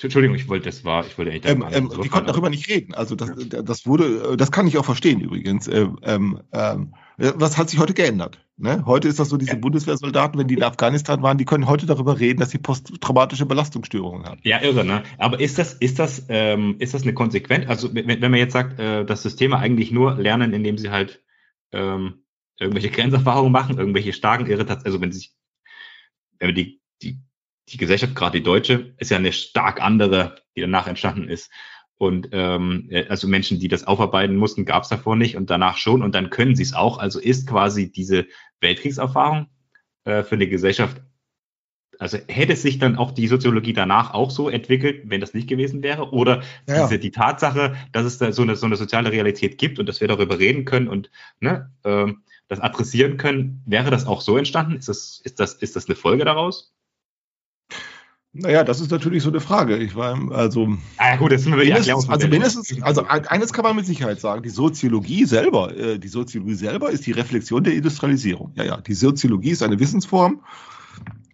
Entschuldigung, 0.00 0.36
ich 0.36 0.48
wollte, 0.48 0.66
das 0.66 0.84
war, 0.84 1.06
ich 1.06 1.16
wollte 1.16 1.30
echt. 1.30 1.46
Ähm, 1.46 1.64
ähm, 1.70 1.90
die 2.02 2.08
konnten 2.08 2.26
darüber 2.26 2.50
nicht 2.50 2.68
reden. 2.68 2.94
Also 2.94 3.14
das, 3.14 3.30
das 3.36 3.86
wurde, 3.86 4.36
das 4.36 4.50
kann 4.50 4.66
ich 4.66 4.78
auch 4.78 4.84
verstehen 4.84 5.20
übrigens. 5.20 5.68
Ähm, 5.68 5.98
ähm, 6.02 6.40
ähm 6.52 6.92
was 7.18 7.58
hat 7.58 7.70
sich 7.70 7.78
heute 7.78 7.94
geändert? 7.94 8.40
Ne? 8.56 8.84
Heute 8.86 9.06
ist 9.06 9.18
das 9.18 9.28
so, 9.28 9.36
diese 9.36 9.52
ja. 9.52 9.58
Bundeswehrsoldaten, 9.58 10.40
wenn 10.40 10.48
die 10.48 10.54
in 10.54 10.62
Afghanistan 10.62 11.22
waren, 11.22 11.38
die 11.38 11.44
können 11.44 11.66
heute 11.66 11.86
darüber 11.86 12.18
reden, 12.18 12.40
dass 12.40 12.50
sie 12.50 12.58
posttraumatische 12.58 13.46
Belastungsstörungen 13.46 14.26
haben. 14.26 14.40
Ja, 14.44 14.60
irre, 14.62 14.84
ne? 14.84 15.02
Aber 15.18 15.38
ist 15.38 15.58
das, 15.58 15.74
ist 15.74 15.98
das, 15.98 16.26
ähm, 16.28 16.76
ist 16.78 16.94
das 16.94 17.02
eine 17.02 17.14
Konsequenz? 17.14 17.68
Also 17.68 17.94
wenn, 17.94 18.08
wenn 18.08 18.20
man 18.20 18.34
jetzt 18.34 18.54
sagt, 18.54 18.80
äh, 18.80 19.04
dass 19.04 19.22
Systeme 19.22 19.58
eigentlich 19.58 19.92
nur 19.92 20.14
lernen, 20.14 20.52
indem 20.52 20.78
sie 20.78 20.90
halt 20.90 21.22
ähm, 21.72 22.22
irgendwelche 22.58 22.90
Grenzerfahrungen 22.90 23.52
machen, 23.52 23.78
irgendwelche 23.78 24.12
starken 24.12 24.46
Irritationen, 24.46 24.86
also 24.86 25.00
wenn 25.00 25.12
sich, 25.12 25.32
wenn 26.38 26.54
die, 26.54 26.80
die 27.02 27.20
die 27.68 27.76
Gesellschaft, 27.76 28.14
gerade 28.14 28.38
die 28.38 28.44
deutsche, 28.44 28.94
ist 28.98 29.10
ja 29.10 29.16
eine 29.16 29.32
stark 29.32 29.80
andere, 29.80 30.36
die 30.56 30.60
danach 30.60 30.86
entstanden 30.86 31.28
ist. 31.28 31.50
Und 31.96 32.28
ähm, 32.32 32.88
äh, 32.90 33.06
also 33.06 33.28
Menschen, 33.28 33.60
die 33.60 33.68
das 33.68 33.86
aufarbeiten 33.86 34.36
mussten, 34.36 34.64
gab 34.64 34.82
es 34.82 34.88
davor 34.88 35.16
nicht 35.16 35.36
und 35.36 35.50
danach 35.50 35.76
schon 35.76 36.02
und 36.02 36.14
dann 36.14 36.30
können 36.30 36.56
sie 36.56 36.64
es 36.64 36.74
auch. 36.74 36.98
Also 36.98 37.20
ist 37.20 37.48
quasi 37.48 37.92
diese 37.92 38.26
Weltkriegserfahrung 38.60 39.46
äh, 40.04 40.24
für 40.24 40.34
eine 40.34 40.48
Gesellschaft, 40.48 41.00
also 41.98 42.18
hätte 42.26 42.56
sich 42.56 42.78
dann 42.78 42.96
auch 42.96 43.12
die 43.12 43.28
Soziologie 43.28 43.72
danach 43.72 44.12
auch 44.14 44.30
so 44.30 44.48
entwickelt, 44.48 45.02
wenn 45.04 45.20
das 45.20 45.34
nicht 45.34 45.48
gewesen 45.48 45.84
wäre? 45.84 46.10
Oder 46.10 46.42
ja. 46.66 46.82
diese, 46.82 46.98
die 46.98 47.12
Tatsache, 47.12 47.76
dass 47.92 48.04
es 48.04 48.18
da 48.18 48.32
so 48.32 48.42
eine, 48.42 48.56
so 48.56 48.66
eine 48.66 48.76
soziale 48.76 49.12
Realität 49.12 49.58
gibt 49.58 49.78
und 49.78 49.88
dass 49.88 50.00
wir 50.00 50.08
darüber 50.08 50.40
reden 50.40 50.64
können 50.64 50.88
und 50.88 51.10
ne, 51.38 51.70
ähm, 51.84 52.24
das 52.52 52.60
adressieren 52.60 53.16
können, 53.16 53.62
wäre 53.66 53.90
das 53.90 54.06
auch 54.06 54.20
so 54.20 54.36
entstanden? 54.36 54.76
Ist 54.76 54.88
das, 54.88 55.20
ist 55.24 55.40
das, 55.40 55.54
ist 55.54 55.74
das 55.74 55.86
eine 55.86 55.96
Folge 55.96 56.24
daraus? 56.24 56.72
Naja, 58.34 58.64
das 58.64 58.80
ist 58.80 58.90
natürlich 58.90 59.22
so 59.22 59.28
eine 59.28 59.40
Frage. 59.40 59.76
Ich 59.76 59.94
war, 59.94 60.32
also. 60.32 60.76
Ah, 60.96 61.16
gut, 61.16 61.32
das 61.32 61.42
sind 61.42 61.52
wir 61.52 61.64
mindestens, 61.64 62.08
also 62.08 62.28
mindestens, 62.28 62.82
also 62.82 63.04
eines 63.04 63.52
kann 63.52 63.64
man 63.64 63.76
mit 63.76 63.84
Sicherheit 63.84 64.20
sagen. 64.20 64.42
Die 64.42 64.48
Soziologie 64.48 65.26
selber, 65.26 65.76
äh, 65.76 65.98
die 65.98 66.08
Soziologie 66.08 66.54
selber 66.54 66.90
ist 66.90 67.04
die 67.04 67.12
Reflexion 67.12 67.62
der 67.62 67.74
Industrialisierung. 67.74 68.52
Ja, 68.54 68.64
ja. 68.64 68.80
Die 68.80 68.94
Soziologie 68.94 69.50
ist 69.50 69.62
eine 69.62 69.78
Wissensform, 69.78 70.42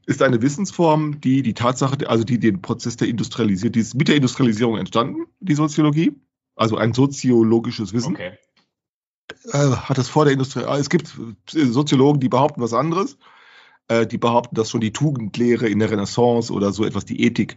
ist 0.07 0.23
eine 0.23 0.43
Wissensform, 0.43 1.21
die 1.21 1.43
die 1.43 1.55
Tatsache, 1.55 2.09
also 2.09 2.25
die 2.25 2.41
den 2.41 2.63
Prozess 2.63 2.97
der 2.97 3.07
Industrialisierung, 3.07 3.73
die 3.73 3.81
ist 3.81 3.95
mit 3.95 4.09
der 4.09 4.17
Industrialisierung 4.17 4.77
entstanden, 4.77 5.27
die 5.39 5.55
Soziologie. 5.55 6.13
Also 6.57 6.77
ein 6.77 6.93
soziologisches 6.95 7.93
Wissen. 7.93 8.15
Okay. 8.15 8.33
Äh, 9.53 9.59
hat 9.59 9.99
es 9.99 10.09
vor 10.09 10.25
der 10.25 10.35
Industrie, 10.35 10.63
es 10.79 10.91
gibt 10.91 11.17
Soziologen, 11.47 12.21
die 12.21 12.29
behaupten 12.29 12.61
was 12.61 12.73
anderes. 12.73 13.19
Äh, 13.89 14.07
die 14.07 14.19
behaupten, 14.19 14.55
dass 14.55 14.71
schon 14.71 14.83
die 14.83 14.93
Tugendlehre 14.93 15.67
in 15.67 15.79
der 15.79 15.91
Renaissance 15.91 16.53
oder 16.53 16.73
so 16.73 16.85
etwas, 16.85 17.07
die 17.07 17.23
Ethik 17.23 17.57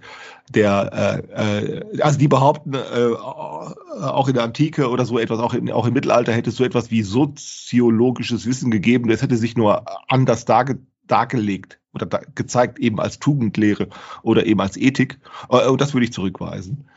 der, 0.50 1.26
äh, 1.36 1.66
äh, 1.66 2.02
also 2.02 2.18
die 2.18 2.30
behaupten, 2.30 2.74
äh, 2.74 3.14
auch 3.14 4.28
in 4.28 4.36
der 4.36 4.44
Antike 4.44 4.90
oder 4.90 5.06
so 5.06 5.20
etwas, 5.20 5.40
auch, 5.40 5.54
in, 5.54 5.70
auch 5.72 5.86
im 5.86 5.94
Mittelalter 5.94 6.32
hätte 6.32 6.50
es 6.50 6.56
so 6.56 6.64
etwas 6.64 6.90
wie 6.90 7.04
soziologisches 7.04 8.46
Wissen 8.46 8.72
gegeben, 8.72 9.10
das 9.10 9.22
hätte 9.22 9.36
sich 9.36 9.58
nur 9.58 9.84
anders 10.10 10.46
darge 10.46 10.80
dargelegt 11.08 11.80
oder 11.94 12.06
da 12.06 12.22
gezeigt 12.36 12.80
eben 12.80 13.00
als 13.00 13.20
Tugendlehre 13.20 13.90
oder 14.24 14.46
eben 14.46 14.62
als 14.62 14.78
Ethik. 14.78 15.20
Äh, 15.50 15.68
und 15.68 15.82
das 15.82 15.94
würde 15.94 16.06
ich 16.06 16.14
zurückweisen. 16.14 16.88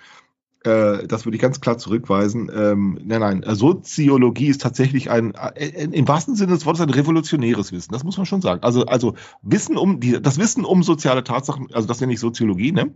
Äh, 0.65 1.07
das 1.07 1.27
würde 1.27 1.37
ich 1.37 1.43
ganz 1.43 1.61
klar 1.61 1.79
zurückweisen. 1.79 2.51
Ähm, 2.55 2.99
nein, 3.05 3.21
nein, 3.21 3.43
äh, 3.43 3.55
Soziologie 3.55 4.49
ist 4.49 4.63
tatsächlich 4.63 5.11
ein, 5.11 5.35
äh, 5.35 5.85
im 5.85 6.09
wahrsten 6.09 6.37
Sinne 6.37 6.55
des 6.55 6.65
Wortes 6.65 6.81
ein 6.81 6.91
revolutionäres 6.91 7.71
Wissen. 7.73 7.93
Das 7.93 8.03
muss 8.03 8.17
man 8.17 8.27
schon 8.27 8.41
sagen. 8.41 8.63
Also, 8.63 8.87
also 8.87 9.15
Wissen 9.43 9.77
um 9.77 10.01
die, 10.01 10.21
das 10.21 10.39
Wissen 10.39 10.65
um 10.65 10.83
soziale 10.83 11.23
Tatsachen, 11.23 11.69
also 11.73 11.87
das 11.87 12.01
nenne 12.01 12.15
ich 12.15 12.21
Soziologie, 12.21 12.73
ne? 12.73 12.95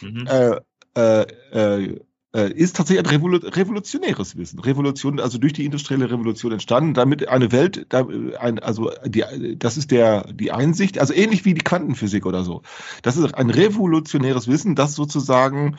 Mhm. 0.00 0.26
Äh, 0.26 0.56
äh, 0.94 1.98
äh, 2.34 2.50
ist 2.50 2.76
tatsächlich 2.76 3.06
ein 3.06 3.44
revolutionäres 3.44 4.36
Wissen. 4.38 4.58
Revolution, 4.58 5.20
also 5.20 5.36
durch 5.36 5.52
die 5.52 5.66
industrielle 5.66 6.10
Revolution 6.10 6.52
entstanden, 6.52 6.94
damit 6.94 7.28
eine 7.28 7.52
Welt, 7.52 7.94
ein, 7.94 8.58
also 8.58 8.90
die, 9.04 9.22
das 9.58 9.76
ist 9.76 9.90
der 9.90 10.32
die 10.32 10.50
Einsicht, 10.50 10.98
also 10.98 11.12
ähnlich 11.12 11.44
wie 11.44 11.52
die 11.52 11.60
Quantenphysik 11.60 12.24
oder 12.24 12.42
so. 12.42 12.62
Das 13.02 13.18
ist 13.18 13.34
ein 13.34 13.50
revolutionäres 13.50 14.48
Wissen, 14.48 14.74
das 14.74 14.94
sozusagen 14.94 15.76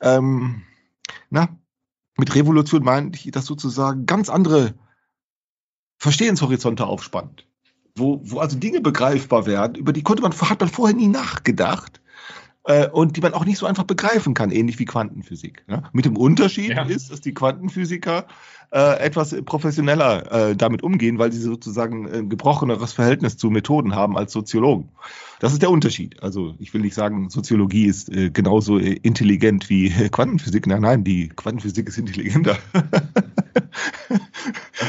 ähm, 0.00 0.62
na, 1.30 1.48
mit 2.16 2.34
Revolution 2.34 2.82
meine 2.82 3.10
ich, 3.14 3.30
dass 3.30 3.46
sozusagen 3.46 4.06
ganz 4.06 4.28
andere 4.28 4.74
Verstehenshorizonte 5.98 6.86
aufspannt. 6.86 7.46
Wo, 7.94 8.20
wo 8.24 8.40
also 8.40 8.58
Dinge 8.58 8.80
begreifbar 8.80 9.46
werden, 9.46 9.76
über 9.76 9.92
die 9.92 10.02
konnte 10.02 10.22
man, 10.22 10.32
hat 10.32 10.60
man 10.60 10.68
vorher 10.68 10.94
nie 10.94 11.08
nachgedacht 11.08 12.00
äh, 12.64 12.88
und 12.88 13.16
die 13.16 13.22
man 13.22 13.32
auch 13.32 13.46
nicht 13.46 13.58
so 13.58 13.64
einfach 13.64 13.84
begreifen 13.84 14.34
kann, 14.34 14.50
ähnlich 14.50 14.78
wie 14.78 14.84
Quantenphysik. 14.84 15.64
Ne? 15.66 15.82
Mit 15.92 16.04
dem 16.04 16.16
Unterschied 16.16 16.70
ja. 16.70 16.82
ist, 16.84 17.10
dass 17.10 17.22
die 17.22 17.32
Quantenphysiker 17.32 18.26
äh, 18.70 18.98
etwas 18.98 19.34
professioneller 19.44 20.50
äh, 20.50 20.56
damit 20.56 20.82
umgehen, 20.82 21.18
weil 21.18 21.32
sie 21.32 21.40
sozusagen 21.40 22.06
ein 22.06 22.28
gebrocheneres 22.28 22.92
Verhältnis 22.92 23.38
zu 23.38 23.50
Methoden 23.50 23.94
haben 23.94 24.18
als 24.18 24.32
Soziologen. 24.32 24.90
Das 25.38 25.52
ist 25.52 25.62
der 25.62 25.70
Unterschied. 25.70 26.22
Also 26.22 26.54
ich 26.58 26.72
will 26.72 26.80
nicht 26.80 26.94
sagen, 26.94 27.28
Soziologie 27.30 27.86
ist 27.86 28.08
äh, 28.14 28.30
genauso 28.30 28.78
äh, 28.78 28.92
intelligent 29.02 29.68
wie 29.68 29.88
äh, 29.88 30.08
Quantenphysik. 30.08 30.66
Nein, 30.66 30.82
nein, 30.82 31.04
die 31.04 31.28
Quantenphysik 31.28 31.88
ist 31.88 31.98
intelligenter. 31.98 32.58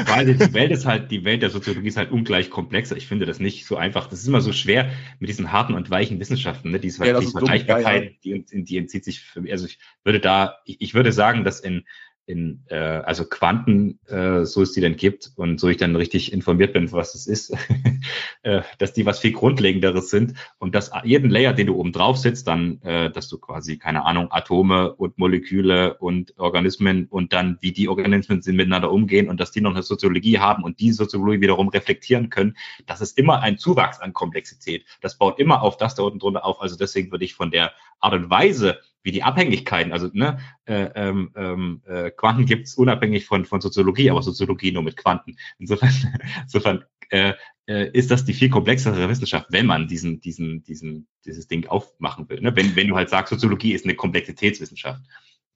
Weil 0.06 0.34
die 0.34 0.54
Welt 0.54 0.72
ist 0.72 0.86
halt, 0.86 1.12
die 1.12 1.26
Welt 1.26 1.42
der 1.42 1.50
Soziologie 1.50 1.88
ist 1.88 1.98
halt 1.98 2.12
ungleich 2.12 2.50
komplexer. 2.50 2.96
Ich 2.96 3.08
finde 3.08 3.26
das 3.26 3.40
nicht 3.40 3.66
so 3.66 3.76
einfach. 3.76 4.08
Das 4.08 4.20
ist 4.20 4.28
immer 4.28 4.42
so 4.42 4.54
schwer 4.54 4.92
mit 5.20 5.30
diesen 5.30 5.52
harten 5.52 5.74
und 5.74 5.90
weichen 5.90 6.20
Wissenschaften. 6.20 6.72
Ne? 6.72 6.80
Diese, 6.80 7.06
ja, 7.06 7.20
diese 7.20 7.32
Vergleichbarkeit, 7.32 8.16
ja, 8.24 8.36
ja. 8.36 8.44
Die, 8.52 8.64
die 8.64 8.78
entzieht 8.78 9.04
sich 9.04 9.20
für 9.22 9.42
mich. 9.42 9.52
Also 9.52 9.66
ich 9.66 9.80
würde 10.04 10.20
da, 10.20 10.58
ich, 10.66 10.82
ich 10.82 10.94
würde 10.94 11.12
sagen, 11.12 11.44
dass 11.44 11.60
in 11.60 11.84
in 12.28 12.64
äh, 12.68 12.76
also 12.76 13.26
Quanten, 13.26 14.00
äh, 14.08 14.44
so 14.44 14.62
es 14.62 14.74
die 14.74 14.82
denn 14.82 14.98
gibt 14.98 15.32
und 15.38 15.60
so 15.60 15.70
ich 15.70 15.78
dann 15.78 15.96
richtig 15.96 16.34
informiert 16.34 16.74
bin, 16.74 16.92
was 16.92 17.16
es 17.16 17.26
ist, 17.26 17.56
äh, 18.44 18.62
dass 18.78 18.92
die 18.92 19.06
was 19.06 19.20
viel 19.20 19.32
Grundlegenderes 19.32 20.10
sind 20.10 20.34
und 20.60 20.76
dass 20.76 20.92
jeden 21.06 21.30
Layer, 21.30 21.54
den 21.54 21.68
du 21.68 21.76
oben 21.76 21.94
drauf 21.94 22.18
sitzt, 22.18 22.48
dann, 22.48 22.82
äh, 22.82 23.10
dass 23.10 23.30
du 23.30 23.38
quasi, 23.38 23.78
keine 23.78 24.06
Ahnung, 24.06 24.28
Atome 24.30 24.94
und 24.94 25.18
Moleküle 25.18 25.96
und 26.00 26.38
Organismen 26.38 27.08
und 27.08 27.32
dann, 27.32 27.58
wie 27.62 27.72
die 27.72 27.88
Organismen 27.88 28.42
sind, 28.42 28.58
miteinander 28.58 28.92
umgehen 28.92 29.30
und 29.30 29.40
dass 29.40 29.52
die 29.52 29.62
noch 29.62 29.72
eine 29.72 29.84
Soziologie 29.84 30.40
haben 30.40 30.64
und 30.64 30.82
die 30.82 30.92
Soziologie 30.92 31.40
wiederum 31.40 31.70
reflektieren 31.70 32.30
können, 32.30 32.58
das 32.86 33.00
ist 33.00 33.18
immer 33.18 33.40
ein 33.40 33.58
Zuwachs 33.58 34.02
an 34.02 34.12
Komplexität. 34.12 34.86
Das 35.00 35.18
baut 35.18 35.40
immer 35.40 35.62
auf 35.62 35.78
das 35.78 35.96
da 35.96 36.04
unten 36.04 36.20
drunter 36.20 36.44
auf. 36.44 36.62
Also 36.62 36.76
deswegen 36.76 37.10
würde 37.12 37.24
ich 37.24 37.36
von 37.36 37.52
der 37.52 37.72
Art 38.00 38.14
und 38.14 38.30
Weise, 38.30 38.80
wie 39.08 39.12
die 39.14 39.24
Abhängigkeiten, 39.24 39.94
also 39.94 40.10
ne, 40.12 40.38
äh, 40.66 40.90
ähm, 40.96 41.32
ähm, 41.36 41.82
äh, 41.88 42.12
Quanten 42.12 42.46
gibt's 42.46 42.76
unabhängig 42.76 43.26
von, 43.26 43.46
von 43.46 43.62
Soziologie, 43.62 44.12
aber 44.12 44.22
Soziologie 44.22 44.74
nur 44.74 44.84
mit 44.84 44.98
Quanten. 44.98 45.38
Insofern, 45.58 45.94
insofern 46.44 46.84
äh, 47.10 47.34
äh, 47.68 47.90
ist 47.92 48.12
das 48.12 48.26
die 48.26 48.34
viel 48.34 48.50
komplexere 48.50 49.08
Wissenschaft, 49.08 49.48
wenn 49.50 49.66
man 49.66 49.88
diesen, 49.88 50.20
diesen, 50.20 50.62
diesen, 50.64 51.08
dieses 51.26 51.48
Ding 51.48 51.68
aufmachen 51.68 52.28
will. 52.28 52.42
Ne? 52.42 52.54
Wenn, 52.54 52.76
wenn 52.76 52.90
du 52.90 52.98
halt 52.98 53.10
sagst, 53.10 53.32
Soziologie 53.32 53.72
ist 53.72 53.86
eine 53.86 53.96
Komplexitätswissenschaft 53.96 55.02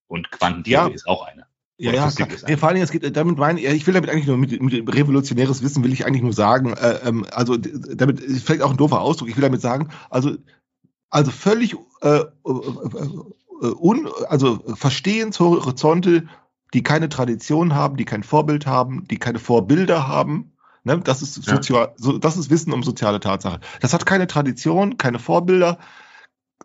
und 0.07 0.31
Quantentheorie 0.31 0.89
Ja. 0.89 0.95
ist 0.95 1.07
auch 1.07 1.27
eine. 1.27 1.45
Ja, 1.77 1.93
ja, 1.93 2.11
klar. 2.11 2.29
Nee, 2.47 2.57
vor 2.57 2.69
allen 2.69 2.75
Dingen, 2.75 2.83
es 2.83 2.91
geht, 2.91 3.17
damit 3.17 3.37
meine 3.37 3.59
ich, 3.59 3.87
will 3.87 3.93
damit 3.95 4.11
eigentlich 4.11 4.27
nur 4.27 4.37
mit, 4.37 4.61
mit 4.61 4.95
revolutionäres 4.95 5.63
Wissen 5.63 5.83
will 5.83 5.91
ich 5.91 6.05
eigentlich 6.05 6.21
nur 6.21 6.31
sagen, 6.31 6.73
äh, 6.73 6.99
ähm, 7.03 7.25
also 7.31 7.57
damit 7.57 8.21
vielleicht 8.21 8.61
auch 8.61 8.69
ein 8.71 8.77
doofer 8.77 9.01
Ausdruck, 9.01 9.29
ich 9.29 9.35
will 9.35 9.41
damit 9.41 9.61
sagen, 9.61 9.89
also, 10.09 10.37
also 11.11 11.29
völlig 11.31 11.75
äh, 12.01 12.07
äh, 12.07 12.23
äh, 12.43 13.73
un, 13.79 14.09
also 14.27 14.59
Verstehenshorizonte, 14.75 16.27
die 16.73 16.83
keine 16.83 17.09
Tradition 17.09 17.75
haben, 17.75 17.97
die 17.97 18.05
kein 18.05 18.23
Vorbild 18.23 18.65
haben, 18.65 19.07
die 19.07 19.17
keine 19.17 19.39
Vorbilder 19.39 20.07
haben. 20.07 20.53
Ne? 20.83 20.99
Das 20.99 21.21
ist 21.21 21.45
Ja. 21.45 21.55
sozial, 21.55 21.93
so, 21.97 22.17
das 22.17 22.37
ist 22.37 22.49
Wissen 22.49 22.73
um 22.73 22.81
soziale 22.81 23.19
Tatsache. 23.19 23.59
Das 23.81 23.93
hat 23.93 24.05
keine 24.05 24.25
Tradition, 24.25 24.97
keine 24.97 25.19
Vorbilder. 25.19 25.77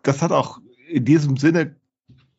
Das 0.01 0.21
hat 0.21 0.31
auch 0.31 0.59
in 0.89 1.05
diesem 1.05 1.37
Sinne 1.37 1.75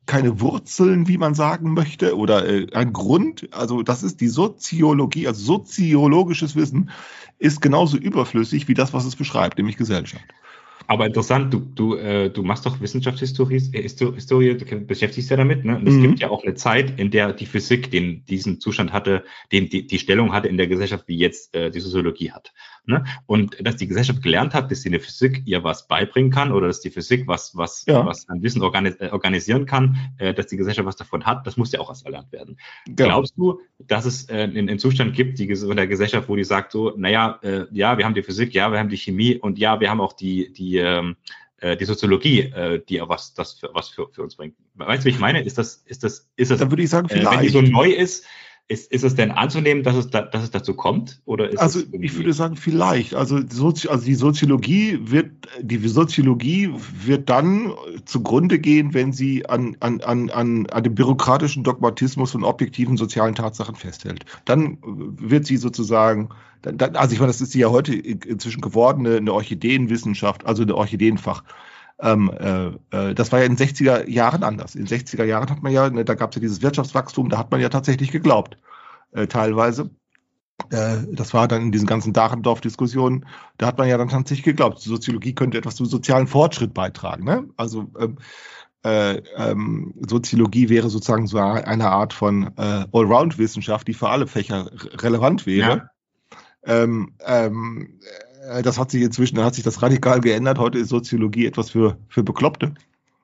keine 0.07 0.41
Wurzeln, 0.41 1.07
wie 1.07 1.19
man 1.19 1.35
sagen 1.35 1.75
möchte, 1.75 2.17
oder 2.17 2.49
äh, 2.49 2.67
ein 2.73 2.95
Grund. 2.95 3.49
Also 3.53 3.83
das 3.83 4.03
ist 4.03 4.23
die 4.23 4.29
Soziologie, 4.29 5.29
also 5.29 5.59
soziologisches 5.59 6.57
Wissen 6.57 6.91
ist 7.39 7.61
genauso 7.61 7.99
überflüssig 7.99 8.67
wie 8.69 8.75
das, 8.75 8.95
was 8.95 9.05
es 9.05 9.15
beschreibt, 9.15 9.59
nämlich 9.59 9.77
Gesellschaft. 9.77 10.25
Aber 10.91 11.05
interessant, 11.07 11.53
du, 11.53 11.61
du, 11.61 11.97
äh, 11.97 12.31
du 12.31 12.43
machst 12.43 12.65
doch 12.65 12.81
Wissenschaftshistorie, 12.81 13.57
äh, 13.75 13.83
Histo- 13.83 14.15
Historie, 14.15 14.57
du 14.57 14.65
beschäftigst 14.87 15.29
dich 15.29 15.31
ja 15.31 15.37
damit, 15.37 15.65
ne? 15.65 15.77
Und 15.77 15.87
es 15.87 15.99
Mhm. 15.99 16.03
gibt 16.03 16.21
ja 16.21 16.31
auch 16.31 16.43
eine 16.45 16.55
Zeit, 16.55 16.99
in 16.99 17.11
der 17.11 17.35
die 17.35 17.45
Physik 17.45 17.91
den, 17.91 18.25
diesen 18.25 18.59
Zustand 18.59 18.91
hatte, 18.93 19.25
den, 19.53 19.69
die, 19.69 19.87
die 19.87 19.99
Stellung 19.99 20.33
hatte 20.33 20.49
in 20.49 20.57
der 20.57 20.67
Gesellschaft, 20.67 21.05
wie 21.07 21.19
jetzt 21.19 21.55
äh, 21.55 21.71
die 21.71 21.81
Soziologie 21.81 22.33
hat. 22.33 22.55
Ne? 22.89 23.05
Und 23.27 23.55
dass 23.61 23.77
die 23.77 23.87
Gesellschaft 23.87 24.23
gelernt 24.23 24.55
hat, 24.55 24.71
dass 24.71 24.81
die 24.81 24.89
eine 24.89 24.99
Physik 24.99 25.43
ihr 25.45 25.63
was 25.63 25.87
beibringen 25.89 26.31
kann 26.31 26.53
oder 26.53 26.69
dass 26.69 26.81
die 26.81 26.89
Physik 26.89 27.29
was, 27.29 27.55
was, 27.55 27.85
Ja. 27.87 28.07
was 28.07 28.27
an 28.31 28.43
Wissen 28.43 28.63
organis 28.63 28.97
äh, 28.97 29.11
organisieren 29.13 29.67
kann, 29.67 29.99
äh, 30.17 30.33
dass 30.33 30.47
die 30.47 30.57
Gesellschaft 30.57 30.87
was 30.87 30.97
davon 30.97 31.27
hat, 31.27 31.47
das 31.47 31.59
muss 31.59 31.71
ja 31.71 31.81
auch 31.81 31.91
erst 31.91 32.07
erlernt 32.07 32.33
werden. 32.33 32.59
Genau. 32.87 33.09
Glaubst 33.09 33.35
du, 33.37 33.61
dass 33.79 34.07
es 34.07 34.31
äh, 34.31 34.45
einen, 34.45 34.79
Zustand 34.79 35.15
gibt, 35.15 35.39
die 35.39 35.45
in 35.45 35.77
der 35.77 35.87
Gesellschaft, 35.87 36.31
wo 36.31 36.37
die 36.37 36.45
sagt 36.45 36.73
so, 36.73 36.95
naja, 36.97 37.39
äh, 37.43 37.67
ja, 37.73 37.99
wir 37.99 38.07
haben 38.07 38.15
die 38.15 38.23
Physik, 38.23 38.55
ja, 38.55 38.73
wir 38.73 38.79
haben 38.79 38.89
die 38.89 38.97
Chemie 38.97 39.37
und 39.37 39.59
ja, 39.59 39.81
wir 39.81 39.91
haben 39.91 40.01
auch 40.01 40.15
die, 40.15 40.51
die, 40.55 40.79
ähm, 40.79 41.17
äh, 41.61 41.77
die 41.77 41.85
Soziologie, 41.85 42.41
äh, 42.41 42.81
die 42.89 43.03
auch 43.03 43.11
was, 43.11 43.35
das 43.35 43.53
für, 43.55 43.69
was 43.75 43.91
für, 43.91 44.09
für 44.13 44.23
uns 44.23 44.37
bringt. 44.37 44.55
Weißt 44.77 45.03
du, 45.03 45.07
wie 45.07 45.11
ich 45.11 45.19
meine? 45.19 45.43
Ist 45.43 45.59
das, 45.59 45.83
ist 45.85 46.05
das, 46.05 46.31
ist 46.37 46.51
das, 46.51 46.59
Dann 46.59 46.71
würde 46.71 46.85
ich 46.85 46.89
sagen, 46.89 47.09
äh, 47.11 47.17
wenn 47.17 47.21
die 47.21 47.49
vielleicht. 47.49 47.53
so 47.53 47.61
neu 47.61 47.91
ist, 47.91 48.25
ist, 48.71 48.93
ist 48.93 49.03
es 49.03 49.15
denn 49.15 49.31
anzunehmen, 49.31 49.83
dass 49.83 49.97
es, 49.97 50.11
da, 50.11 50.21
dass 50.21 50.43
es 50.43 50.51
dazu 50.51 50.75
kommt? 50.75 51.23
Oder 51.25 51.49
ist 51.49 51.59
Also 51.59 51.81
ich 51.91 52.15
würde 52.17 52.35
sagen, 52.35 52.57
vielleicht. 52.57 53.15
Also, 53.15 53.41
die 53.41 53.55
Sozi 53.55 53.89
also 53.89 54.05
die 54.05 54.15
Soziologie 54.15 54.99
wird, 55.01 55.31
die 55.63 55.79
Soziologie 55.89 56.71
wird 57.05 57.31
dann 57.31 57.73
zugrunde 58.05 58.59
gehen, 58.59 58.93
wenn 58.93 59.15
sie 59.15 59.47
an, 59.47 59.77
an, 59.81 60.03
an, 60.03 60.29
an, 60.29 60.67
an 60.67 60.83
dem 60.85 60.95
bürokratischen 60.95 61.65
Dogmatismus 61.65 62.33
von 62.33 62.45
objektiven 62.45 62.99
sozialen 62.99 63.35
Tatsachen 63.35 63.75
festhält. 63.75 64.27
Dann 64.45 64.77
wird 64.83 65.47
sie 65.47 65.57
sozusagen, 65.57 66.29
dann, 66.61 66.77
dann, 66.77 66.95
also 66.95 67.15
ich 67.15 67.21
meine, 67.21 67.31
das 67.31 67.41
ist 67.41 67.53
sie 67.53 67.61
ja 67.61 67.71
heute 67.71 67.95
in- 67.95 68.21
inzwischen 68.21 68.61
geworden, 68.61 69.07
eine, 69.07 69.17
eine 69.17 69.33
Orchideenwissenschaft, 69.33 70.45
also 70.47 70.63
eine 70.63 70.75
Orchideenfach. 70.75 71.43
Ähm, 72.01 72.31
äh, 72.39 72.67
äh, 72.97 73.15
das 73.15 73.33
war 73.33 73.41
ja 73.41 73.47
in 73.47 73.57
den 73.57 73.67
60er 73.67 74.09
Jahren 74.09 74.45
anders. 74.45 74.75
In 74.75 74.85
den 74.85 74.99
60er 74.99 75.25
Jahren 75.25 75.51
hat 75.51 75.63
man 75.63 75.73
ja, 75.73 75.91
ne, 75.91 76.05
da 76.05 76.15
gab 76.15 76.31
es 76.31 76.37
ja 76.37 76.41
dieses 76.41 76.63
Wirtschaftswachstum, 76.63 77.29
da 77.29 77.39
hat 77.39 77.51
man 77.51 77.61
ja 77.61 77.69
tatsächlich 77.69 78.13
geglaubt, 78.13 78.57
äh, 79.13 79.27
teilweise. 79.27 79.91
Äh, 80.71 80.99
das 81.13 81.35
war 81.35 81.49
dann 81.49 81.63
in 81.63 81.73
diesen 81.73 81.87
ganzen 81.87 82.13
Dachendorf-Diskussionen, 82.13 83.27
da 83.59 83.67
hat 83.67 83.79
man 83.79 83.89
ja 83.89 83.97
dann 83.99 84.09
tatsächlich 84.09 84.45
geglaubt, 84.45 84.81
Soziologie 84.81 85.35
könnte 85.35 85.59
etwas 85.59 85.77
zum 85.77 85.87
sozialen 85.87 86.27
Fortschritt 86.27 86.75
beitragen. 86.75 87.25
Ne? 87.25 87.49
Also 87.57 87.89
ähm, 87.99 88.19
äh, 88.85 89.17
ähm, 89.37 89.95
Soziologie 90.09 90.69
wäre 90.69 90.89
sozusagen 90.91 91.27
so 91.27 91.39
eine 91.39 91.91
Art 91.91 92.13
von 92.13 92.53
äh, 92.57 92.87
Allround-Wissenschaft, 92.93 93.89
die 93.89 93.95
für 93.95 94.09
alle 94.09 94.27
Fächer 94.27 94.67
re- 94.67 95.03
relevant 95.03 95.47
wäre. 95.47 95.91
Ähm, 96.65 97.15
ähm, 97.25 97.99
äh, 98.03 98.28
das 98.63 98.79
hat 98.79 98.91
sich 98.91 99.03
inzwischen, 99.03 99.37
da 99.37 99.45
hat 99.45 99.55
sich 99.55 99.65
das 99.65 99.83
radikal 99.83 100.21
geändert. 100.21 100.59
Heute 100.59 100.79
ist 100.79 100.89
Soziologie 100.89 101.47
etwas 101.47 101.71
für, 101.71 101.99
für 102.09 102.23
Bekloppte. 102.23 102.75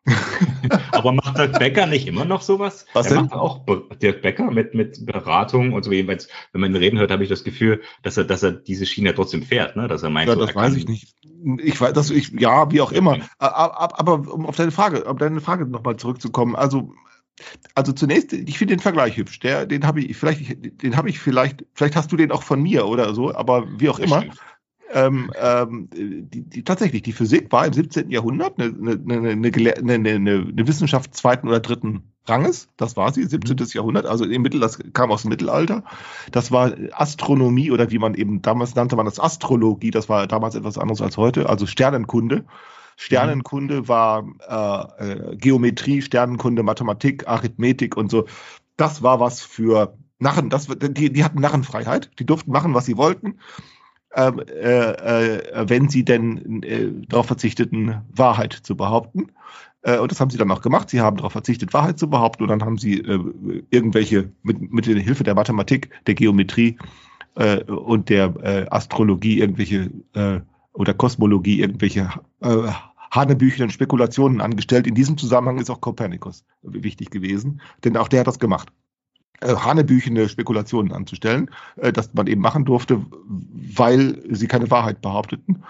Aber 0.92 1.12
macht 1.12 1.38
Dirk 1.38 1.58
Becker 1.58 1.86
nicht 1.86 2.06
immer 2.06 2.26
noch 2.26 2.42
sowas? 2.42 2.84
Was 2.92 3.06
er 3.06 3.16
denn? 3.16 3.24
macht 3.24 3.32
auch 3.32 3.64
Dirk 4.02 4.20
Becker 4.20 4.50
mit, 4.50 4.74
mit 4.74 5.06
Beratung 5.06 5.72
und 5.72 5.82
so. 5.82 5.92
Jedenfalls, 5.92 6.28
wenn 6.52 6.60
man 6.60 6.72
ihn 6.72 6.76
reden 6.76 6.98
hört, 6.98 7.10
habe 7.10 7.22
ich 7.22 7.30
das 7.30 7.42
Gefühl, 7.42 7.80
dass 8.02 8.18
er, 8.18 8.24
dass 8.24 8.42
er 8.42 8.52
diese 8.52 8.84
Schiene 8.84 9.14
trotzdem 9.14 9.42
fährt, 9.42 9.76
ne? 9.76 9.88
Dass 9.88 10.02
er 10.02 10.10
meint, 10.10 10.28
Ja, 10.28 10.34
so, 10.34 10.40
das 10.40 10.50
er 10.50 10.56
weiß 10.56 10.74
ich 10.76 10.86
nicht. 10.86 11.14
Ich 11.58 11.80
weiß, 11.80 11.94
das, 11.94 12.10
ich, 12.10 12.32
ja, 12.32 12.70
wie 12.70 12.82
auch 12.82 12.92
immer. 12.92 13.18
Aber, 13.38 14.14
um 14.30 14.46
auf 14.46 14.56
deine 14.56 14.72
Frage, 14.72 15.06
auf 15.06 15.16
deine 15.16 15.40
Frage 15.40 15.66
nochmal 15.66 15.96
zurückzukommen. 15.96 16.54
Also, 16.54 16.92
also 17.74 17.92
zunächst, 17.92 18.32
ich 18.32 18.58
finde 18.58 18.76
den 18.76 18.80
Vergleich 18.80 19.16
hübsch. 19.16 19.40
Der, 19.40 19.64
den 19.66 19.86
habe 19.86 20.00
ich, 20.00 20.16
vielleicht, 20.16 20.82
den 20.82 20.96
habe 20.96 21.08
ich 21.08 21.18
vielleicht, 21.18 21.64
vielleicht 21.72 21.96
hast 21.96 22.12
du 22.12 22.16
den 22.16 22.30
auch 22.30 22.42
von 22.42 22.62
mir 22.62 22.86
oder 22.86 23.14
so, 23.14 23.34
aber 23.34 23.66
wie 23.78 23.88
auch 23.88 23.98
immer. 23.98 24.20
Bestimmt. 24.20 24.40
Ähm, 24.94 25.32
ähm, 25.36 25.88
die, 25.92 26.42
die, 26.42 26.62
tatsächlich, 26.62 27.02
die 27.02 27.12
Physik 27.12 27.50
war 27.50 27.66
im 27.66 27.72
17. 27.72 28.10
Jahrhundert 28.10 28.60
eine, 28.60 28.68
eine, 28.68 29.32
eine, 29.76 30.10
eine, 30.14 30.68
Wissenschaft 30.68 31.16
zweiten 31.16 31.48
oder 31.48 31.58
dritten 31.58 32.12
Ranges. 32.26 32.68
Das 32.76 32.96
war 32.96 33.12
sie, 33.12 33.24
17. 33.24 33.56
Jahrhundert. 33.72 34.06
Also 34.06 34.24
im 34.24 34.42
Mittel, 34.42 34.60
das 34.60 34.78
kam 34.92 35.10
aus 35.10 35.22
dem 35.22 35.30
Mittelalter. 35.30 35.82
Das 36.30 36.52
war 36.52 36.74
Astronomie 36.92 37.72
oder 37.72 37.90
wie 37.90 37.98
man 37.98 38.14
eben 38.14 38.40
damals 38.40 38.76
nannte 38.76 38.94
man 38.94 39.06
das 39.06 39.18
Astrologie. 39.18 39.90
Das 39.90 40.08
war 40.08 40.28
damals 40.28 40.54
etwas 40.54 40.78
anderes 40.78 41.02
als 41.02 41.16
heute. 41.16 41.48
Also 41.48 41.66
Sternenkunde. 41.66 42.44
Sternenkunde 42.96 43.88
war 43.88 44.24
äh, 45.00 45.10
äh, 45.10 45.36
Geometrie, 45.36 46.02
Sternenkunde, 46.02 46.62
Mathematik, 46.62 47.26
Arithmetik 47.26 47.96
und 47.96 48.12
so. 48.12 48.26
Das 48.76 49.02
war 49.02 49.18
was 49.18 49.40
für 49.40 49.98
Narren. 50.20 50.50
Das, 50.50 50.68
die, 50.68 51.12
die 51.12 51.24
hatten 51.24 51.40
Narrenfreiheit. 51.40 52.12
Die 52.20 52.26
durften 52.26 52.52
machen, 52.52 52.74
was 52.74 52.86
sie 52.86 52.96
wollten 52.96 53.40
ähm, 54.14 54.40
äh, 54.40 54.90
äh, 54.92 55.68
wenn 55.68 55.88
sie 55.88 56.04
denn 56.04 56.62
äh, 56.62 56.90
darauf 57.08 57.26
verzichteten, 57.26 58.02
Wahrheit 58.14 58.52
zu 58.52 58.76
behaupten. 58.76 59.32
Äh, 59.82 59.98
und 59.98 60.10
das 60.10 60.20
haben 60.20 60.30
sie 60.30 60.38
dann 60.38 60.50
auch 60.50 60.62
gemacht. 60.62 60.90
Sie 60.90 61.00
haben 61.00 61.16
darauf 61.16 61.32
verzichtet, 61.32 61.74
Wahrheit 61.74 61.98
zu 61.98 62.08
behaupten. 62.08 62.44
Und 62.44 62.48
dann 62.48 62.62
haben 62.62 62.78
sie 62.78 63.00
äh, 63.00 63.18
irgendwelche, 63.70 64.30
mit, 64.42 64.72
mit 64.72 64.86
der 64.86 64.96
Hilfe 64.98 65.24
der 65.24 65.34
Mathematik, 65.34 65.90
der 66.06 66.14
Geometrie 66.14 66.76
äh, 67.34 67.62
und 67.64 68.08
der 68.08 68.72
Astrologie, 68.72 69.40
irgendwelche 69.40 69.90
oder 70.74 70.92
Kosmologie, 70.92 71.60
irgendwelche 71.60 72.10
äh, 72.40 72.68
hanebüchenden 73.10 73.70
Spekulationen 73.70 74.40
angestellt. 74.40 74.86
In 74.86 74.94
diesem 74.94 75.16
Zusammenhang 75.16 75.58
ist 75.58 75.70
auch 75.70 75.80
Kopernikus 75.80 76.44
wichtig 76.62 77.10
gewesen, 77.10 77.60
denn 77.84 77.96
auch 77.96 78.08
der 78.08 78.20
hat 78.20 78.26
das 78.26 78.40
gemacht 78.40 78.72
äh, 79.40 79.54
hanebüchende 79.54 80.28
Spekulationen 80.28 80.92
anzustellen, 80.92 81.50
äh, 81.76 81.92
das 81.92 82.14
man 82.14 82.26
eben 82.26 82.40
machen 82.40 82.64
durfte, 82.64 83.04
weil 83.26 84.22
sie 84.30 84.46
keine 84.46 84.70
Wahrheit 84.70 85.00
behaupteten, 85.00 85.64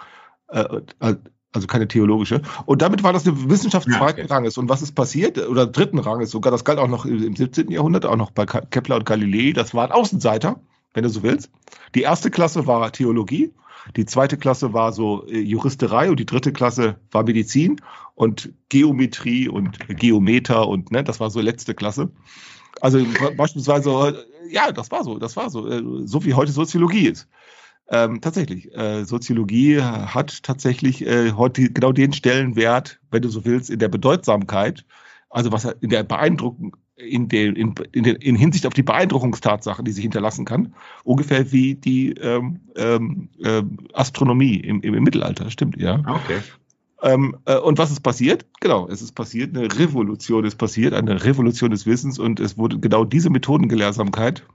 äh, 0.49 0.81
äh, 1.01 1.17
also 1.53 1.67
keine 1.67 1.87
theologische. 1.87 2.43
Und 2.67 2.83
damit 2.83 3.05
war 3.05 3.13
das 3.13 3.27
eine 3.27 3.49
Wissenschaft 3.49 3.87
Ja, 3.89 3.99
zweiten 3.99 4.23
okay. 4.23 4.33
Ranges. 4.33 4.59
Und 4.59 4.69
was 4.69 4.83
ist 4.83 4.93
passiert? 4.93 5.39
Oder 5.39 5.67
dritten 5.67 5.99
Ranges 5.99 6.31
sogar, 6.31 6.51
das 6.51 6.65
galt 6.65 6.79
auch 6.79 6.89
noch 6.89 7.07
im 7.07 7.37
17. 7.37 7.71
Jahrhundert, 7.71 8.07
auch 8.07 8.17
noch 8.17 8.33
bei 8.33 8.45
Kepler 8.45 8.97
und 8.97 9.07
Galilei. 9.07 9.53
Das 9.53 9.73
waren 9.73 9.93
Außenseiter, 9.93 10.61
wenn 10.95 11.05
du 11.05 11.11
so 11.11 11.23
willst. 11.23 11.51
Die 11.95 12.03
erste 12.03 12.31
Klasse 12.31 12.67
war 12.67 12.91
Theologie, 12.91 13.53
die 13.97 14.07
zweite 14.07 14.37
Klasse 14.37 14.73
war 14.73 14.93
so 14.93 15.27
äh, 15.27 15.39
Juristerei 15.39 16.11
und 16.11 16.19
die 16.19 16.27
dritte 16.27 16.53
Klasse 16.53 16.97
war 17.11 17.25
Medizin 17.25 17.81
und 18.15 18.53
Geometrie 18.69 19.49
und 19.49 19.79
Geometer 19.89 20.69
und 20.69 20.91
ne, 20.91 21.05
das 21.05 21.21
war 21.21 21.31
so 21.31 21.41
letzte 21.41 21.75
Klasse. 21.75 22.11
Also 22.81 22.99
be- 22.99 23.35
beispielsweise, 23.37 24.27
ja, 24.51 24.73
das 24.73 24.91
war 24.91 25.05
so, 25.05 25.19
das 25.19 25.37
war 25.37 25.51
so, 25.51 25.69
äh, 25.69 25.83
so 26.05 26.25
wie 26.25 26.35
heute 26.35 26.53
Soziologie 26.53 27.09
ist. 27.09 27.29
Ähm, 27.91 28.21
tatsächlich, 28.21 28.75
äh, 28.75 29.05
Soziologie 29.05 29.81
hat 29.81 30.43
tatsächlich 30.43 31.07
äh, 31.07 31.33
heute 31.33 31.71
genau 31.71 31.93
den 31.93 32.13
Stellenwert, 32.13 32.99
wenn 33.11 33.23
du 33.23 33.29
so 33.29 33.45
willst, 33.45 33.71
in 33.71 33.79
der 33.79 33.89
Bedeutsamkeit 33.89 34.85
Also 35.29 35.51
was 35.51 35.65
in 35.65 35.91
der 35.91 36.05
Beeindruckung, 36.05 36.77
in, 36.97 37.29
der, 37.29 37.57
in, 37.57 37.75
in, 37.93 38.05
der, 38.05 38.23
in 38.23 38.37
Hinsicht 38.37 38.67
auf 38.67 38.73
die 38.73 38.85
Beeindruckungstatsache, 38.85 39.83
die 39.83 39.91
sich 39.91 40.03
hinterlassen 40.03 40.45
kann, 40.45 40.75
ungefähr 41.03 41.51
wie 41.51 41.75
die 41.75 42.13
ähm, 42.13 42.61
ähm, 42.77 43.29
äh, 43.43 43.63
Astronomie 43.95 44.57
im, 44.57 44.81
im, 44.81 45.03
Mittelalter, 45.03 45.51
stimmt, 45.51 45.77
ja. 45.77 45.99
Okay. 46.07 46.39
Ähm, 47.05 47.37
äh, 47.45 47.59
und 47.59 47.77
was 47.77 47.91
ist 47.91 48.01
passiert? 48.01 48.47
Genau, 48.61 48.89
es 48.89 49.03
ist 49.03 49.13
passiert, 49.13 49.55
eine 49.55 49.79
Revolution 49.79 50.45
ist 50.47 50.57
passiert, 50.57 50.95
eine 50.95 51.23
Revolution 51.23 51.71
des 51.71 51.85
Wissens 51.85 52.19
und 52.19 52.41
es 52.41 52.57
wurde 52.57 52.79
genau 52.79 53.05
diese 53.05 53.29
Methodengelehrsamkeit 53.29 54.47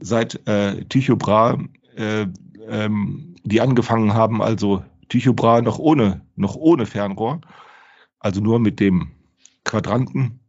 seit 0.00 0.44
äh, 0.48 0.84
Tycho 0.86 1.14
Brahe, 1.14 1.68
äh, 1.94 2.26
ähm, 2.68 3.36
die 3.44 3.60
angefangen 3.60 4.12
haben, 4.12 4.42
also 4.42 4.82
Tycho 5.08 5.34
Brahe 5.34 5.62
noch 5.62 5.78
ohne, 5.78 6.22
noch 6.34 6.56
ohne 6.56 6.84
Fernrohr, 6.84 7.40
also 8.18 8.40
nur 8.40 8.58
mit 8.58 8.80
dem 8.80 9.12
Quadranten, 9.62 10.40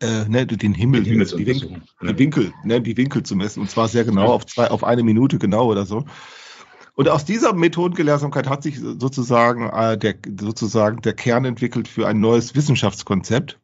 äh, 0.00 0.24
ne, 0.28 0.44
den 0.44 0.74
Himmel, 0.74 1.04
die, 1.04 1.10
Winkel, 1.46 1.82
die 2.02 2.18
Winkel, 2.18 2.52
ne, 2.64 2.80
die 2.80 2.96
Winkel 2.96 3.22
zu 3.22 3.36
messen 3.36 3.60
und 3.60 3.70
zwar 3.70 3.86
sehr 3.86 4.04
genau 4.04 4.32
auf 4.32 4.44
zwei, 4.46 4.68
auf 4.72 4.82
eine 4.82 5.04
Minute 5.04 5.38
genau 5.38 5.66
oder 5.70 5.86
so. 5.86 6.04
Und 6.98 7.08
aus 7.08 7.24
dieser 7.24 7.52
Methodengelehrsamkeit 7.52 8.48
hat 8.48 8.64
sich 8.64 8.80
sozusagen 8.80 9.70
äh, 9.70 9.96
der 9.96 10.16
sozusagen 10.40 11.00
der 11.00 11.12
Kern 11.12 11.44
entwickelt 11.44 11.86
für 11.86 12.08
ein 12.08 12.18
neues 12.18 12.56
Wissenschaftskonzept. 12.56 13.56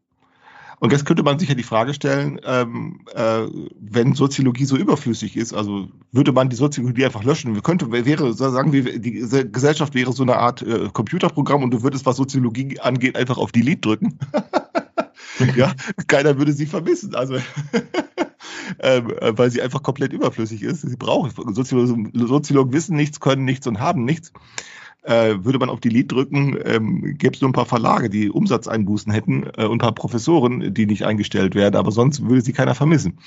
Und 0.78 0.92
jetzt 0.92 1.04
könnte 1.04 1.24
man 1.24 1.40
sich 1.40 1.48
ja 1.48 1.56
die 1.56 1.64
Frage 1.64 1.94
stellen, 1.94 2.40
ähm, 2.44 3.00
äh, 3.12 3.40
wenn 3.80 4.14
Soziologie 4.14 4.66
so 4.66 4.76
überflüssig 4.76 5.36
ist, 5.36 5.52
also 5.52 5.88
würde 6.12 6.30
man 6.30 6.48
die 6.48 6.54
Soziologie 6.54 7.06
einfach 7.06 7.24
löschen? 7.24 7.56
Wir 7.56 7.62
könnte, 7.62 7.90
wäre, 7.90 8.34
sagen 8.34 8.72
wir, 8.72 9.00
die 9.00 9.24
Gesellschaft 9.50 9.94
wäre 9.94 10.12
so 10.12 10.22
eine 10.22 10.36
Art 10.36 10.62
äh, 10.62 10.90
Computerprogramm 10.92 11.64
und 11.64 11.72
du 11.72 11.82
würdest, 11.82 12.06
was 12.06 12.16
Soziologie 12.16 12.78
angeht, 12.78 13.16
einfach 13.16 13.38
auf 13.38 13.50
Delete 13.50 13.80
drücken. 13.80 14.16
ja, 15.56 15.72
keiner 16.06 16.38
würde 16.38 16.52
sie 16.52 16.66
vermissen. 16.66 17.16
Also 17.16 17.38
ähm, 18.80 19.10
äh, 19.20 19.36
weil 19.36 19.50
sie 19.50 19.62
einfach 19.62 19.82
komplett 19.82 20.12
überflüssig 20.12 20.62
ist. 20.62 20.82
Sie 20.82 20.96
brauchen 20.96 21.30
Soziologen, 21.54 22.10
Soziologen 22.14 22.72
wissen 22.72 22.96
nichts, 22.96 23.20
können 23.20 23.44
nichts 23.44 23.66
und 23.66 23.80
haben 23.80 24.04
nichts. 24.04 24.32
Äh, 25.02 25.44
würde 25.44 25.58
man 25.58 25.68
auf 25.68 25.80
die 25.80 25.90
Lied 25.90 26.10
drücken, 26.10 26.56
ähm, 26.64 27.18
gäbe 27.18 27.34
es 27.34 27.40
nur 27.42 27.50
ein 27.50 27.54
paar 27.54 27.66
Verlage, 27.66 28.08
die 28.08 28.30
Umsatzeinbußen 28.30 29.12
hätten 29.12 29.44
äh, 29.56 29.64
und 29.64 29.72
ein 29.72 29.78
paar 29.78 29.94
Professoren, 29.94 30.72
die 30.72 30.86
nicht 30.86 31.04
eingestellt 31.04 31.54
werden, 31.54 31.76
aber 31.76 31.90
sonst 31.90 32.26
würde 32.26 32.40
sie 32.40 32.54
keiner 32.54 32.74
vermissen. 32.74 33.18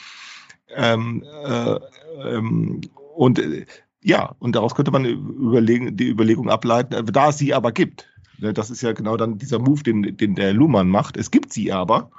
Ähm, 0.75 1.23
äh, 1.45 1.79
ähm, 2.23 2.81
und 3.15 3.37
äh, 3.37 3.65
ja, 4.01 4.35
und 4.39 4.55
daraus 4.55 4.73
könnte 4.73 4.91
man 4.91 5.05
überlegen, 5.05 5.95
die 5.97 6.07
Überlegung 6.07 6.49
ableiten, 6.49 6.93
äh, 6.93 7.03
da 7.03 7.29
es 7.29 7.37
sie 7.37 7.53
aber 7.53 7.71
gibt. 7.71 8.09
Ne, 8.39 8.53
das 8.53 8.69
ist 8.69 8.81
ja 8.81 8.93
genau 8.93 9.17
dann 9.17 9.37
dieser 9.37 9.59
Move, 9.59 9.83
den, 9.83 10.17
den 10.17 10.35
der 10.35 10.53
Luhmann 10.53 10.89
macht. 10.89 11.17
Es 11.17 11.31
gibt 11.31 11.53
sie 11.53 11.71
aber. 11.71 12.11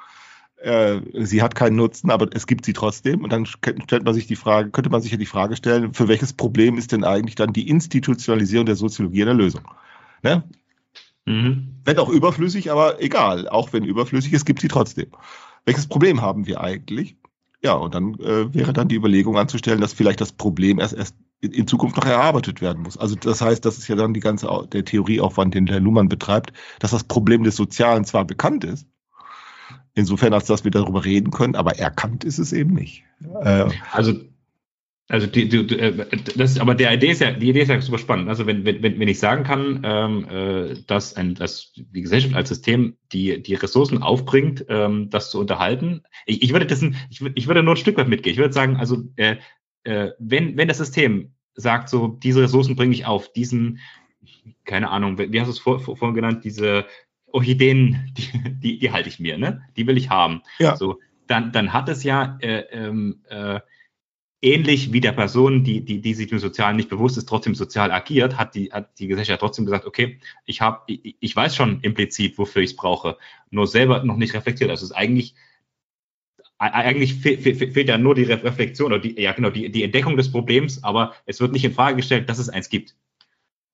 Äh, 0.61 1.01
sie 1.15 1.43
hat 1.43 1.55
keinen 1.55 1.77
Nutzen, 1.77 2.11
aber 2.11 2.29
es 2.33 2.47
gibt 2.47 2.65
sie 2.65 2.73
trotzdem. 2.73 3.23
Und 3.23 3.33
dann 3.33 3.47
stellt 3.47 4.05
man 4.05 4.15
sich 4.15 4.27
die 4.27 4.37
Frage, 4.37 4.71
könnte 4.71 4.91
man 4.91 5.01
sich 5.01 5.13
ja 5.13 5.19
die 5.19 5.27
Frage 5.27 5.57
stellen, 5.57 5.95
für 5.95 6.09
welches 6.09 6.33
Problem 6.33 6.77
ist 6.77 6.93
denn 6.93 7.05
eigentlich 7.05 7.37
dann 7.37 7.53
die 7.53 7.69
Institutionalisierung 7.69 8.67
der 8.67 8.77
Soziologie 8.77 9.23
eine 9.23 9.35
Lösung? 9.35 9.63
Ne? 10.23 10.43
Mhm. 11.27 11.77
Wenn 11.85 11.99
auch 11.99 12.09
überflüssig, 12.09 12.71
aber 12.73 13.01
egal. 13.01 13.49
Auch 13.49 13.73
wenn 13.73 13.85
überflüssig 13.85 14.33
ist, 14.33 14.47
gibt 14.47 14.61
sie 14.61 14.69
trotzdem. 14.69 15.09
Welches 15.65 15.87
Problem 15.87 16.23
haben 16.23 16.47
wir 16.47 16.61
eigentlich? 16.61 17.17
Ja, 17.63 17.75
und 17.75 17.95
dann 17.95 18.15
äh, 18.15 18.53
wäre 18.55 18.73
dann 18.73 18.89
die 18.89 18.97
Überlegung 18.97 19.37
anzustellen, 19.37 19.81
dass 19.81 19.93
vielleicht 19.93 20.21
das 20.21 20.33
Problem 20.33 20.79
erst, 20.79 20.95
erst 20.95 21.15
in 21.41 21.69
Zukunft 21.69 21.97
noch 21.97 22.07
erarbeitet 22.07 22.61
werden 22.61 22.83
muss. 22.83 22.97
Also 22.97 23.15
das 23.15 23.41
heißt, 23.41 23.65
das 23.65 23.79
ist 23.79 23.87
ja 23.87 23.95
dann 23.95 24.15
die 24.15 24.21
ganze 24.21 24.49
der 24.73 24.85
Theorieaufwand, 24.85 25.55
den 25.55 25.67
der 25.67 25.79
Luhmann 25.79 26.09
betreibt, 26.09 26.53
dass 26.81 26.91
das 26.91 27.05
Problem 27.05 27.45
des 27.45 27.55
Sozialen 27.55 28.05
zwar 28.05 28.25
bekannt 28.25 28.65
ist, 28.65 28.89
Insofern, 29.99 30.33
als 30.33 30.47
dass 30.47 30.63
wir 30.63 30.71
darüber 30.71 31.05
reden 31.05 31.33
können, 31.33 31.57
aber 31.57 31.77
erkannt 31.77 32.23
ist 32.23 32.39
es 32.39 32.53
eben 32.53 32.73
nicht. 32.73 33.03
Äh, 33.43 33.67
also 33.91 34.15
also 35.11 35.27
die, 35.27 35.49
die, 35.49 35.79
äh, 35.79 36.07
das, 36.37 36.61
aber 36.61 36.75
der 36.75 36.93
Idee 36.93 37.11
ist 37.11 37.23
ja, 37.23 37.33
die 37.33 37.49
Idee 37.49 37.63
ist 37.63 37.69
ja 37.69 37.81
super 37.81 37.99
spannend. 37.99 38.29
Also 38.29 38.47
wenn, 38.47 38.65
wenn, 38.65 38.83
wenn 38.83 39.09
ich 39.09 39.19
sagen 39.19 39.43
kann, 39.43 39.81
ähm, 39.83 40.27
äh, 40.29 40.75
dass, 40.87 41.17
ein, 41.17 41.35
dass 41.35 41.73
die 41.75 42.03
Gesellschaft 42.03 42.35
als 42.35 42.51
System 42.51 42.97
die, 43.11 43.43
die 43.43 43.55
Ressourcen 43.55 44.03
aufbringt, 44.03 44.67
ähm, 44.69 45.09
das 45.09 45.31
zu 45.31 45.41
unterhalten, 45.41 46.03
ich, 46.27 46.43
ich 46.43 46.53
würde 46.53 46.67
das, 46.67 46.83
ich, 46.83 47.23
ich 47.35 47.49
würde 47.49 47.63
nur 47.63 47.73
ein 47.75 47.79
Stück 47.79 47.97
weit 47.97 48.09
mitgehen. 48.09 48.35
Ich 48.35 48.39
würde 48.39 48.53
sagen, 48.53 48.77
also 48.77 49.03
äh, 49.17 49.37
äh, 49.85 50.11
wenn, 50.19 50.59
wenn 50.59 50.69
das 50.69 50.79
System 50.79 51.33
sagt, 51.55 51.89
so 51.89 52.09
diese 52.09 52.43
Ressourcen 52.43 52.77
bringe 52.77 52.93
ich 52.93 53.07
auf, 53.07 53.33
diesen, 53.33 53.79
keine 54.65 54.91
Ahnung, 54.91 55.19
wie 55.19 55.41
hast 55.41 55.49
du 55.49 55.53
es 55.53 55.59
vor, 55.59 55.81
vor, 55.81 55.97
vorhin 55.97 56.15
genannt, 56.15 56.45
diese 56.45 56.85
Orchideen, 57.33 58.13
die, 58.17 58.59
die, 58.61 58.79
die 58.79 58.93
halte 58.93 59.09
ich 59.09 59.21
mir, 59.21 59.39
ne? 59.39 59.63
Die 59.77 59.87
will 59.87 59.97
ich 59.97 60.11
haben. 60.11 60.43
Ja. 60.59 60.77
So, 60.77 61.01
dann, 61.27 61.53
dann 61.53 61.73
hat 61.73 61.89
es 61.89 62.03
ja 62.05 62.39
äh, 62.41 62.65
ähm, 62.71 63.23
äh, 63.29 63.61
ähnlich 64.41 64.93
wie 64.93 65.01
der 65.01 65.13
Person, 65.13 65.65
die, 65.65 65.85
die, 65.85 66.01
die 66.01 66.15
sich 66.15 66.29
dem 66.29 66.39
Sozialen 66.39 66.77
nicht 66.77 66.89
bewusst 66.89 67.19
ist, 67.19 67.29
trotzdem 67.29 67.55
sozial 67.55 67.91
agiert, 67.91 68.39
hat 68.39 68.55
die, 68.55 68.73
hat 68.73 68.99
die 68.99 69.09
Gesellschaft 69.09 69.41
trotzdem 69.41 69.65
gesagt, 69.65 69.85
okay, 69.85 70.19
ich 70.47 70.61
habe, 70.61 70.83
ich, 70.87 71.17
ich 71.19 71.37
weiß 71.37 71.57
schon 71.57 71.81
implizit, 71.81 72.39
wofür 72.39 72.63
ich 72.63 72.71
es 72.71 72.77
brauche, 72.77 73.19
nur 73.51 73.67
selber 73.67 74.05
noch 74.05 74.17
nicht 74.17 74.35
reflektiert. 74.35 74.71
Also 74.71 74.85
es 74.85 74.91
ist 74.91 74.97
eigentlich 74.97 75.35
eigentlich 76.61 77.15
fe 77.15 77.39
fe 77.39 77.55
fehlt 77.55 77.89
ja 77.89 77.99
nur 77.99 78.17
die 78.17 78.25
Reflexion 78.25 78.89
oder 78.93 78.99
die, 78.99 79.21
ja 79.21 79.33
genau, 79.33 79.51
die, 79.51 79.71
die 79.71 79.85
Entdeckung 79.85 80.17
des 80.17 80.33
Problems, 80.33 80.83
aber 80.83 81.15
es 81.25 81.41
wird 81.41 81.53
nicht 81.53 81.65
in 81.65 81.73
Frage 81.73 81.97
gestellt, 81.97 82.29
dass 82.29 82.41
es 82.41 82.49
eins 82.49 82.69
gibt. 82.69 82.97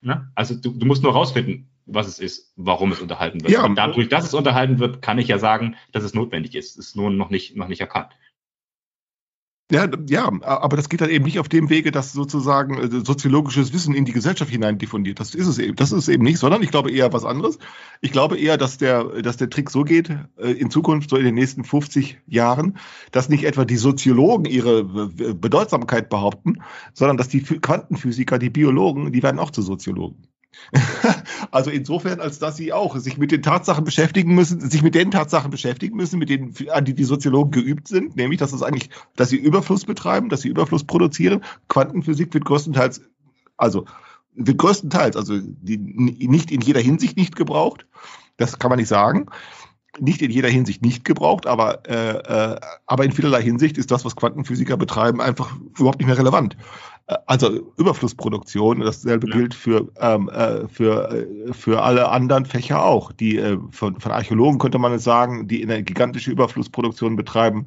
Ne? 0.02 0.30
Also 0.34 0.54
du, 0.54 0.70
du 0.70 0.84
musst 0.84 1.02
nur 1.02 1.12
rausfinden, 1.12 1.70
was 1.86 2.06
es 2.06 2.18
ist, 2.18 2.52
warum 2.56 2.92
es 2.92 3.00
unterhalten 3.00 3.42
wird. 3.42 3.52
Ja. 3.52 3.64
Und 3.64 3.76
dadurch, 3.76 4.08
dass 4.08 4.24
es 4.24 4.34
unterhalten 4.34 4.78
wird, 4.78 5.02
kann 5.02 5.18
ich 5.18 5.28
ja 5.28 5.38
sagen, 5.38 5.76
dass 5.92 6.04
es 6.04 6.14
notwendig 6.14 6.54
ist. 6.54 6.78
Es 6.78 6.88
ist 6.88 6.96
nur 6.96 7.10
noch 7.10 7.30
nicht, 7.30 7.56
noch 7.56 7.68
nicht 7.68 7.80
erkannt. 7.80 8.10
Ja, 9.72 9.88
ja, 10.10 10.30
aber 10.42 10.76
das 10.76 10.90
geht 10.90 11.00
dann 11.00 11.08
eben 11.08 11.24
nicht 11.24 11.38
auf 11.38 11.48
dem 11.48 11.70
Wege, 11.70 11.90
dass 11.90 12.12
sozusagen 12.12 12.76
äh, 12.76 13.00
soziologisches 13.02 13.72
Wissen 13.72 13.94
in 13.94 14.04
die 14.04 14.12
Gesellschaft 14.12 14.50
hinein 14.50 14.76
diffundiert. 14.76 15.20
Das 15.20 15.34
ist 15.34 15.46
es 15.46 15.58
eben, 15.58 15.74
das 15.74 15.90
ist 15.90 16.00
es 16.00 16.08
eben 16.08 16.22
nicht, 16.22 16.38
sondern 16.38 16.62
ich 16.62 16.70
glaube 16.70 16.90
eher 16.90 17.14
was 17.14 17.24
anderes. 17.24 17.58
Ich 18.02 18.12
glaube 18.12 18.36
eher, 18.36 18.58
dass 18.58 18.76
der, 18.76 19.22
dass 19.22 19.38
der 19.38 19.48
Trick 19.48 19.70
so 19.70 19.82
geht, 19.84 20.10
äh, 20.36 20.50
in 20.50 20.70
Zukunft, 20.70 21.08
so 21.08 21.16
in 21.16 21.24
den 21.24 21.34
nächsten 21.34 21.64
50 21.64 22.18
Jahren, 22.26 22.76
dass 23.10 23.30
nicht 23.30 23.44
etwa 23.44 23.64
die 23.64 23.78
Soziologen 23.78 24.44
ihre 24.44 24.80
äh, 24.80 25.32
Bedeutsamkeit 25.32 26.10
behaupten, 26.10 26.62
sondern 26.92 27.16
dass 27.16 27.28
die 27.28 27.42
Quantenphysiker, 27.42 28.38
die 28.38 28.50
Biologen, 28.50 29.12
die 29.12 29.22
werden 29.22 29.38
auch 29.38 29.50
zu 29.50 29.62
Soziologen. 29.62 30.28
also 31.50 31.70
insofern, 31.70 32.20
als 32.20 32.38
dass 32.38 32.56
sie 32.56 32.72
auch 32.72 32.96
sich 32.96 33.18
mit 33.18 33.30
den 33.30 33.42
Tatsachen 33.42 33.84
beschäftigen 33.84 34.34
müssen, 34.34 34.60
sich 34.60 34.82
mit 34.82 34.94
den 34.94 35.10
Tatsachen 35.10 35.50
beschäftigen 35.50 35.96
müssen, 35.96 36.18
mit 36.18 36.28
denen 36.28 36.54
an 36.70 36.84
die 36.84 36.94
die 36.94 37.04
Soziologen 37.04 37.50
geübt 37.50 37.88
sind, 37.88 38.16
nämlich, 38.16 38.38
dass 38.38 38.52
es 38.52 38.62
eigentlich, 38.62 38.90
dass 39.16 39.28
sie 39.28 39.36
Überfluss 39.36 39.84
betreiben, 39.84 40.28
dass 40.28 40.42
sie 40.42 40.48
Überfluss 40.48 40.84
produzieren. 40.84 41.44
Quantenphysik 41.68 42.32
wird 42.34 42.44
größtenteils, 42.44 43.02
also 43.56 43.84
wird 44.34 44.58
größtenteils, 44.58 45.16
also 45.16 45.38
die, 45.40 45.78
nicht 45.78 46.50
in 46.50 46.60
jeder 46.60 46.80
Hinsicht 46.80 47.16
nicht 47.16 47.36
gebraucht. 47.36 47.86
Das 48.36 48.58
kann 48.58 48.68
man 48.68 48.78
nicht 48.78 48.88
sagen 48.88 49.26
nicht 50.00 50.22
in 50.22 50.30
jeder 50.30 50.48
Hinsicht 50.48 50.82
nicht 50.82 51.04
gebraucht, 51.04 51.46
aber, 51.46 51.86
äh, 51.88 52.16
äh, 52.54 52.60
aber 52.86 53.04
in 53.04 53.12
vielerlei 53.12 53.42
Hinsicht 53.42 53.78
ist 53.78 53.90
das, 53.90 54.04
was 54.04 54.16
Quantenphysiker 54.16 54.76
betreiben, 54.76 55.20
einfach 55.20 55.56
überhaupt 55.78 55.98
nicht 55.98 56.06
mehr 56.06 56.18
relevant. 56.18 56.56
Äh, 57.06 57.16
also 57.26 57.72
Überflussproduktion, 57.76 58.80
dasselbe 58.80 59.28
ja. 59.28 59.36
gilt 59.36 59.54
für, 59.54 59.88
ähm, 60.00 60.28
äh, 60.28 60.68
für, 60.68 61.10
äh, 61.10 61.52
für 61.52 61.82
alle 61.82 62.08
anderen 62.08 62.46
Fächer 62.46 62.84
auch. 62.84 63.12
Die 63.12 63.36
äh, 63.36 63.58
von, 63.70 64.00
von 64.00 64.12
Archäologen 64.12 64.58
könnte 64.58 64.78
man 64.78 64.92
es 64.92 65.04
sagen, 65.04 65.48
die 65.48 65.62
eine 65.62 65.82
gigantische 65.82 66.30
Überflussproduktion 66.30 67.16
betreiben. 67.16 67.66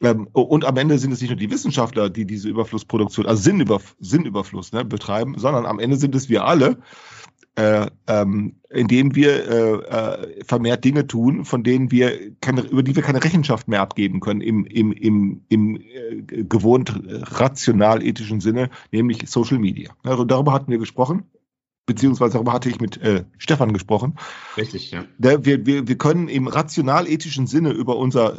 Ähm, 0.00 0.28
und 0.32 0.64
am 0.64 0.76
Ende 0.76 0.98
sind 0.98 1.12
es 1.12 1.20
nicht 1.20 1.30
nur 1.30 1.38
die 1.38 1.50
Wissenschaftler, 1.50 2.08
die 2.08 2.24
diese 2.24 2.48
Überflussproduktion, 2.48 3.26
also 3.26 3.42
Sinnüberf 3.42 3.96
Sinnüberfluss 3.98 4.72
ne, 4.72 4.84
betreiben, 4.84 5.34
sondern 5.38 5.66
am 5.66 5.80
Ende 5.80 5.96
sind 5.96 6.14
es 6.14 6.28
wir 6.28 6.44
alle, 6.44 6.78
äh, 7.58 7.90
ähm, 8.06 8.54
indem 8.70 9.16
wir 9.16 9.50
äh, 9.50 9.72
äh, 9.72 10.44
vermehrt 10.44 10.84
Dinge 10.84 11.08
tun, 11.08 11.44
von 11.44 11.64
denen 11.64 11.90
wir 11.90 12.36
keine, 12.40 12.60
über 12.60 12.84
die 12.84 12.94
wir 12.94 13.02
keine 13.02 13.24
Rechenschaft 13.24 13.66
mehr 13.66 13.80
abgeben 13.80 14.20
können 14.20 14.40
im, 14.40 14.64
im, 14.64 14.92
im, 14.92 15.40
im 15.48 15.76
äh, 15.76 16.22
gewohnt 16.22 17.02
rational 17.04 18.00
ethischen 18.04 18.40
Sinne, 18.40 18.70
nämlich 18.92 19.28
Social 19.28 19.58
Media. 19.58 19.90
Also 20.04 20.24
darüber 20.24 20.52
hatten 20.52 20.70
wir 20.70 20.78
gesprochen 20.78 21.24
beziehungsweise 21.86 22.34
darüber 22.34 22.52
hatte 22.52 22.68
ich 22.68 22.80
mit 22.80 22.98
äh, 22.98 23.24
Stefan 23.38 23.72
gesprochen. 23.72 24.14
Richtig, 24.58 24.90
ja. 24.90 25.04
wir, 25.16 25.64
wir, 25.64 25.88
wir 25.88 25.96
können 25.96 26.28
im 26.28 26.46
rational-ethischen 26.46 27.46
Sinne 27.46 27.70
über 27.70 27.96
unser 27.96 28.38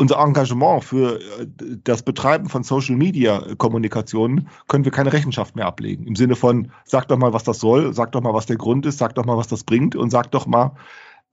unser 0.00 0.18
Engagement 0.18 0.82
für 0.82 1.20
äh, 1.20 1.46
das 1.84 2.02
Betreiben 2.02 2.48
von 2.48 2.62
Social 2.64 2.96
Media 2.96 3.54
Kommunikation 3.58 4.48
können 4.66 4.84
wir 4.84 4.92
keine 4.92 5.12
Rechenschaft 5.12 5.54
mehr 5.56 5.66
ablegen. 5.66 6.06
Im 6.06 6.16
Sinne 6.16 6.36
von, 6.36 6.72
sag 6.84 7.06
doch 7.08 7.18
mal, 7.18 7.32
was 7.32 7.44
das 7.44 7.60
soll, 7.60 7.92
sag 7.94 8.12
doch 8.12 8.22
mal, 8.22 8.34
was 8.34 8.46
der 8.46 8.56
Grund 8.56 8.86
ist, 8.86 8.98
sag 8.98 9.14
doch 9.14 9.24
mal, 9.26 9.36
was 9.36 9.48
das 9.48 9.62
bringt 9.64 9.94
und 9.94 10.10
sag 10.10 10.30
doch 10.32 10.46
mal, 10.46 10.74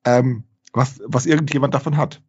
ähm, 0.06 0.44
was, 0.74 1.02
was 1.06 1.26
irgendjemand 1.26 1.74
davon 1.74 1.98
hat. 1.98 2.22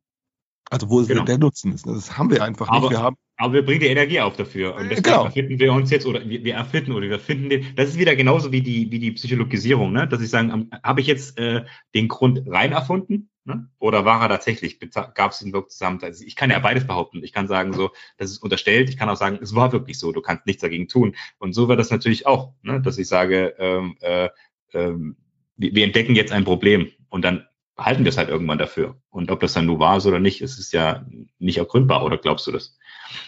Also 0.71 0.91
wo 0.91 1.03
Genau. 1.03 1.25
der 1.25 1.39
Nutzen 1.39 1.73
ist. 1.73 1.87
Das 1.87 2.19
haben 2.19 2.31
wir 2.31 2.43
einfach 2.45 2.69
Aber- 2.69 2.81
nicht. 2.83 2.91
Wir 2.91 3.03
haben, 3.03 3.17
Aber 3.39 3.55
wir 3.55 3.65
bringen 3.65 3.81
die 3.81 3.87
Energie 3.87 4.21
auf 4.21 4.37
dafür. 4.37 4.75
Und 4.77 4.91
deswegen 4.91 5.03
Genau. 5.05 5.25
erfinden 5.25 5.59
wir 5.59 5.73
uns 5.73 5.91
jetzt 5.91 6.07
oder 6.07 6.29
wir, 6.29 6.45
wir 6.45 6.55
erfinden 6.55 6.93
oder 6.93 7.09
wir 7.09 7.19
finden 7.19 7.49
den. 7.49 7.65
Das 7.75 7.89
ist 7.89 7.99
wieder 7.99 8.15
genauso 8.17 8.53
wie 8.53 8.61
die, 8.63 8.91
wie 8.93 8.99
die 8.99 9.13
Psychologisierung, 9.13 9.93
ne? 9.93 10.07
Dass 10.07 10.21
ich 10.21 10.29
sagen, 10.29 10.51
am- 10.51 10.71
habe 10.85 11.01
ich 11.01 11.07
jetzt 11.07 11.39
äh, 11.39 11.65
den 11.95 12.09
Grund 12.09 12.43
rein 12.47 12.73
erfunden? 12.73 13.31
Ne? 13.49 13.67
Oder 13.79 14.05
war 14.05 14.21
er 14.21 14.29
tatsächlich? 14.29 14.79
Gab 15.15 15.33
es 15.33 15.41
ihn 15.41 15.55
wirklich 15.55 15.73
zusammen? 15.73 16.01
Also 16.03 16.23
ich 16.23 16.37
kann 16.37 16.51
ja 16.51 16.59
beides 16.59 16.87
behaupten. 16.87 17.25
Ich 17.25 17.33
kann 17.33 17.49
sagen, 17.49 17.73
so, 17.73 17.91
das 18.19 18.31
ist 18.31 18.43
unterstellt. 18.43 18.91
Ich 18.91 18.99
kann 18.99 19.09
auch 19.09 19.17
sagen, 19.17 19.39
es 19.41 19.55
war 19.55 19.73
wirklich 19.73 19.99
so. 19.99 20.13
Du 20.13 20.21
kannst 20.21 20.45
nichts 20.45 20.61
dagegen 20.61 20.87
tun. 20.87 21.17
Und 21.39 21.55
so 21.55 21.67
wird 21.67 21.81
das 21.81 21.91
natürlich 21.91 22.27
auch, 22.27 22.53
ne? 22.61 22.83
dass 22.83 22.99
ich 22.99 23.09
sage, 23.09 23.55
ähm, 23.59 23.97
äh, 24.01 24.29
ähm, 24.75 25.17
wir, 25.57 25.75
wir 25.75 25.85
entdecken 25.85 26.15
jetzt 26.15 26.31
ein 26.31 26.45
Problem 26.45 26.93
und 27.09 27.25
dann 27.25 27.49
halten 27.79 28.05
wir 28.05 28.11
es 28.11 28.19
halt 28.19 28.29
irgendwann 28.29 28.59
dafür. 28.59 29.01
Und 29.09 29.31
ob 29.31 29.41
das 29.41 29.55
dann 29.55 29.65
nur 29.65 29.79
war 29.79 30.05
oder 30.05 30.21
nicht, 30.21 30.43
es 30.43 30.59
ist 30.59 30.75
ja 30.75 31.07
nicht 31.39 31.57
ergründbar. 31.57 32.05
Oder 32.05 32.19
glaubst 32.19 32.47
du 32.47 32.53
das? 32.53 32.77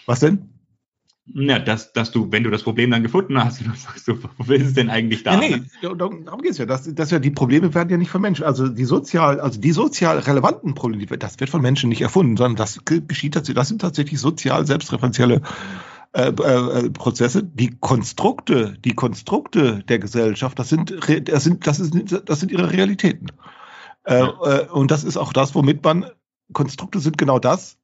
was 0.05 0.19
denn? 0.19 0.50
Ja, 1.33 1.59
dass, 1.59 1.93
dass 1.93 2.11
du, 2.11 2.31
wenn 2.31 2.43
du 2.43 2.49
das 2.49 2.63
Problem 2.63 2.91
dann 2.91 3.03
gefunden 3.03 3.41
hast, 3.43 3.61
dann 3.65 3.75
sagst 3.75 4.07
du, 4.07 4.17
wo 4.37 4.53
ist 4.53 4.67
es 4.67 4.73
denn 4.73 4.89
eigentlich 4.89 5.23
da? 5.23 5.33
Ja, 5.33 5.39
nee, 5.39 5.61
darum 5.81 6.25
darum 6.25 6.41
geht 6.41 6.51
es 6.51 6.57
ja. 6.57 6.65
Das, 6.65 6.93
das 6.93 7.11
ja. 7.11 7.19
Die 7.19 7.31
Probleme 7.31 7.73
werden 7.73 7.89
ja 7.89 7.97
nicht 7.97 8.09
von 8.09 8.21
Menschen, 8.21 8.45
also 8.45 8.67
die 8.67 8.85
sozial, 8.85 9.39
also 9.39 9.59
die 9.59 9.71
sozial 9.71 10.19
relevanten 10.19 10.73
Probleme, 10.73 11.17
das 11.17 11.39
wird 11.39 11.49
von 11.49 11.61
Menschen 11.61 11.89
nicht 11.89 12.01
erfunden, 12.01 12.37
sondern 12.37 12.55
das 12.55 12.81
geschieht 12.85 13.33
tatsächlich, 13.33 13.55
das 13.55 13.67
sind 13.67 13.81
tatsächlich 13.81 14.19
sozial 14.19 14.65
selbstreferenzielle 14.65 15.41
äh, 16.13 16.27
äh, 16.27 16.89
Prozesse. 16.89 17.43
Die 17.43 17.77
Konstrukte, 17.79 18.77
die 18.83 18.93
Konstrukte 18.93 19.83
der 19.87 19.99
Gesellschaft, 19.99 20.59
das 20.59 20.69
sind, 20.69 20.93
das 21.25 21.43
sind, 21.43 21.65
das 21.65 21.79
ist, 21.79 21.93
das 22.25 22.39
sind 22.39 22.51
ihre 22.51 22.71
Realitäten. 22.71 23.27
Äh, 24.03 24.23
äh, 24.23 24.67
und 24.67 24.91
das 24.91 25.03
ist 25.03 25.17
auch 25.17 25.31
das, 25.31 25.55
womit 25.55 25.83
man, 25.83 26.05
Konstrukte 26.51 26.99
sind 26.99 27.17
genau 27.17 27.39
das, 27.39 27.77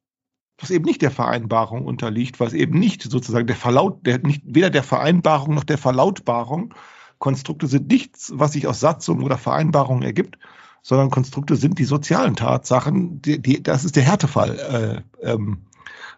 was 0.58 0.70
eben 0.70 0.84
nicht 0.84 1.02
der 1.02 1.10
Vereinbarung 1.10 1.86
unterliegt, 1.86 2.40
was 2.40 2.52
eben 2.52 2.78
nicht 2.78 3.02
sozusagen 3.02 3.46
der 3.46 3.56
Verlaut, 3.56 4.04
der 4.04 4.18
nicht 4.18 4.42
weder 4.44 4.70
der 4.70 4.82
Vereinbarung 4.82 5.54
noch 5.54 5.64
der 5.64 5.78
Verlautbarung. 5.78 6.74
Konstrukte 7.18 7.66
sind 7.68 7.88
nichts, 7.88 8.32
was 8.34 8.52
sich 8.52 8.66
aus 8.66 8.80
Satzungen 8.80 9.22
oder 9.22 9.38
Vereinbarungen 9.38 10.02
ergibt, 10.02 10.38
sondern 10.82 11.10
Konstrukte 11.10 11.56
sind 11.56 11.78
die 11.78 11.84
sozialen 11.84 12.36
Tatsachen. 12.36 13.22
Die, 13.22 13.40
die, 13.40 13.62
das 13.62 13.84
ist 13.84 13.96
der 13.96 14.02
Härtefall. 14.02 15.04
Äh, 15.22 15.30
ähm, 15.30 15.66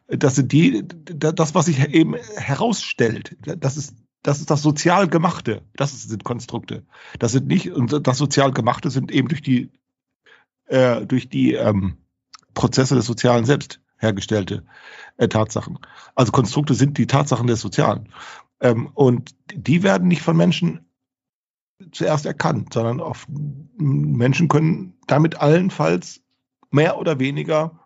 das 0.09 0.37
sind 0.37 0.53
die, 0.53 0.85
das, 1.05 1.55
was 1.55 1.67
sich 1.67 1.79
eben 1.89 2.15
herausstellt. 2.37 3.37
Das 3.45 3.77
ist 3.77 3.95
das 4.23 4.41
ist 4.41 4.51
das 4.51 4.63
sozial 4.63 5.09
Gemachte. 5.09 5.63
Das 5.75 6.03
sind 6.03 6.25
Konstrukte. 6.25 6.85
Das 7.19 7.33
sind 7.33 7.47
nicht, 7.47 7.73
und 7.73 8.07
das 8.07 8.19
sozial 8.19 8.53
Gemachte 8.53 8.91
sind 8.91 9.11
eben 9.11 9.29
durch 9.29 9.41
die, 9.41 9.71
äh, 10.67 11.07
durch 11.07 11.29
die 11.29 11.55
ähm, 11.55 11.97
Prozesse 12.53 12.95
des 12.95 13.07
Sozialen 13.07 13.47
selbst 13.47 13.81
hergestellte 14.01 14.65
äh, 15.19 15.29
Tatsachen. 15.29 15.79
Also 16.15 16.33
Konstrukte 16.33 16.75
sind 16.75 16.99
die 16.99 17.07
Tatsachen 17.07 17.47
des 17.47 17.61
Sozialen. 17.61 18.09
Ähm, 18.61 18.89
und 18.95 19.35
die 19.55 19.83
werden 19.83 20.09
nicht 20.09 20.23
von 20.23 20.37
Menschen 20.37 20.87
zuerst 21.93 22.27
erkannt, 22.27 22.75
sondern 22.75 23.01
auf, 23.01 23.27
Menschen 23.77 24.49
können 24.49 24.99
damit 25.07 25.41
allenfalls 25.41 26.21
mehr 26.71 26.99
oder 26.99 27.19
weniger 27.19 27.80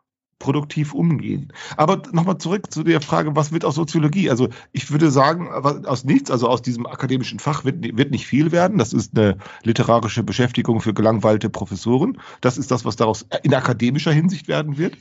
produktiv 0.45 0.93
umgehen. 0.93 1.55
Aber 1.79 2.03
nochmal 2.13 2.37
zurück 2.37 2.71
zu 2.71 2.83
der 2.83 3.01
Frage, 3.01 3.35
was 3.35 3.51
wird 3.51 3.65
aus 3.65 3.77
Soziologie? 3.77 4.29
Also 4.29 4.51
ich 4.73 4.91
würde 4.91 5.11
sagen, 5.11 5.49
aus 5.49 6.05
nichts, 6.05 6.31
also 6.31 6.49
aus 6.49 6.61
diesem 6.61 6.87
akademischen 6.87 7.39
Fach 7.39 7.65
wird, 7.65 7.97
wird 7.97 8.11
nicht 8.11 8.27
viel 8.27 8.53
werden. 8.53 8.77
Das 8.77 8.93
ist 8.93 9.17
eine 9.17 9.39
literarische 9.63 10.23
Beschäftigung 10.23 10.83
für 10.83 10.93
gelangweilte 10.93 11.49
Professoren. 11.49 12.19
Das 12.43 12.59
ist 12.59 12.71
das, 12.71 12.85
was 12.85 12.97
daraus 12.97 13.25
in 13.43 13.55
akademischer 13.55 14.13
Hinsicht 14.13 14.47
werden 14.47 14.77
wird. 14.77 14.99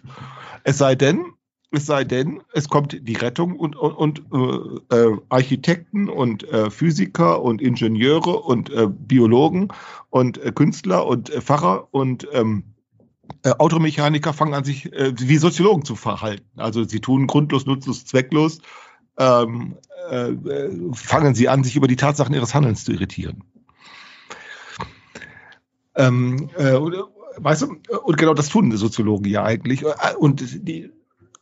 Es 0.64 0.78
sei 0.78 0.96
denn, 0.96 1.26
es 1.72 1.88
sei 1.88 2.06
denn, 2.06 2.42
es 2.54 2.70
kommt 2.70 2.98
die 3.02 3.16
Rettung 3.16 3.58
und, 3.58 3.76
und, 3.76 4.22
und 4.32 4.92
äh, 4.92 4.96
äh, 4.96 5.18
Architekten 5.28 6.08
und 6.08 6.48
äh, 6.48 6.70
Physiker 6.70 7.42
und 7.42 7.62
Ingenieure 7.62 8.40
und 8.40 8.70
äh, 8.70 8.88
Biologen 8.88 9.74
und 10.10 10.38
äh, 10.38 10.54
Künstler 10.54 11.06
und 11.06 11.32
äh, 11.32 11.42
Pfarrer 11.42 11.90
und 11.92 12.30
ähm, 12.32 12.64
äh, 13.44 13.52
Automechaniker 13.52 14.34
fangen 14.34 14.54
an, 14.54 14.64
sich 14.64 14.92
äh, 14.94 15.14
wie 15.18 15.38
Soziologen 15.38 15.86
zu 15.86 15.96
verhalten. 15.96 16.48
Also 16.58 16.84
sie 16.84 17.00
tun 17.00 17.28
grundlos, 17.28 17.66
nutzlos, 17.66 18.06
zwecklos, 18.06 18.60
ähm, 19.18 19.78
äh, 20.10 20.30
fangen 20.94 21.36
sie 21.36 21.50
an, 21.50 21.64
sich 21.64 21.76
über 21.76 21.88
die 21.88 21.96
Tatsachen 21.96 22.34
ihres 22.34 22.54
Handelns 22.54 22.84
zu 22.84 22.92
irritieren. 22.92 23.44
Ähm, 25.96 26.50
äh, 26.58 26.74
und, 26.74 26.94
äh, 26.94 26.98
weißt 27.38 27.62
du, 27.64 27.76
und 28.04 28.18
genau 28.18 28.34
das 28.34 28.50
tun 28.50 28.76
Soziologen 28.76 29.30
ja 29.30 29.44
eigentlich. 29.44 29.84
Äh, 29.84 30.16
Und 30.18 30.68
die, 30.68 30.92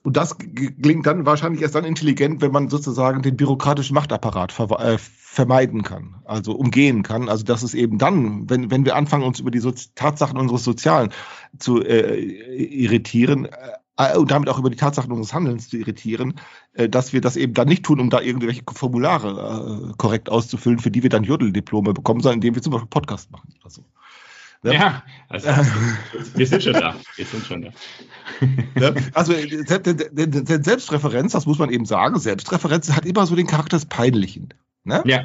und 0.03 0.17
das 0.17 0.37
gelingt 0.39 1.05
dann 1.05 1.27
wahrscheinlich 1.27 1.61
erst 1.61 1.75
dann 1.75 1.85
intelligent, 1.85 2.41
wenn 2.41 2.51
man 2.51 2.69
sozusagen 2.69 3.21
den 3.21 3.37
bürokratischen 3.37 3.93
Machtapparat 3.93 4.51
ver 4.51 4.71
äh, 4.79 4.97
vermeiden 4.97 5.83
kann, 5.83 6.15
also 6.25 6.53
umgehen 6.53 7.03
kann. 7.03 7.29
Also 7.29 7.43
das 7.43 7.61
ist 7.61 7.75
eben 7.75 7.99
dann, 7.99 8.49
wenn, 8.49 8.71
wenn 8.71 8.83
wir 8.83 8.95
anfangen, 8.95 9.23
uns 9.23 9.39
über 9.39 9.51
die 9.51 9.59
Sozi 9.59 9.89
Tatsachen 9.95 10.37
unseres 10.37 10.63
Sozialen 10.63 11.11
zu 11.59 11.81
äh, 11.83 12.19
irritieren 12.19 13.47
äh, 13.95 14.17
und 14.17 14.31
damit 14.31 14.49
auch 14.49 14.57
über 14.57 14.71
die 14.71 14.75
Tatsachen 14.75 15.11
unseres 15.11 15.33
Handelns 15.33 15.69
zu 15.69 15.77
irritieren, 15.77 16.33
äh, 16.73 16.89
dass 16.89 17.13
wir 17.13 17.21
das 17.21 17.37
eben 17.37 17.53
dann 17.53 17.67
nicht 17.67 17.83
tun, 17.83 17.99
um 17.99 18.09
da 18.09 18.21
irgendwelche 18.21 18.63
Formulare 18.73 19.91
äh, 19.91 19.93
korrekt 19.97 20.29
auszufüllen, 20.29 20.79
für 20.79 20.91
die 20.91 21.03
wir 21.03 21.09
dann 21.11 21.23
Jodeldiplome 21.23 21.93
bekommen, 21.93 22.21
sondern 22.21 22.37
indem 22.37 22.55
wir 22.55 22.61
zum 22.63 22.73
Beispiel 22.73 22.89
Podcast 22.89 23.31
machen 23.31 23.53
oder 23.61 23.69
so. 23.69 23.85
Ja, 24.63 25.03
also 25.27 25.47
wir 26.35 26.45
sind 26.47 26.61
schon 26.63 26.73
da. 26.73 26.95
Wir 27.15 27.25
sind 27.25 27.45
schon 27.45 27.61
da. 27.63 27.71
Ja, 28.79 28.93
also 29.13 29.33
Se- 29.33 29.63
Se- 29.65 29.81
Se- 29.83 30.45
Se- 30.45 30.63
Selbstreferenz, 30.63 31.31
das 31.31 31.45
muss 31.47 31.57
man 31.57 31.71
eben 31.71 31.85
sagen, 31.85 32.19
Selbstreferenz 32.19 32.91
hat 32.91 33.05
immer 33.05 33.25
so 33.25 33.35
den 33.35 33.47
Charakter 33.47 33.77
des 33.77 33.85
Peinlichen. 33.87 34.53
Ne? 34.83 35.01
Ja, 35.05 35.23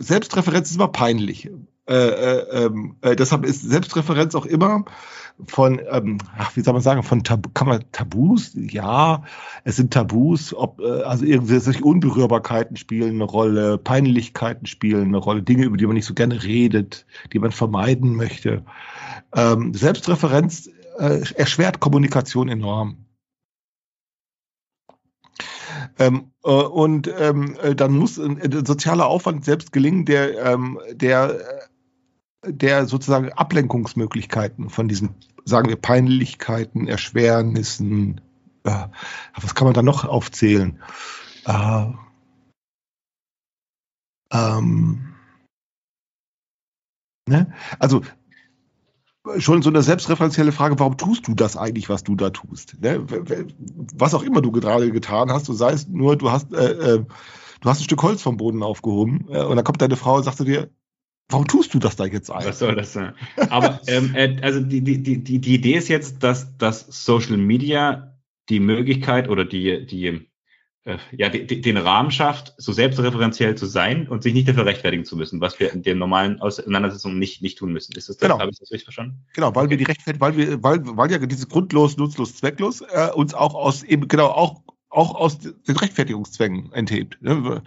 Selbstreferenz 0.00 0.70
ist 0.70 0.76
immer 0.76 0.88
peinlich. 0.88 1.50
Äh, 1.88 1.94
äh, 1.94 2.64
ähm, 2.66 2.96
äh, 3.00 3.16
deshalb 3.16 3.44
ist 3.44 3.62
Selbstreferenz 3.62 4.34
auch 4.34 4.46
immer 4.46 4.84
von, 5.46 5.80
ähm, 5.90 6.18
ach, 6.36 6.56
wie 6.56 6.60
soll 6.60 6.74
man 6.74 6.82
sagen, 6.82 7.02
von 7.02 7.24
Tabu, 7.24 7.50
kann 7.52 7.68
man 7.68 7.84
Tabus? 7.92 8.52
Ja, 8.54 9.24
es 9.64 9.76
sind 9.76 9.92
Tabus, 9.92 10.54
ob, 10.54 10.80
äh, 10.80 11.02
also 11.02 11.24
irgendwie 11.24 11.82
Unberührbarkeiten 11.82 12.76
spielen 12.76 13.16
eine 13.16 13.24
Rolle, 13.24 13.78
Peinlichkeiten 13.78 14.66
spielen 14.66 15.08
eine 15.08 15.18
Rolle, 15.18 15.42
Dinge, 15.42 15.64
über 15.64 15.76
die 15.76 15.86
man 15.86 15.94
nicht 15.94 16.06
so 16.06 16.14
gerne 16.14 16.42
redet, 16.42 17.06
die 17.32 17.38
man 17.38 17.52
vermeiden 17.52 18.14
möchte. 18.14 18.64
Ähm, 19.34 19.74
Selbstreferenz 19.74 20.70
äh, 20.98 21.22
erschwert 21.34 21.80
Kommunikation 21.80 22.48
enorm. 22.48 23.06
Ähm, 25.98 26.32
äh, 26.44 26.50
und 26.50 27.10
ähm, 27.18 27.56
äh, 27.62 27.74
dann 27.74 27.92
muss 27.92 28.18
ein, 28.18 28.40
ein 28.40 28.66
sozialer 28.66 29.06
Aufwand 29.06 29.44
selbst 29.44 29.72
gelingen, 29.72 30.04
der, 30.04 30.38
ähm, 30.44 30.78
der, 30.92 31.40
äh, 31.40 31.71
der 32.44 32.86
sozusagen 32.86 33.32
Ablenkungsmöglichkeiten 33.32 34.68
von 34.68 34.88
diesen, 34.88 35.14
sagen 35.44 35.68
wir, 35.68 35.76
Peinlichkeiten, 35.76 36.88
Erschwernissen, 36.88 38.20
äh, 38.64 38.86
was 39.40 39.54
kann 39.54 39.66
man 39.66 39.74
da 39.74 39.82
noch 39.82 40.04
aufzählen? 40.04 40.82
Äh, 41.46 41.86
ähm, 44.32 45.14
ne? 47.28 47.52
Also 47.78 48.02
schon 49.38 49.62
so 49.62 49.70
eine 49.70 49.82
selbstreferenzielle 49.82 50.50
Frage, 50.50 50.78
warum 50.80 50.96
tust 50.96 51.28
du 51.28 51.34
das 51.34 51.56
eigentlich, 51.56 51.88
was 51.88 52.02
du 52.02 52.16
da 52.16 52.30
tust? 52.30 52.80
Ne? 52.80 53.06
Was 53.94 54.14
auch 54.14 54.22
immer 54.22 54.42
du 54.42 54.50
gerade 54.50 54.90
getan 54.90 55.30
hast, 55.30 55.48
du 55.48 55.52
sei 55.52 55.72
es 55.72 55.86
nur, 55.86 56.16
du 56.16 56.30
hast, 56.30 56.52
äh, 56.52 56.96
äh, 56.96 57.04
du 57.60 57.68
hast 57.68 57.80
ein 57.80 57.84
Stück 57.84 58.02
Holz 58.02 58.22
vom 58.22 58.36
Boden 58.36 58.64
aufgehoben 58.64 59.28
äh, 59.28 59.44
und 59.44 59.54
dann 59.54 59.64
kommt 59.64 59.80
deine 59.80 59.96
Frau 59.96 60.16
und 60.16 60.24
sagt 60.24 60.38
zu 60.38 60.44
dir, 60.44 60.70
warum 61.28 61.46
tust 61.46 61.74
du 61.74 61.78
das 61.78 61.96
da 61.96 62.04
jetzt 62.04 62.30
eigentlich? 62.30 62.48
was 62.48 62.58
soll 62.58 62.74
das 62.74 62.92
sein? 62.92 63.14
Aber 63.50 63.80
ähm, 63.86 64.14
äh, 64.14 64.36
also 64.42 64.60
die, 64.60 64.82
die, 64.82 65.02
die, 65.02 65.40
die 65.40 65.54
Idee 65.54 65.74
ist 65.74 65.88
jetzt, 65.88 66.22
dass, 66.22 66.56
dass 66.58 66.86
Social 67.04 67.36
Media 67.36 68.16
die 68.48 68.60
Möglichkeit 68.60 69.28
oder 69.28 69.44
die, 69.44 69.86
die 69.86 70.28
äh, 70.84 70.98
ja, 71.12 71.28
die, 71.28 71.46
die, 71.46 71.60
den 71.60 71.76
Rahmen 71.76 72.10
schafft, 72.10 72.54
so 72.56 72.72
selbstreferenziell 72.72 73.54
zu 73.54 73.66
sein 73.66 74.08
und 74.08 74.24
sich 74.24 74.34
nicht 74.34 74.48
dafür 74.48 74.66
rechtfertigen 74.66 75.04
zu 75.04 75.16
müssen, 75.16 75.40
was 75.40 75.60
wir 75.60 75.72
in 75.72 75.82
den 75.82 75.98
normalen 75.98 76.40
Auseinandersetzungen 76.40 77.20
nicht, 77.20 77.40
nicht 77.40 77.58
tun 77.58 77.72
müssen. 77.72 77.96
Ist 77.96 78.08
das 78.08 78.16
das? 78.16 78.28
Genau. 78.28 78.40
Habe 78.40 78.50
ich 78.50 78.58
das 78.58 78.70
richtig 78.72 78.84
verstanden? 78.84 79.24
Genau, 79.32 79.54
weil 79.54 79.70
wir 79.70 79.76
die 79.76 79.84
Rechtfertigung, 79.84 80.26
weil 80.26 80.36
wir, 80.36 80.62
weil, 80.62 80.80
weil 80.84 81.10
ja 81.10 81.18
dieses 81.18 81.48
grundlos, 81.48 81.96
nutzlos, 81.96 82.34
zwecklos 82.34 82.80
äh, 82.80 83.10
uns 83.14 83.32
auch 83.32 83.54
aus 83.54 83.84
eben 83.84 84.08
genau 84.08 84.26
auch 84.26 84.62
auch 84.92 85.14
aus 85.14 85.38
den 85.38 85.76
Rechtfertigungszwängen 85.76 86.72
enthebt. 86.72 87.16
Ne? 87.22 87.62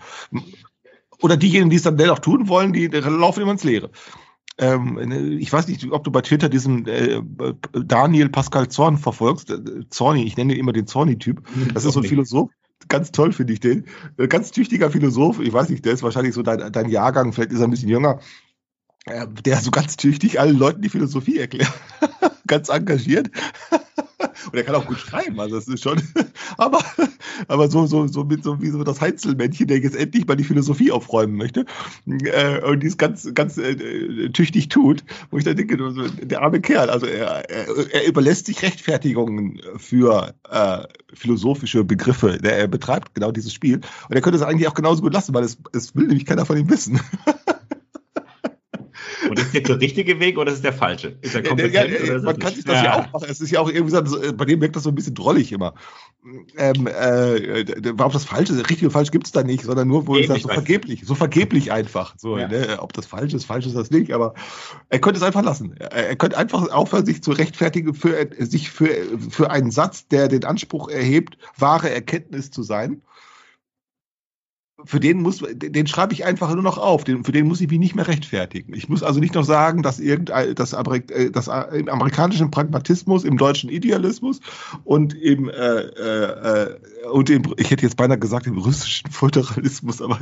Oder 1.21 1.37
diejenigen, 1.37 1.69
die 1.69 1.77
es 1.77 1.83
dann 1.83 1.97
dennoch 1.97 2.19
tun 2.19 2.47
wollen, 2.47 2.73
die, 2.73 2.87
laufen 2.87 3.41
immer 3.41 3.51
ins 3.51 3.63
Leere. 3.63 3.89
Ähm, 4.57 5.37
ich 5.39 5.51
weiß 5.51 5.67
nicht, 5.67 5.91
ob 5.91 6.03
du 6.03 6.11
bei 6.11 6.21
Twitter 6.21 6.47
diesen 6.47 6.87
äh, 6.87 7.21
Daniel 7.73 8.29
Pascal 8.29 8.69
Zorn 8.69 8.97
verfolgst. 8.97 9.49
Äh, 9.49 9.89
Zorni, 9.89 10.23
ich 10.23 10.37
nenne 10.37 10.53
ihn 10.53 10.59
immer 10.59 10.73
den 10.73 10.87
Zorni-Typ. 10.87 11.41
Das 11.73 11.83
ist 11.83 11.93
so 11.93 11.99
ein 11.99 12.05
Philosoph. 12.05 12.49
Ganz 12.87 13.11
toll 13.11 13.33
finde 13.33 13.53
ich 13.53 13.59
den. 13.59 13.85
Äh, 14.17 14.27
Ganz 14.27 14.51
tüchtiger 14.51 14.89
Philosoph. 14.91 15.39
Ich 15.39 15.51
weiß 15.51 15.69
nicht, 15.69 15.83
der 15.83 15.93
ist 15.93 16.03
wahrscheinlich 16.03 16.33
so 16.33 16.41
dein, 16.41 16.71
dein 16.71 16.89
Jahrgang, 16.89 17.33
vielleicht 17.33 17.51
ist 17.51 17.59
er 17.59 17.65
ein 17.67 17.71
bisschen 17.71 17.89
jünger. 17.89 18.19
Äh, 19.05 19.27
Der 19.45 19.57
so 19.57 19.71
ganz 19.71 19.97
tüchtig 19.97 20.39
allen 20.39 20.57
Leuten 20.57 20.81
die 20.81 20.89
Philosophie 20.89 21.37
erklärt. 21.37 21.71
ganz 22.47 22.69
engagiert. 22.69 23.29
Und 24.51 24.57
er 24.57 24.63
kann 24.63 24.75
auch 24.75 24.85
gut 24.85 24.99
schreiben, 24.99 25.39
also 25.39 25.55
das 25.55 25.67
ist 25.67 25.83
schon, 25.83 26.01
aber, 26.57 26.79
aber 27.47 27.69
so, 27.69 27.85
so, 27.85 28.07
so 28.07 28.23
mit 28.23 28.43
so 28.43 28.61
wie 28.61 28.69
so 28.69 28.83
das 28.83 29.01
Heinzelmännchen, 29.01 29.67
der 29.67 29.79
jetzt 29.79 29.95
endlich 29.95 30.27
mal 30.27 30.35
die 30.35 30.43
Philosophie 30.43 30.91
aufräumen 30.91 31.35
möchte 31.35 31.65
äh, 32.05 32.61
und 32.61 32.81
dies 32.81 32.97
ganz, 32.97 33.29
ganz 33.33 33.57
äh, 33.57 34.29
tüchtig 34.29 34.69
tut, 34.69 35.03
wo 35.31 35.37
ich 35.37 35.43
dann 35.43 35.55
denke, 35.55 35.77
der 36.21 36.41
arme 36.41 36.61
Kerl, 36.61 36.89
also 36.89 37.05
er, 37.05 37.49
er, 37.49 37.93
er 37.93 38.07
überlässt 38.07 38.45
sich 38.45 38.61
Rechtfertigungen 38.61 39.61
für 39.77 40.35
äh, 40.49 40.83
philosophische 41.13 41.83
Begriffe. 41.83 42.39
Er 42.43 42.67
betreibt 42.67 43.15
genau 43.15 43.31
dieses 43.31 43.53
Spiel 43.53 43.81
und 44.09 44.15
er 44.15 44.21
könnte 44.21 44.37
es 44.37 44.43
eigentlich 44.43 44.67
auch 44.67 44.75
genauso 44.75 45.01
gut 45.01 45.13
lassen, 45.13 45.33
weil 45.33 45.43
es, 45.43 45.57
es 45.73 45.95
will 45.95 46.07
nämlich 46.07 46.25
keiner 46.25 46.45
von 46.45 46.57
ihm 46.57 46.69
wissen. 46.69 46.99
Und 49.29 49.39
ist 49.39 49.53
jetzt 49.53 49.69
der 49.69 49.79
richtige 49.79 50.19
Weg 50.19 50.37
oder 50.37 50.51
ist 50.51 50.57
es 50.57 50.61
der 50.61 50.73
falsche? 50.73 51.17
Ist 51.21 51.35
er 51.35 51.43
kompetent 51.43 51.73
ja, 51.73 51.83
oder 51.83 52.15
ist 52.15 52.23
man 52.23 52.39
kann 52.39 52.53
sich 52.53 52.65
das 52.65 52.83
ja. 52.83 52.99
auch 52.99 53.13
machen. 53.13 53.27
Es 53.29 53.41
ist 53.41 53.51
ja 53.51 53.59
auch 53.59 53.69
irgendwie 53.69 53.91
so, 53.91 54.21
äh, 54.21 54.33
bei 54.33 54.45
dem 54.45 54.61
wirkt 54.61 54.75
das 54.75 54.83
so 54.83 54.89
ein 54.89 54.95
bisschen 54.95 55.15
drollig 55.15 55.51
immer. 55.51 55.73
Ähm, 56.57 56.87
äh, 56.87 57.65
ob 57.99 58.13
das 58.13 58.25
falsch 58.25 58.49
ist, 58.49 58.59
richtig 58.59 58.83
und 58.83 58.91
falsch 58.91 59.11
gibt 59.11 59.27
es 59.27 59.31
da 59.31 59.43
nicht, 59.43 59.63
sondern 59.63 59.87
nur 59.87 60.07
wo 60.07 60.15
sagt, 60.21 60.37
ich 60.37 60.43
so 60.43 60.49
vergeblich, 60.49 61.03
so 61.05 61.15
vergeblich 61.15 61.71
einfach. 61.71 62.15
So, 62.17 62.37
Ja. 62.37 62.47
ne? 62.47 62.77
Ob 62.79 62.93
das 62.93 63.05
falsch 63.05 63.33
ist, 63.33 63.45
falsch 63.45 63.65
ist 63.65 63.75
das 63.75 63.91
nicht, 63.91 64.13
aber 64.13 64.33
er 64.89 64.99
könnte 64.99 65.17
es 65.17 65.23
einfach 65.23 65.43
lassen. 65.43 65.75
Er, 65.77 65.91
er 65.91 66.15
könnte 66.15 66.37
einfach 66.37 66.69
aufhören, 66.69 67.05
sich 67.05 67.21
zu 67.21 67.31
rechtfertigen 67.31 67.93
für 67.93 68.29
sich 68.39 68.71
für, 68.71 68.89
für 69.29 69.51
einen 69.51 69.71
Satz, 69.71 70.07
der 70.07 70.27
den 70.27 70.45
Anspruch 70.45 70.89
erhebt, 70.89 71.37
wahre 71.57 71.89
Erkenntnis 71.89 72.51
zu 72.51 72.63
sein. 72.63 73.01
Für 74.83 74.99
den 74.99 75.21
muss, 75.21 75.41
den 75.53 75.87
schreibe 75.87 76.13
ich 76.13 76.25
einfach 76.25 76.53
nur 76.53 76.61
noch 76.61 76.77
auf. 76.77 77.05
Den, 77.05 77.23
für 77.23 77.31
den 77.31 77.47
muss 77.47 77.61
ich 77.61 77.69
mich 77.69 77.79
nicht 77.79 77.95
mehr 77.95 78.07
rechtfertigen. 78.09 78.73
Ich 78.73 78.89
muss 78.89 79.03
also 79.03 79.21
nicht 79.21 79.33
noch 79.33 79.45
sagen, 79.45 79.83
dass 79.83 80.01
irgendein, 80.01 80.53
das, 80.53 80.73
Amerik 80.73 81.09
äh, 81.11 81.31
das 81.31 81.47
äh, 81.47 81.77
im 81.79 81.87
amerikanischen 81.87 82.51
Pragmatismus, 82.51 83.23
im 83.23 83.37
deutschen 83.37 83.69
Idealismus 83.69 84.41
und 84.83 85.13
im, 85.13 85.47
äh, 85.49 85.53
äh, 85.53 86.65
äh, 86.73 87.07
und 87.09 87.29
im, 87.29 87.43
ich 87.57 87.71
hätte 87.71 87.83
jetzt 87.83 87.95
beinahe 87.95 88.19
gesagt, 88.19 88.47
im 88.47 88.57
russischen 88.57 89.09
Föderalismus, 89.09 90.01
aber 90.01 90.19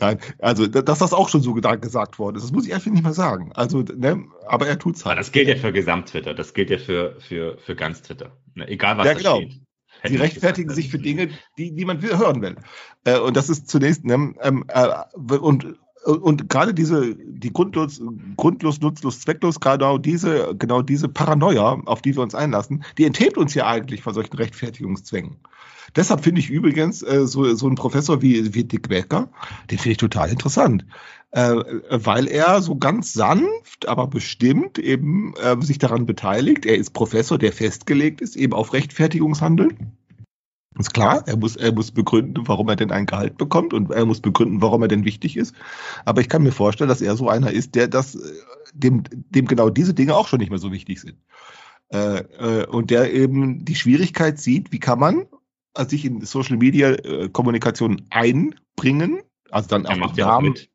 nein, 0.00 0.18
also, 0.38 0.66
da- 0.66 0.82
dass 0.82 0.98
das 0.98 1.14
auch 1.14 1.30
schon 1.30 1.40
so 1.40 1.54
gesagt 1.54 2.18
worden 2.18 2.36
ist, 2.36 2.42
das 2.44 2.52
muss 2.52 2.66
ich 2.66 2.74
einfach 2.74 2.90
nicht 2.90 3.04
mehr 3.04 3.14
sagen. 3.14 3.52
Also, 3.54 3.80
ne, 3.80 4.22
aber 4.46 4.66
er 4.66 4.78
tut's 4.78 5.00
Aber 5.02 5.10
halt. 5.10 5.20
das 5.20 5.32
gilt 5.32 5.48
ja 5.48 5.56
für 5.56 5.72
Gesamt-Twitter, 5.72 6.34
das 6.34 6.52
gilt 6.52 6.68
ja 6.68 6.76
für, 6.76 7.16
für, 7.20 7.56
für 7.56 7.74
ganz 7.74 8.02
Twitter. 8.02 8.36
Ne, 8.54 8.68
Egal 8.68 8.98
was 8.98 9.06
Ja, 9.06 9.14
da 9.14 9.18
genau. 9.18 9.36
steht. 9.36 9.63
Ich 10.04 10.20
rechtfertigen 10.20 10.70
sich 10.70 10.90
für 10.90 10.98
Dinge, 10.98 11.30
die 11.58 11.70
niemand 11.70 12.02
will, 12.02 12.16
hören 12.16 12.42
will. 12.42 12.56
Äh, 13.04 13.18
und 13.18 13.36
das 13.36 13.48
ist 13.48 13.68
zunächst, 13.68 14.04
ne, 14.04 14.34
ähm, 14.42 14.64
äh, 14.68 15.36
und, 15.36 15.78
und 16.04 16.48
gerade 16.48 16.74
diese, 16.74 17.16
die 17.16 17.52
grundlos, 17.52 18.00
grundlos, 18.36 18.80
nutzlos, 18.80 19.20
zwecklos, 19.20 19.60
genau 19.60 19.98
diese, 19.98 20.54
genau 20.58 20.82
diese 20.82 21.08
Paranoia, 21.08 21.80
auf 21.86 22.02
die 22.02 22.14
wir 22.14 22.22
uns 22.22 22.34
einlassen, 22.34 22.84
die 22.98 23.04
enthebt 23.04 23.38
uns 23.38 23.54
ja 23.54 23.66
eigentlich 23.66 24.02
von 24.02 24.14
solchen 24.14 24.36
Rechtfertigungszwängen. 24.36 25.36
Deshalb 25.96 26.24
finde 26.24 26.40
ich 26.40 26.50
übrigens 26.50 27.02
äh, 27.02 27.26
so, 27.26 27.54
so 27.54 27.66
einen 27.66 27.76
Professor 27.76 28.20
wie, 28.20 28.54
wie 28.54 28.64
Dick 28.64 28.88
Becker, 28.88 29.30
den 29.70 29.78
finde 29.78 29.92
ich 29.92 29.98
total 29.98 30.30
interessant. 30.30 30.84
Äh, 31.34 31.80
weil 31.90 32.28
er 32.28 32.62
so 32.62 32.76
ganz 32.76 33.12
sanft, 33.12 33.88
aber 33.88 34.06
bestimmt 34.06 34.78
eben 34.78 35.34
äh, 35.34 35.60
sich 35.60 35.78
daran 35.78 36.06
beteiligt. 36.06 36.64
Er 36.64 36.76
ist 36.76 36.92
Professor, 36.92 37.38
der 37.38 37.52
festgelegt 37.52 38.20
ist, 38.20 38.36
eben 38.36 38.52
auf 38.52 38.72
Rechtfertigungshandeln. 38.72 39.96
Ist 40.78 40.94
klar, 40.94 41.24
er 41.26 41.36
muss, 41.36 41.56
er 41.56 41.72
muss 41.72 41.90
begründen, 41.90 42.46
warum 42.46 42.68
er 42.68 42.76
denn 42.76 42.92
ein 42.92 43.06
Gehalt 43.06 43.36
bekommt 43.36 43.74
und 43.74 43.90
er 43.90 44.06
muss 44.06 44.20
begründen, 44.20 44.62
warum 44.62 44.82
er 44.82 44.88
denn 44.88 45.04
wichtig 45.04 45.36
ist. 45.36 45.56
Aber 46.04 46.20
ich 46.20 46.28
kann 46.28 46.44
mir 46.44 46.52
vorstellen, 46.52 46.88
dass 46.88 47.02
er 47.02 47.16
so 47.16 47.28
einer 47.28 47.50
ist, 47.50 47.74
der 47.74 47.88
das, 47.88 48.14
äh, 48.14 48.18
dem, 48.72 49.02
dem 49.10 49.48
genau 49.48 49.70
diese 49.70 49.92
Dinge 49.92 50.14
auch 50.14 50.28
schon 50.28 50.38
nicht 50.38 50.50
mehr 50.50 50.60
so 50.60 50.70
wichtig 50.70 51.00
sind. 51.00 51.16
Äh, 51.92 52.18
äh, 52.18 52.66
und 52.68 52.92
der 52.92 53.12
eben 53.12 53.64
die 53.64 53.74
Schwierigkeit 53.74 54.38
sieht, 54.38 54.70
wie 54.70 54.78
kann 54.78 55.00
man 55.00 55.26
äh, 55.74 55.84
sich 55.84 56.04
in 56.04 56.24
Social 56.24 56.58
Media 56.58 56.90
äh, 56.90 57.28
Kommunikation 57.28 58.02
einbringen, 58.10 59.20
also 59.50 59.68
dann 59.68 59.84
auch 59.86 60.16
Namen, 60.16 60.50
mit. 60.50 60.70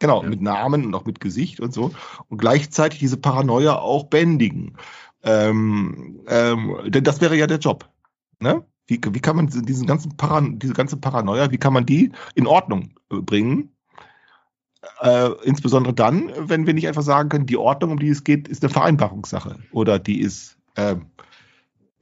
Genau, 0.00 0.22
Ja. 0.22 0.28
mit 0.28 0.40
Namen 0.40 0.84
und 0.86 0.94
auch 0.94 1.04
mit 1.04 1.20
Gesicht 1.20 1.60
und 1.60 1.72
so. 1.72 1.90
Und 2.28 2.38
gleichzeitig 2.38 3.00
diese 3.00 3.16
Paranoia 3.16 3.76
auch 3.78 4.04
bändigen. 4.04 4.76
Ähm, 5.22 6.20
ähm, 6.28 6.76
denn 6.86 7.04
das 7.04 7.20
wäre 7.20 7.36
ja 7.36 7.46
der 7.46 7.58
Job. 7.58 7.88
Ne? 8.40 8.64
Wie, 8.86 9.00
wie 9.10 9.20
kann 9.20 9.36
man 9.36 9.48
diesen 9.48 9.86
ganzen 9.86 10.16
Paran 10.16 10.58
diese 10.58 10.72
ganze 10.72 10.96
Paranoia, 10.96 11.50
wie 11.50 11.58
kann 11.58 11.72
man 11.72 11.84
die 11.84 12.12
in 12.34 12.46
Ordnung 12.46 12.94
äh, 13.10 13.16
bringen? 13.16 13.70
Äh, 15.00 15.30
insbesondere 15.42 15.92
dann, 15.92 16.30
wenn 16.38 16.66
wir 16.66 16.72
nicht 16.74 16.86
einfach 16.86 17.02
sagen 17.02 17.28
können, 17.28 17.46
die 17.46 17.56
Ordnung, 17.56 17.90
um 17.90 17.98
die 17.98 18.08
es 18.08 18.22
geht, 18.22 18.46
ist 18.46 18.62
eine 18.62 18.70
Vereinbarungssache 18.72 19.58
oder 19.72 19.98
die 19.98 20.20
ist 20.20 20.56
ähm, 20.76 21.06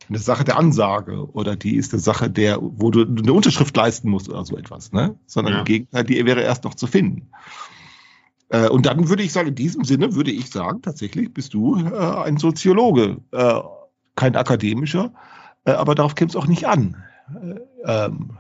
eine 0.09 0.19
Sache 0.19 0.45
der 0.45 0.59
Ansage 0.59 1.27
oder 1.33 1.57
die 1.57 1.77
ist 1.77 1.95
eine 1.95 2.01
Sache 2.03 2.31
der, 2.31 2.59
wo 2.61 2.91
du 2.91 3.05
eine 3.07 3.33
Unterschrift 3.33 3.75
leisten 3.77 4.11
musst 4.11 4.29
oder 4.29 4.45
so 4.45 4.57
etwas, 4.59 4.93
ne? 4.93 5.19
Sondern 5.27 5.55
Ja. 5.55 5.59
im 5.61 5.65
Gegenteil, 5.65 6.05
die 6.05 6.25
wäre 6.27 6.43
erst 6.43 6.65
noch 6.65 6.75
zu 6.75 6.87
finden. 6.87 7.31
Äh, 8.49 8.69
und 8.69 8.87
dann 8.87 9.09
würde 9.09 9.23
ich 9.23 9.33
sagen, 9.33 9.49
in 9.49 9.55
diesem 9.55 9.85
Sinne 9.85 10.15
würde 10.15 10.31
ich 10.31 10.51
sagen, 10.51 10.83
tatsächlich 10.83 11.33
bist 11.33 11.55
du 11.55 11.77
äh, 11.77 12.23
ein 12.25 12.37
Soziologe, 12.37 13.19
äh, 13.33 13.61
kein 14.15 14.37
akademischer, 14.37 15.13
äh, 15.65 15.73
aber 15.73 15.95
darauf 15.95 16.15
käme 16.15 16.29
es 16.29 16.37
auch 16.37 16.47
nicht 16.47 16.67
an. 16.67 17.03
Äh, 17.85 18.05
ähm, 18.07 18.39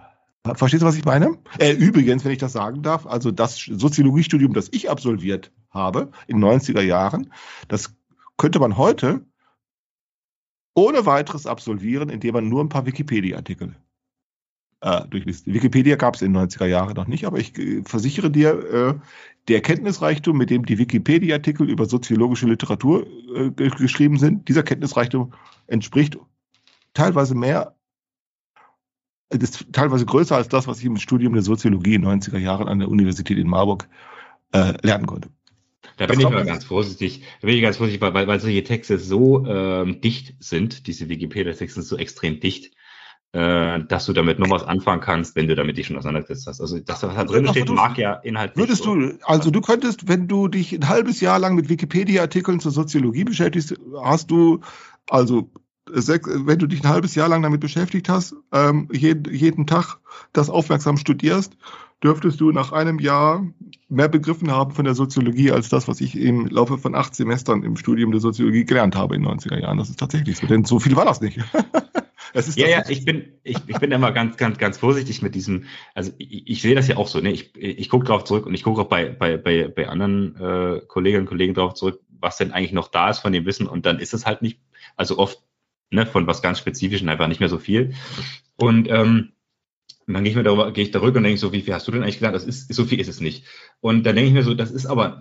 verstehst 0.55 0.83
du, 0.83 0.87
was 0.87 0.97
ich 0.97 1.05
meine? 1.05 1.39
Äh, 1.59 1.73
übrigens, 1.73 2.25
wenn 2.25 2.33
ich 2.33 2.39
das 2.39 2.53
sagen 2.53 2.83
darf, 2.83 3.07
also 3.07 3.31
das 3.31 3.59
Soziologiestudium, 3.59 4.53
das 4.53 4.69
ich 4.73 4.91
absolviert 4.91 5.53
habe 5.71 6.11
in 6.29 6.41
den 6.41 6.49
90er 6.49 6.83
Jahren, 6.83 7.33
das 7.69 7.95
könnte 8.37 8.61
man 8.61 8.77
heute 8.77 9.25
ohne 10.75 11.07
weiteres 11.07 11.47
absolvieren, 11.47 12.11
indem 12.11 12.35
man 12.35 12.49
nur 12.49 12.63
ein 12.63 12.69
paar 12.69 12.87
Wikipedia-Artikel 12.87 13.75
äh, 14.83 15.07
durchliest. 15.09 15.47
Wikipedia 15.47 15.97
gab 15.97 16.15
es 16.15 16.23
in 16.23 16.33
den 16.33 16.49
90er 16.49 16.67
Jahren 16.67 16.95
noch 16.95 17.07
nicht, 17.07 17.25
aber 17.27 17.39
ich 17.39 17.59
äh, 17.59 17.83
versichere 17.83 18.31
dir, 18.31 18.51
äh, 18.73 18.95
der 19.49 19.61
Kenntnisreichtum, 19.61 20.37
mit 20.37 20.51
dem 20.51 20.65
die 20.67 20.79
Wikipedia-Artikel 20.79 21.69
über 21.69 21.87
soziologische 21.87 22.47
Literatur 22.47 23.07
äh, 23.35 23.51
ge- 23.51 23.71
geschrieben 23.71 24.19
sind, 24.19 24.49
dieser 24.49 24.63
Kenntnisreichtum 24.63 25.33
entspricht 25.67 26.19
teilweise 26.95 27.35
mehr, 27.35 27.75
ist 29.31 29.67
teilweise 29.73 30.07
größer 30.07 30.37
als 30.37 30.49
das, 30.49 30.67
was 30.67 30.79
ich 30.79 30.85
im 30.85 30.97
Studium 30.97 31.33
der 31.35 31.43
Soziologie 31.43 31.95
in 31.95 32.03
den 32.03 32.21
90er 32.21 32.39
Jahren 32.39 32.69
an 32.69 32.79
der 32.79 32.89
Universität 32.89 33.39
in 33.39 33.49
Marburg 33.49 33.89
äh, 34.53 34.75
lernen 34.87 35.07
konnte. 35.07 35.31
Da 35.97 36.07
Das 36.07 36.17
bin 36.17 36.27
ich 36.27 36.33
mal 36.33 36.45
ganz 36.45 36.65
vorsichtig. 36.65 37.23
Da 37.41 37.47
bin 37.47 37.57
ich 37.57 37.63
ganz 37.63 37.77
vorsichtig, 37.77 38.01
weil, 38.03 38.15
weil, 38.15 38.27
weil 38.27 38.41
solche 38.41 38.63
Texte 38.65 38.99
so 38.99 39.47
ähm, 39.47 40.01
dicht 40.01 40.35
sind, 40.41 40.87
diese 40.87 41.09
Wikipedia-Texte 41.09 41.81
sind 41.81 41.89
so 41.89 41.97
extrem 41.97 42.41
dicht, 42.41 42.76
äh, 43.37 43.84
dass 43.84 44.07
du 44.07 44.14
damit 44.14 44.39
nur 44.39 44.49
was 44.49 44.64
anfangen 44.64 45.03
kannst, 45.03 45.37
wenn 45.37 45.47
du 45.47 45.55
damit 45.55 45.76
dich 45.76 45.87
schon 45.89 45.99
auseinandergesetzt 45.99 46.47
hast. 46.47 46.61
Also 46.62 46.78
das, 46.78 47.03
was 47.03 47.14
da 47.14 47.24
drin 47.24 47.47
steht, 47.49 47.68
du- 47.68 47.74
mag 47.74 47.99
ja 47.99 48.14
inhaltlich. 48.14 48.57
Würdest 48.57 48.84
so- 48.84 48.95
du, 48.95 49.18
also 49.24 49.51
du 49.51 49.61
könntest, 49.61 50.09
wenn 50.09 50.26
du 50.26 50.49
dich 50.49 50.72
ein 50.72 50.89
halbes 50.89 51.20
Jahr 51.20 51.39
lang 51.39 51.55
mit 51.55 51.68
Wikipedia-Artikeln 51.68 52.61
zur 52.61 52.72
Soziologie 52.72 53.24
beschäftigst, 53.24 53.74
hast 54.03 54.30
du, 54.30 54.61
also 55.11 55.51
sechs, 55.93 56.30
wenn 56.32 56.59
du 56.59 56.66
dich 56.66 56.82
ein 56.82 56.89
halbes 56.89 57.14
Jahr 57.14 57.28
lang 57.28 57.43
damit 57.43 57.61
beschäftigt 57.61 58.09
hast, 58.09 58.34
ähm, 58.53 58.89
jeden, 58.91 59.30
jeden 59.34 59.66
Tag 59.66 59.99
das 60.32 60.49
aufmerksam 60.49 60.97
studierst, 60.97 61.59
dürftest 62.03 62.41
du 62.41 62.53
nach 62.53 62.72
einem 62.72 62.99
Jahr 62.99 63.45
mehr 63.91 64.09
begriffen 64.09 64.51
haben 64.51 64.72
von 64.72 64.87
der 64.87 64.95
Soziologie 64.95 65.51
als 65.53 65.68
das, 65.68 65.89
was 65.89 66.01
ich 66.01 66.16
im 66.18 66.47
Laufe 66.47 66.78
von 66.78 66.95
acht 66.95 67.14
Semestern 67.14 67.62
im 67.62 67.76
Studium 67.76 68.12
der 68.12 68.20
Soziologie 68.20 68.64
gelernt 68.64 68.97
habe 68.97 69.14
in 69.14 69.22
den 69.24 69.30
90er 69.39 69.61
Jahren. 69.61 69.76
Das 69.76 69.91
ist 69.91 69.99
tatsächlich 69.99 70.39
so, 70.39 70.47
denn 70.47 70.64
so 70.64 70.78
viel 70.78 70.97
war 70.97 71.05
das 71.05 71.20
nicht. 71.20 71.39
Ja, 72.57 72.68
ja, 72.68 72.84
ich 72.89 73.05
bin, 73.05 73.32
ich, 73.43 73.57
ich 73.66 73.78
bin 73.78 73.93
immer 73.93 74.12
ganz, 74.12 74.37
ganz, 74.37 74.59
ganz 74.59 74.78
vorsichtig 74.78 75.22
mit 75.22 75.34
diesem, 75.34 75.64
also 75.95 76.12
ich, 76.18 76.49
ich 76.49 76.62
sehe 76.62 76.74
das 76.74 76.89
ja 76.89 76.97
auch 76.97 77.09
so, 77.09 77.20
ne? 77.20 77.30
Ich, 77.32 77.57
ich 77.57 77.89
gucke 77.89 78.05
drauf 78.05 78.24
zurück 78.24 78.47
und 78.47 78.55
ich 78.55 78.62
gucke 78.62 78.82
auch 78.82 78.89
bei, 78.89 79.11
bei, 79.11 79.37
bei, 79.37 79.68
bei 79.68 79.89
anderen 79.89 80.37
äh, 80.37 80.80
Kolleginnen 80.87 81.22
und 81.22 81.28
Kollegen 81.28 81.55
drauf 81.55 81.74
zurück, 81.74 82.01
was 82.09 82.37
denn 82.37 82.53
eigentlich 82.53 82.72
noch 82.72 82.89
da 82.89 83.11
ist 83.11 83.20
von 83.20 83.32
dem 83.32 83.47
Wissen 83.47 83.66
und 83.66 83.87
dann 83.87 83.99
ist 83.99 84.14
es 84.14 84.26
halt 84.26 84.43
nicht, 84.43 84.61
also 84.97 85.18
oft 85.18 85.39
ne, 85.91 86.07
von 86.07 86.26
was 86.26 86.43
ganz 86.43 86.59
Spezifischen 86.59 87.09
einfach 87.09 87.28
nicht 87.28 87.41
mehr 87.41 87.49
so 87.49 87.59
viel. 87.59 87.95
Und 88.57 88.89
ähm, 88.91 89.32
dann 90.07 90.22
gehe 90.22 90.30
ich 90.30 90.37
mir 90.37 90.45
darüber, 90.45 90.72
gehe 90.72 90.84
ich 90.84 90.93
darüber 90.93 91.18
und 91.18 91.24
denke 91.24 91.39
so, 91.39 91.53
wie 91.53 91.62
viel 91.62 91.74
hast 91.74 91.89
du 91.89 91.93
denn 91.93 92.03
eigentlich 92.03 92.18
gelernt? 92.18 92.37
Das 92.37 92.45
ist, 92.45 92.72
so 92.72 92.84
viel 92.84 93.01
ist 93.01 93.09
es 93.09 93.20
nicht. 93.20 93.45
Und 93.80 94.05
dann 94.05 94.14
denke 94.14 94.28
ich 94.28 94.34
mir 94.34 94.45
so, 94.45 94.55
das 94.55 94.70
ist 94.70 94.87
aber, 94.87 95.20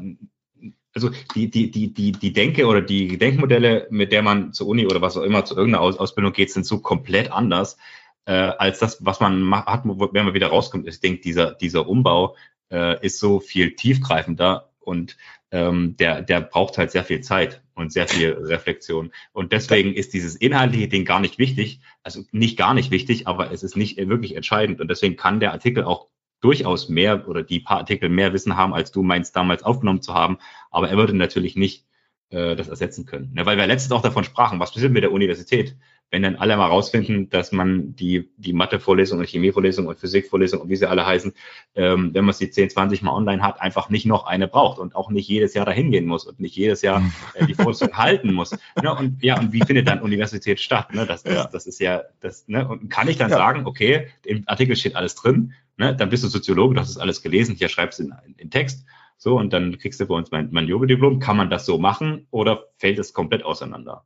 also 0.96 1.12
die, 1.36 1.50
die, 1.50 1.70
die, 1.70 1.94
die, 1.94 2.14
die 2.14 2.34
Denke 2.34 2.66
oder 2.66 2.82
die 2.82 3.18
Denkmodelle, 3.18 3.88
mit 3.90 4.12
der 4.14 4.22
man 4.22 4.54
zur 4.54 4.68
Uni 4.68 4.86
oder 4.86 5.02
was 5.02 5.18
auch 5.18 5.24
immer 5.24 5.44
zu 5.44 5.56
irgendeiner 5.56 5.84
Aus 5.84 5.98
Ausbildung 5.98 6.32
geht, 6.32 6.52
sind 6.52 6.66
so 6.66 6.80
komplett 6.80 7.32
anders 7.32 7.78
äh, 8.26 8.32
als 8.32 8.80
das, 8.80 9.06
was 9.06 9.20
man 9.20 9.42
ma- 9.42 9.66
hat, 9.66 9.84
wenn 9.86 10.26
man 10.26 10.34
wieder 10.34 10.48
rauskommt. 10.48 10.88
Ich 10.88 11.02
denke, 11.02 11.22
dieser, 11.22 11.54
dieser 11.54 11.88
Umbau 11.88 12.36
äh, 12.72 13.06
ist 13.06 13.20
so 13.20 13.42
viel 13.42 13.76
tiefgreifender 13.76 14.72
und 14.80 15.18
ähm, 15.52 15.98
der, 15.98 16.22
der 16.22 16.42
braucht 16.42 16.78
halt 16.78 16.92
sehr 16.92 17.04
viel 17.04 17.20
Zeit 17.22 17.62
und 17.76 17.92
sehr 17.92 18.08
viel 18.08 18.32
Reflexion. 18.32 19.12
Und 19.34 19.52
deswegen 19.52 19.94
ist 19.94 20.14
dieses 20.14 20.36
inhaltliche 20.36 20.88
Ding 20.88 21.04
gar 21.04 21.20
nicht 21.20 21.38
wichtig, 21.40 21.82
also 22.04 22.24
nicht 22.32 22.58
gar 22.58 22.74
nicht 22.74 22.90
wichtig, 22.90 23.28
aber 23.28 23.52
es 23.52 23.64
ist 23.64 23.76
nicht 23.76 23.98
wirklich 23.98 24.36
entscheidend. 24.36 24.80
Und 24.80 24.90
deswegen 24.90 25.18
kann 25.18 25.42
der 25.42 25.52
Artikel 25.52 25.84
auch 25.84 26.08
durchaus 26.46 26.90
mehr 26.90 27.28
oder 27.28 27.42
die 27.42 27.60
paar 27.60 27.78
Artikel 27.80 28.08
mehr 28.10 28.32
Wissen 28.34 28.56
haben, 28.56 28.74
als 28.74 28.92
du 28.92 29.02
meinst, 29.02 29.36
damals 29.36 29.64
aufgenommen 29.64 30.02
zu 30.04 30.14
haben. 30.14 30.38
Aber 30.70 30.90
er 30.90 30.98
würde 30.98 31.14
natürlich 31.16 31.56
nicht 31.56 31.86
äh, 32.30 32.56
das 32.56 32.68
ersetzen 32.70 33.06
können. 33.06 33.32
Ne? 33.34 33.46
Weil 33.46 33.58
wir 33.58 33.66
letztens 33.68 33.92
auch 33.94 34.02
davon 34.04 34.24
sprachen, 34.24 34.60
was 34.60 34.72
passiert 34.74 34.92
mit 34.92 35.04
der 35.04 35.12
Universität, 35.12 35.76
wenn 36.12 36.22
dann 36.22 36.36
alle 36.36 36.56
mal 36.56 36.68
rausfinden, 36.68 37.30
dass 37.32 37.52
man 37.52 37.96
die, 37.96 38.30
die 38.38 38.54
Mathe-Vorlesung 38.54 39.18
und 39.20 39.28
Chemie-Vorlesung 39.28 39.88
und 39.88 40.00
Physik-Vorlesung 40.00 40.62
und 40.62 40.70
wie 40.70 40.76
sie 40.76 40.88
alle 40.88 41.04
heißen, 41.06 41.34
ähm, 41.76 42.12
wenn 42.14 42.26
man 42.26 42.34
sie 42.36 42.52
10, 42.52 42.70
20 42.70 43.02
Mal 43.02 43.12
online 43.12 43.42
hat, 43.42 43.60
einfach 43.60 43.90
nicht 43.90 44.06
noch 44.06 44.26
eine 44.28 44.48
braucht 44.48 44.78
und 44.78 44.96
auch 44.96 45.10
nicht 45.10 45.28
jedes 45.28 45.56
Jahr 45.56 45.66
dahin 45.66 45.90
gehen 45.92 46.06
muss 46.06 46.26
und 46.26 46.40
nicht 46.40 46.56
jedes 46.56 46.84
Jahr 46.84 47.02
äh, 47.34 47.46
die 47.48 47.56
Vorlesung 47.56 47.92
halten 47.98 48.34
muss. 48.34 48.52
Ne? 48.82 48.94
Und 48.96 49.24
ja, 49.24 49.40
und 49.40 49.52
wie 49.52 49.62
findet 49.62 49.88
dann 49.88 50.02
Universität 50.02 50.60
statt? 50.60 50.94
Ne? 50.94 51.06
Das, 51.08 51.24
das, 51.24 51.34
Ja. 51.34 51.50
das 51.52 51.66
ist 51.66 51.80
ja, 51.80 52.04
das, 52.22 52.48
ne? 52.48 52.68
Und 52.68 52.90
kann 52.90 53.08
ich 53.08 53.18
dann 53.18 53.32
Ja. 53.32 53.38
sagen, 53.38 53.66
okay, 53.66 54.08
im 54.24 54.44
Artikel 54.46 54.76
steht 54.76 54.96
alles 54.96 55.16
drin, 55.16 55.54
ne? 55.78 55.96
dann 55.96 56.10
bist 56.10 56.24
du 56.24 56.28
Soziologe, 56.28 56.76
du 56.76 56.82
hast 56.82 56.90
es 56.90 56.98
alles 56.98 57.22
gelesen, 57.22 57.56
hier 57.56 57.70
schreibst 57.70 58.00
du 58.00 58.04
in, 58.04 58.14
in 58.38 58.50
Text, 58.50 58.86
so, 59.18 59.38
und 59.38 59.54
dann 59.54 59.78
kriegst 59.78 60.00
du 60.00 60.06
bei 60.06 60.16
uns 60.16 60.32
mein, 60.32 60.50
mein 60.52 60.68
Jobediplom. 60.68 61.20
Kann 61.20 61.38
man 61.38 61.50
das 61.50 61.66
so 61.66 61.78
machen 61.78 62.28
oder 62.32 62.66
fällt 62.78 63.00
es 63.00 63.14
komplett 63.14 63.44
auseinander? 63.44 64.04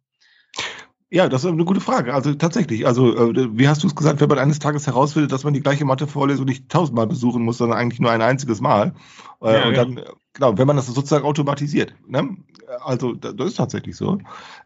Ja, 1.12 1.28
das 1.28 1.44
ist 1.44 1.52
eine 1.52 1.66
gute 1.66 1.82
Frage. 1.82 2.14
Also 2.14 2.36
tatsächlich, 2.36 2.86
also 2.86 3.32
äh, 3.32 3.58
wie 3.58 3.68
hast 3.68 3.82
du 3.82 3.88
es 3.88 3.96
gesagt, 3.96 4.22
wenn 4.22 4.30
man 4.30 4.38
eines 4.38 4.60
Tages 4.60 4.86
herausfindet, 4.86 5.32
dass 5.32 5.44
man 5.44 5.56
die 5.56 5.62
gleiche 5.62 5.84
Mathe-Vorlesung 5.84 6.46
nicht 6.46 6.70
tausendmal 6.70 7.08
besuchen 7.08 7.44
muss, 7.44 7.58
sondern 7.58 7.80
eigentlich 7.80 8.00
nur 8.00 8.12
ein 8.12 8.22
einziges 8.22 8.62
Mal. 8.62 8.94
Äh, 9.42 9.54
Ja, 9.54 9.68
und 9.68 9.74
ja. 9.74 9.86
dann, 9.86 10.04
genau, 10.40 10.58
wenn 10.58 10.68
man 10.68 10.76
das 10.78 10.88
sozusagen 10.88 11.26
automatisiert. 11.26 11.94
Ne? 12.08 12.38
Also 12.84 13.14
da- 13.14 13.34
das 13.34 13.50
ist 13.50 13.56
tatsächlich 13.56 13.96
so. 13.96 14.20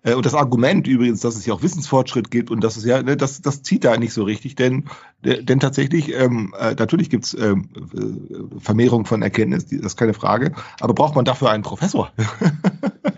Äh, 0.04 0.14
und 0.14 0.26
das 0.26 0.36
Argument 0.36 0.88
übrigens, 0.88 1.22
dass 1.22 1.36
es 1.36 1.46
ja 1.46 1.54
auch 1.54 1.64
Wissensfortschritt 1.64 2.30
gibt 2.32 2.52
und 2.52 2.64
dass 2.64 2.78
es 2.78 2.86
ja, 2.86 3.02
ne, 3.02 3.18
das, 3.18 3.42
das 3.42 3.64
zieht 3.64 3.84
da 3.84 3.98
nicht 3.98 4.14
so 4.14 4.24
richtig, 4.24 4.56
denn, 4.56 4.86
denn 5.24 5.60
tatsächlich, 5.60 6.14
ähm, 6.14 6.54
äh, 6.60 6.76
natürlich 6.76 7.10
gibt 7.10 7.26
es 7.26 7.34
ähm, 7.34 7.70
äh, 7.96 8.60
Vermehrung 8.60 9.06
von 9.06 9.22
Erkenntnis, 9.22 9.66
das 9.68 9.80
ist 9.80 9.98
keine 9.98 10.14
Frage, 10.14 10.54
aber 10.80 10.94
braucht 10.94 11.16
man 11.16 11.26
dafür 11.26 11.50
einen 11.50 11.64
Professor? 11.64 12.12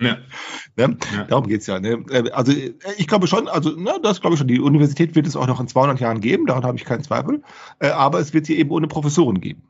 Ja. 0.01 0.18
Ne? 0.76 0.97
Ja. 1.16 1.24
Darum 1.24 1.47
geht's 1.47 1.68
ja. 1.68 1.80
Ne? 1.80 2.03
Also 2.34 2.51
ich 2.97 3.08
glaube 3.08 3.28
schon, 3.28 3.47
also 3.47 3.70
ne, 3.72 3.93
das 4.03 4.20
glaube 4.20 4.34
ich 4.34 4.39
schon, 4.39 4.47
die 4.47 4.60
Universität 4.60 5.16
wird 5.16 5.26
es 5.26 5.36
auch 5.38 5.47
noch 5.47 5.62
in 5.62 5.68
200 5.70 5.99
Jahren 6.01 6.20
geben, 6.20 6.47
daran 6.47 6.64
habe 6.66 6.78
ich 6.78 6.84
keinen 6.84 7.03
Zweifel, 7.03 7.43
aber 7.80 8.20
es 8.20 8.34
wird 8.34 8.45
sie 8.45 8.58
eben 8.58 8.72
ohne 8.72 8.88
Professoren 8.88 9.39
geben. 9.39 9.62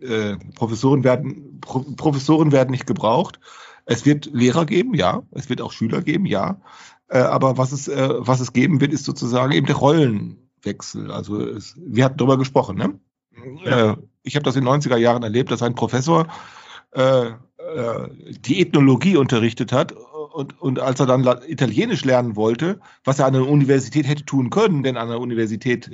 Äh, 0.00 0.36
Professoren, 0.54 1.04
werden, 1.04 1.60
Pro 1.60 1.80
Professoren 1.96 2.52
werden 2.52 2.70
nicht 2.70 2.86
gebraucht. 2.86 3.40
Es 3.84 4.04
wird 4.04 4.26
Lehrer 4.32 4.66
geben, 4.66 4.94
ja, 4.94 5.22
es 5.32 5.48
wird 5.48 5.60
auch 5.60 5.72
Schüler 5.72 6.02
geben, 6.02 6.26
ja, 6.26 6.60
äh, 7.08 7.18
aber 7.18 7.56
was 7.56 7.72
es, 7.72 7.88
äh, 7.88 8.08
was 8.18 8.40
es 8.40 8.52
geben 8.52 8.80
wird, 8.80 8.92
ist 8.92 9.04
sozusagen 9.04 9.52
eben 9.52 9.66
der 9.66 9.76
Rollenwechsel. 9.76 11.10
Also 11.10 11.40
es, 11.40 11.74
wir 11.78 12.04
hatten 12.04 12.18
darüber 12.18 12.38
gesprochen, 12.38 12.76
ne? 12.76 13.00
Ja. 13.64 13.92
Äh, 13.92 13.96
ich 14.22 14.36
habe 14.36 14.44
das 14.44 14.56
in 14.56 14.64
den 14.64 14.72
90er 14.72 14.96
Jahren 14.96 15.22
erlebt, 15.22 15.50
dass 15.50 15.62
ein 15.62 15.74
Professor 15.74 16.26
äh, 16.90 17.30
die 18.40 18.60
Ethnologie 18.60 19.16
unterrichtet 19.16 19.72
hat 19.72 19.92
und, 19.92 20.60
und 20.60 20.80
als 20.80 21.00
er 21.00 21.06
dann 21.06 21.26
Italienisch 21.46 22.04
lernen 22.04 22.36
wollte, 22.36 22.80
was 23.04 23.18
er 23.18 23.26
an 23.26 23.34
der 23.34 23.48
Universität 23.48 24.06
hätte 24.06 24.24
tun 24.24 24.50
können, 24.50 24.82
denn 24.82 24.96
an 24.96 25.08
der 25.08 25.20
Universität 25.20 25.90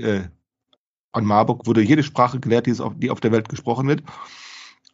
an 1.14 1.24
Marburg 1.24 1.66
wurde 1.66 1.82
jede 1.82 2.02
Sprache 2.02 2.40
gelehrt, 2.40 2.66
die, 2.66 2.70
es 2.70 2.80
auf, 2.80 2.92
die 2.96 3.10
auf 3.10 3.20
der 3.20 3.32
Welt 3.32 3.48
gesprochen 3.48 3.86
wird. 3.88 4.02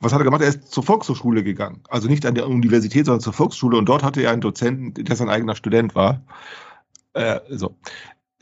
Was 0.01 0.13
hat 0.13 0.21
er 0.21 0.25
gemacht? 0.25 0.43
Er 0.43 0.49
ist 0.49 0.71
zur 0.71 0.83
Volkshochschule 0.83 1.43
gegangen. 1.43 1.83
Also 1.89 2.09
nicht 2.09 2.25
an 2.25 2.35
der 2.35 2.49
Universität, 2.49 3.07
sondern 3.07 3.21
zur 3.21 3.33
Volksschule. 3.33 3.77
Und 3.77 3.87
dort 3.87 4.03
hatte 4.03 4.23
er 4.23 4.31
einen 4.31 4.41
Dozenten, 4.41 4.95
der 5.05 5.17
sein 5.17 5.29
eigener 5.29 5.55
Student 5.55 5.95
war. 5.95 6.23
Äh, 7.13 7.41
so. 7.51 7.77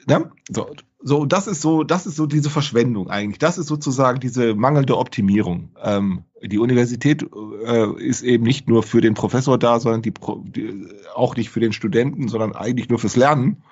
Ne? 0.06 0.30
So, 0.48 0.70
so, 1.00 1.24
das 1.24 1.46
ist 1.46 1.60
so, 1.60 1.84
das 1.84 2.06
ist 2.06 2.16
so 2.16 2.26
diese 2.26 2.50
Verschwendung 2.50 3.10
eigentlich. 3.10 3.38
Das 3.38 3.58
ist 3.58 3.66
sozusagen 3.66 4.20
diese 4.20 4.54
mangelnde 4.54 4.96
Optimierung. 4.96 5.70
Ähm, 5.82 6.24
die 6.42 6.58
Universität 6.58 7.24
äh, 7.64 7.92
ist 8.02 8.22
eben 8.22 8.44
nicht 8.44 8.68
nur 8.68 8.82
für 8.82 9.00
den 9.00 9.14
Professor 9.14 9.58
da, 9.58 9.80
sondern 9.80 10.02
die, 10.02 10.12
die, 10.12 10.88
auch 11.14 11.36
nicht 11.36 11.50
für 11.50 11.60
den 11.60 11.72
Studenten, 11.72 12.28
sondern 12.28 12.54
eigentlich 12.54 12.88
nur 12.88 12.98
fürs 12.98 13.16
Lernen. 13.16 13.62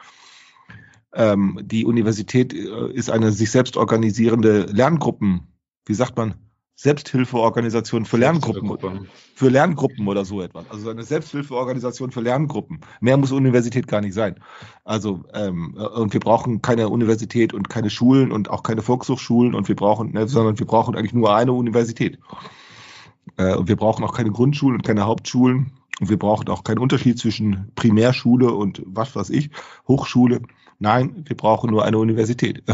Ähm, 1.17 1.59
die 1.63 1.87
Universität 1.87 2.53
äh, 2.53 2.93
ist 2.93 3.11
eine 3.11 3.33
sich 3.33 3.51
selbst 3.51 3.77
organisierende 3.77 4.67
Lerngruppen, 4.67 5.49
wie 5.87 5.95
sagt 5.95 6.17
man, 6.17 6.35
Selbsthilfeorganisation 6.75 8.05
für 8.05 8.19
Lerngruppen 8.19 9.09
für 9.35 9.49
Lerngruppen 9.49 10.07
oder 10.07 10.27
so 10.27 10.43
etwas. 10.43 10.67
Also 10.71 10.91
eine 10.91 11.05
Selbsthilfeorganisation 11.05 12.11
für 12.11 12.21
Lerngruppen. 12.21 12.81
Mehr 13.01 13.17
muss 13.17 13.33
Universität 13.33 13.87
gar 13.87 14.03
nicht 14.03 14.13
sein. 14.13 14.37
Also 14.85 15.25
ähm, 15.33 15.75
äh, 15.79 15.87
und 15.87 16.13
wir 16.13 16.21
brauchen 16.21 16.61
keine 16.61 16.91
Universität 16.91 17.55
und 17.55 17.71
keine 17.71 17.89
Schulen 17.89 18.31
und 18.31 18.51
auch 18.51 18.63
keine 18.63 18.83
Volkshochschulen 18.83 19.55
und 19.55 19.69
wir 19.69 19.77
brauchen, 19.77 20.13
ne, 20.13 20.29
sondern 20.29 20.59
wir 20.59 20.67
brauchen 20.67 20.97
eigentlich 20.97 21.15
nur 21.15 21.35
eine 21.35 21.53
Universität. 21.53 22.19
Äh, 23.39 23.55
und 23.55 23.69
wir 23.69 23.77
brauchen 23.77 24.05
auch 24.05 24.13
keine 24.13 24.31
Grundschulen 24.31 24.77
und 24.77 24.83
keine 24.83 25.07
Hauptschulen 25.07 25.73
und 26.01 26.11
wir 26.11 26.19
brauchen 26.19 26.49
auch 26.51 26.63
keinen 26.63 26.79
Unterschied 26.79 27.19
zwischen 27.19 27.73
Primärschule 27.75 28.53
und 28.53 28.83
was 28.85 29.17
weiß 29.17 29.31
ich, 29.31 29.51
Hochschule. 29.89 30.43
Nein, 30.79 31.25
wir 31.27 31.37
brauchen 31.37 31.71
nur 31.71 31.85
eine 31.85 31.99
Universität. 31.99 32.63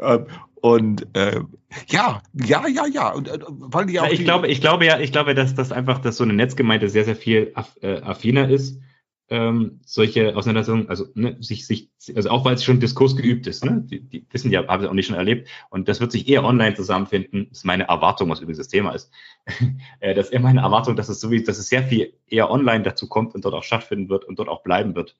Ähm, 0.00 0.26
und 0.60 1.06
äh, 1.14 1.40
ja, 1.88 2.22
ja, 2.32 2.66
ja, 2.66 2.86
ja. 2.86 3.12
Und 3.12 3.28
äh, 3.28 3.38
weil 3.46 3.86
die 3.86 4.00
auch 4.00 4.08
ich 4.08 4.24
glaube, 4.24 4.48
ich 4.48 4.60
glaube 4.60 4.86
ja, 4.86 4.98
ich 4.98 5.12
glaube, 5.12 5.34
dass 5.34 5.54
das 5.54 5.72
einfach, 5.72 5.98
dass 5.98 6.16
so 6.16 6.24
eine 6.24 6.32
Netzgemeinde 6.32 6.88
sehr, 6.88 7.04
sehr 7.04 7.16
viel 7.16 7.52
aff, 7.54 7.76
äh, 7.82 8.00
affiner 8.00 8.48
ist, 8.48 8.80
ähm, 9.28 9.80
solche 9.84 10.36
Auseinandersetzungen, 10.36 10.88
also 10.88 11.06
ne, 11.14 11.36
sich, 11.40 11.66
sich, 11.66 11.90
also 12.14 12.30
auch 12.30 12.44
weil 12.44 12.54
es 12.54 12.64
schon 12.64 12.80
Diskurs 12.80 13.16
geübt 13.16 13.46
ist, 13.46 13.64
ne? 13.64 13.82
Die, 13.84 14.00
die 14.00 14.26
wissen 14.30 14.50
ja, 14.50 14.66
haben 14.66 14.82
sie 14.82 14.88
auch 14.88 14.94
nicht 14.94 15.06
schon 15.06 15.16
erlebt. 15.16 15.48
Und 15.70 15.88
das 15.88 16.00
wird 16.00 16.12
sich 16.12 16.28
eher 16.28 16.44
online 16.44 16.74
zusammenfinden, 16.74 17.48
ist 17.50 17.64
meine 17.64 17.84
Erwartung, 17.88 18.28
was 18.30 18.40
übrigens 18.40 18.58
das 18.58 18.68
Thema 18.68 18.92
ist. 18.92 19.10
äh, 20.00 20.14
das 20.14 20.26
ist 20.26 20.32
eher 20.32 20.40
meine 20.40 20.60
Erwartung, 20.60 20.96
dass 20.96 21.08
es 21.08 21.20
so 21.20 21.30
wie, 21.30 21.42
dass 21.42 21.58
es 21.58 21.68
sehr 21.68 21.82
viel 21.84 22.14
eher 22.28 22.50
online 22.50 22.82
dazu 22.82 23.08
kommt 23.08 23.34
und 23.34 23.44
dort 23.44 23.54
auch 23.54 23.62
stattfinden 23.62 24.08
wird 24.08 24.24
und 24.24 24.38
dort 24.38 24.48
auch 24.48 24.62
bleiben 24.62 24.94
wird. 24.94 25.16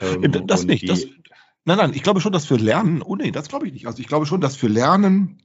Ähm, 0.00 0.24
Äh, 0.24 0.28
das 0.46 0.62
und 0.62 0.68
nicht. 0.68 0.88
Das, 0.88 1.06
nein, 1.64 1.78
nein, 1.78 1.92
ich 1.94 2.02
glaube 2.02 2.20
schon, 2.20 2.32
dass 2.32 2.46
für 2.46 2.56
Lernen, 2.56 3.02
oh 3.02 3.16
nee, 3.16 3.30
das 3.30 3.48
glaube 3.48 3.66
ich 3.66 3.72
nicht. 3.72 3.86
Also 3.86 4.00
ich 4.00 4.08
glaube 4.08 4.26
schon, 4.26 4.40
dass 4.40 4.56
für 4.56 4.68
Lernen, 4.68 5.38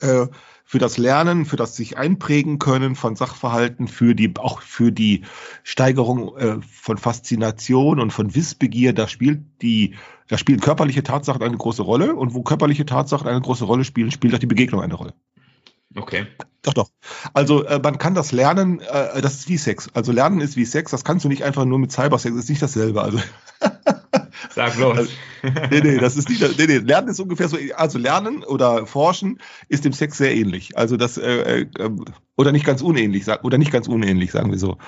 äh, 0.00 0.26
für 0.64 0.78
das 0.78 0.98
Lernen, 0.98 1.44
für 1.44 1.56
das 1.56 1.76
sich 1.76 1.96
einprägen 1.96 2.58
können 2.58 2.94
von 2.94 3.16
Sachverhalten, 3.16 3.86
für 3.88 4.14
die, 4.14 4.32
auch 4.38 4.60
für 4.60 4.90
die 4.90 5.24
Steigerung 5.62 6.36
äh, 6.36 6.60
von 6.62 6.98
Faszination 6.98 8.00
und 8.00 8.12
von 8.12 8.34
Wissbegier, 8.34 8.92
da 8.92 9.08
spielt 9.08 9.40
die, 9.62 9.94
da 10.28 10.36
spielen 10.36 10.60
körperliche 10.60 11.02
Tatsachen 11.02 11.42
eine 11.42 11.56
große 11.56 11.82
Rolle 11.82 12.14
und 12.14 12.34
wo 12.34 12.42
körperliche 12.42 12.86
Tatsachen 12.86 13.28
eine 13.28 13.40
große 13.40 13.64
Rolle 13.64 13.84
spielen, 13.84 14.10
spielt 14.10 14.34
auch 14.34 14.38
die 14.38 14.46
Begegnung 14.46 14.80
eine 14.80 14.94
Rolle. 14.94 15.14
Okay. 15.94 16.26
Doch, 16.62 16.74
doch. 16.74 16.90
Also 17.32 17.64
äh, 17.64 17.80
man 17.82 17.98
kann 17.98 18.14
das 18.14 18.32
lernen, 18.32 18.80
äh, 18.80 19.22
das 19.22 19.34
ist 19.34 19.48
wie 19.48 19.56
Sex. 19.56 19.88
Also 19.94 20.12
Lernen 20.12 20.40
ist 20.40 20.56
wie 20.56 20.64
Sex, 20.64 20.90
das 20.90 21.04
kannst 21.04 21.24
du 21.24 21.28
nicht 21.28 21.44
einfach 21.44 21.64
nur 21.64 21.78
mit 21.78 21.92
Cybersex, 21.92 22.34
das 22.34 22.44
ist 22.44 22.50
nicht 22.50 22.62
dasselbe. 22.62 23.02
Also 23.02 23.18
Sag 24.54 24.76
bloß. 24.76 25.08
nee, 25.70 25.80
nee, 25.80 25.98
das 25.98 26.16
ist 26.16 26.28
nicht, 26.28 26.40
nee, 26.58 26.66
nee, 26.66 26.78
Lernen 26.78 27.08
ist 27.08 27.20
ungefähr 27.20 27.48
so, 27.48 27.56
also 27.74 27.98
Lernen 27.98 28.44
oder 28.44 28.86
Forschen 28.86 29.40
ist 29.68 29.84
dem 29.84 29.92
Sex 29.92 30.18
sehr 30.18 30.34
ähnlich. 30.34 30.76
Also 30.76 30.96
das, 30.96 31.16
äh, 31.16 31.60
äh, 31.62 31.90
oder 32.36 32.52
nicht 32.52 32.66
ganz 32.66 32.82
unähnlich, 32.82 33.26
oder 33.42 33.58
nicht 33.58 33.72
ganz 33.72 33.88
unähnlich, 33.88 34.32
sagen 34.32 34.50
wir 34.50 34.58
so. 34.58 34.78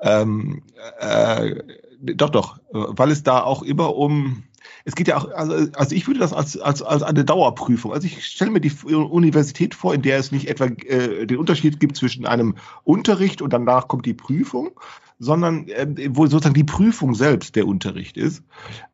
Ähm, 0.00 0.62
äh, 1.00 1.54
doch, 2.00 2.30
doch, 2.30 2.58
weil 2.70 3.10
es 3.10 3.22
da 3.22 3.42
auch 3.42 3.62
immer 3.62 3.96
um, 3.96 4.44
es 4.86 4.94
geht 4.94 5.08
ja 5.08 5.16
auch, 5.18 5.28
also, 5.32 5.68
also 5.74 5.94
ich 5.96 6.06
würde 6.06 6.20
das 6.20 6.32
als, 6.32 6.56
als, 6.58 6.80
als 6.80 7.02
eine 7.02 7.24
Dauerprüfung, 7.24 7.92
also 7.92 8.06
ich 8.06 8.24
stelle 8.24 8.52
mir 8.52 8.60
die 8.60 8.72
Universität 8.84 9.74
vor, 9.74 9.92
in 9.92 10.00
der 10.00 10.16
es 10.16 10.30
nicht 10.30 10.48
etwa 10.48 10.66
äh, 10.66 11.26
den 11.26 11.38
Unterschied 11.38 11.80
gibt 11.80 11.96
zwischen 11.96 12.24
einem 12.24 12.54
Unterricht 12.84 13.42
und 13.42 13.52
danach 13.52 13.88
kommt 13.88 14.06
die 14.06 14.14
Prüfung, 14.14 14.78
sondern 15.18 15.66
äh, 15.68 16.10
wo 16.10 16.26
sozusagen 16.26 16.54
die 16.54 16.62
Prüfung 16.62 17.16
selbst 17.16 17.56
der 17.56 17.66
Unterricht 17.66 18.16
ist. 18.16 18.44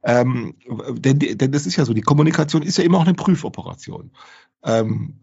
Ähm, 0.03 0.55
denn, 0.93 1.18
denn 1.18 1.53
das 1.53 1.66
ist 1.66 1.76
ja 1.76 1.84
so, 1.84 1.93
die 1.93 2.01
Kommunikation 2.01 2.62
ist 2.62 2.78
ja 2.78 2.84
immer 2.84 2.97
auch 2.97 3.05
eine 3.05 3.14
Prüfoperation. 3.14 4.12
Ähm, 4.64 5.20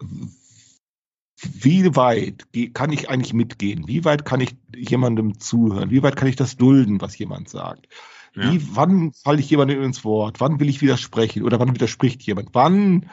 wie 1.41 1.95
weit 1.95 2.45
kann 2.76 2.91
ich 2.91 3.09
eigentlich 3.09 3.34
mitgehen? 3.34 3.88
Wie 3.88 4.05
weit 4.05 4.24
kann 4.24 4.41
ich 4.41 4.55
jemandem 4.76 5.39
zuhören? 5.39 5.89
Wie 5.89 6.03
weit 6.03 6.15
kann 6.15 6.28
ich 6.28 6.36
das 6.36 6.57
dulden, 6.57 7.01
was 7.01 7.17
jemand 7.17 7.49
sagt? 7.49 7.88
Ja. 8.36 8.51
Wie, 8.51 8.75
wann 8.75 9.11
falle 9.13 9.39
ich 9.39 9.49
jemandem 9.49 9.84
ins 9.84 10.03
Wort? 10.03 10.39
Wann 10.39 10.59
will 10.59 10.69
ich 10.69 10.82
widersprechen? 10.82 11.43
Oder 11.43 11.59
wann 11.59 11.73
widerspricht 11.73 12.21
jemand? 12.23 12.49
Wann, 12.53 13.09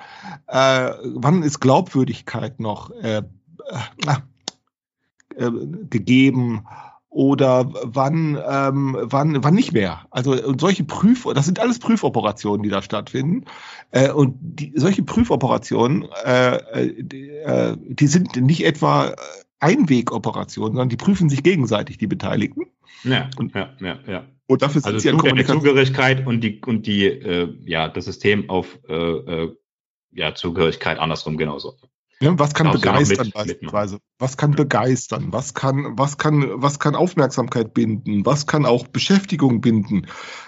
äh, 0.47 0.91
wann 1.15 1.43
ist 1.43 1.61
Glaubwürdigkeit 1.61 2.61
noch 2.61 2.91
äh, 2.91 3.23
äh, 4.07 4.17
äh, 5.37 5.51
gegeben? 5.91 6.67
Oder 7.09 7.73
wann, 7.83 8.39
ähm, 8.47 8.95
wann, 9.01 9.43
wann 9.43 9.55
nicht 9.55 9.73
mehr? 9.73 10.03
Also 10.11 10.37
solche 10.59 10.85
Prüf, 10.85 11.27
das 11.35 11.47
sind 11.47 11.59
alles 11.59 11.79
Prüfoperationen, 11.79 12.63
die 12.63 12.69
da 12.69 12.83
stattfinden. 12.83 13.47
Äh, 13.91 14.11
und 14.11 14.37
die, 14.39 14.75
solche 14.77 15.03
Prüfoperationen, 15.03 16.07
äh, 16.27 16.57
äh, 16.57 17.03
die, 17.03 17.31
äh, 17.31 17.75
die 17.79 18.07
sind 18.07 18.37
nicht 18.37 18.67
etwa 18.67 19.15
Einwegoperationen, 19.61 20.73
sondern 20.75 20.89
die 20.89 20.97
prüfen 20.97 21.29
sich 21.29 21.43
gegenseitig, 21.43 21.99
die 21.99 22.07
Beteiligten. 22.07 22.67
Ja, 23.05 23.29
Und- 23.37 23.55
ja, 23.55 23.75
ja, 23.81 23.99
ja. 24.07 24.27
Und 24.49 24.63
dafür 24.63 24.81
sind 24.81 24.87
Also 24.95 24.99
sie 25.01 25.11
an 25.11 25.17
Kommunikation. 25.19 25.59
Zugehörigkeit 25.61 26.25
und 26.27 26.41
die 26.41 26.61
und 26.65 26.87
die 26.87 27.05
äh, 27.07 27.53
ja 27.65 27.89
das 27.89 28.05
System 28.05 28.49
auf 28.49 28.79
äh, 28.89 28.95
äh, 28.95 29.57
ja 30.13 30.35
Zugehörigkeit 30.35 30.99
andersrum 30.99 31.37
genauso. 31.37 31.75
Ja, 32.21 32.39
was 32.39 32.55
kann 32.55 32.71
begeistern 32.71 33.27
mit- 33.27 33.35
beispielsweise? 33.35 33.99
Was 34.19 34.37
kann 34.39 34.53
begeistern? 34.53 35.33
Was 35.33 35.53
kann, 35.53 35.99
was 35.99 36.17
kann, 36.17 36.49
was 36.63 36.79
kann 36.79 36.95
Aufmerksamkeit 36.95 37.75
binden? 37.75 38.25
Was 38.25 38.47
kann 38.47 38.65
auch 38.65 38.87
Beschäftigung 38.87 39.61
binden? 39.61 40.07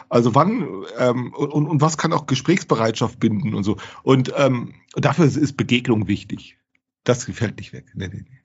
Also 0.09 0.35
wann 0.35 0.67
ähm, 0.99 1.35
und, 1.35 1.67
und 1.67 1.81
was 1.83 1.99
kann 1.99 2.13
auch 2.15 2.25
Gesprächsbereitschaft 2.27 3.21
binden 3.21 3.53
und 3.55 3.65
so. 3.65 3.77
Und 4.03 4.33
ähm, 4.37 4.75
dafür 4.95 5.27
ist- 5.27 5.57
Begegnung 5.59 6.07
wichtig. 6.09 6.57
Das 7.05 7.25
fällt 7.25 7.59
nicht 7.59 7.73
weg. 7.75 7.87
Nee, 7.95 8.09
nee, 8.09 8.25
nee. 8.31 8.38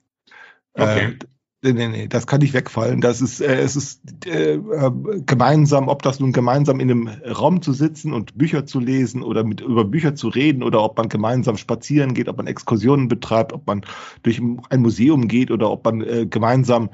Okay. 0.73 1.05
Äh, 1.05 1.17
Nee, 1.65 1.87
nee, 1.87 2.07
das 2.09 2.27
kann 2.27 2.41
nicht 2.41 2.53
wegfallen. 2.53 2.99
Das 2.99 3.21
ist, 3.21 3.39
äh, 3.39 3.55
es 3.61 3.77
ist 3.77 4.01
äh, 4.25 4.55
äh, 4.55 4.91
gemeinsam, 5.25 5.87
ob 5.87 6.01
das 6.01 6.19
nun 6.19 6.33
gemeinsam 6.33 6.81
in 6.81 6.91
einem 6.91 7.07
Raum 7.07 7.61
zu 7.61 7.71
sitzen 7.71 8.11
und 8.11 8.37
Bücher 8.37 8.65
zu 8.65 8.81
lesen 8.81 9.23
oder 9.23 9.45
mit 9.45 9.61
über 9.61 9.85
Bücher 9.85 10.13
zu 10.13 10.27
reden 10.27 10.61
oder 10.61 10.83
ob 10.83 10.97
man 10.97 11.07
gemeinsam 11.07 11.55
spazieren 11.55 12.13
geht, 12.15 12.27
ob 12.27 12.35
man 12.35 12.47
Exkursionen 12.47 13.07
betreibt, 13.07 13.53
ob 13.53 13.65
man 13.65 13.85
durch 14.23 14.41
ein 14.41 14.81
Museum 14.81 15.29
geht 15.29 15.51
oder 15.51 15.71
ob 15.71 15.85
man 15.85 16.01
äh, 16.01 16.25
gemeinsam 16.25 16.89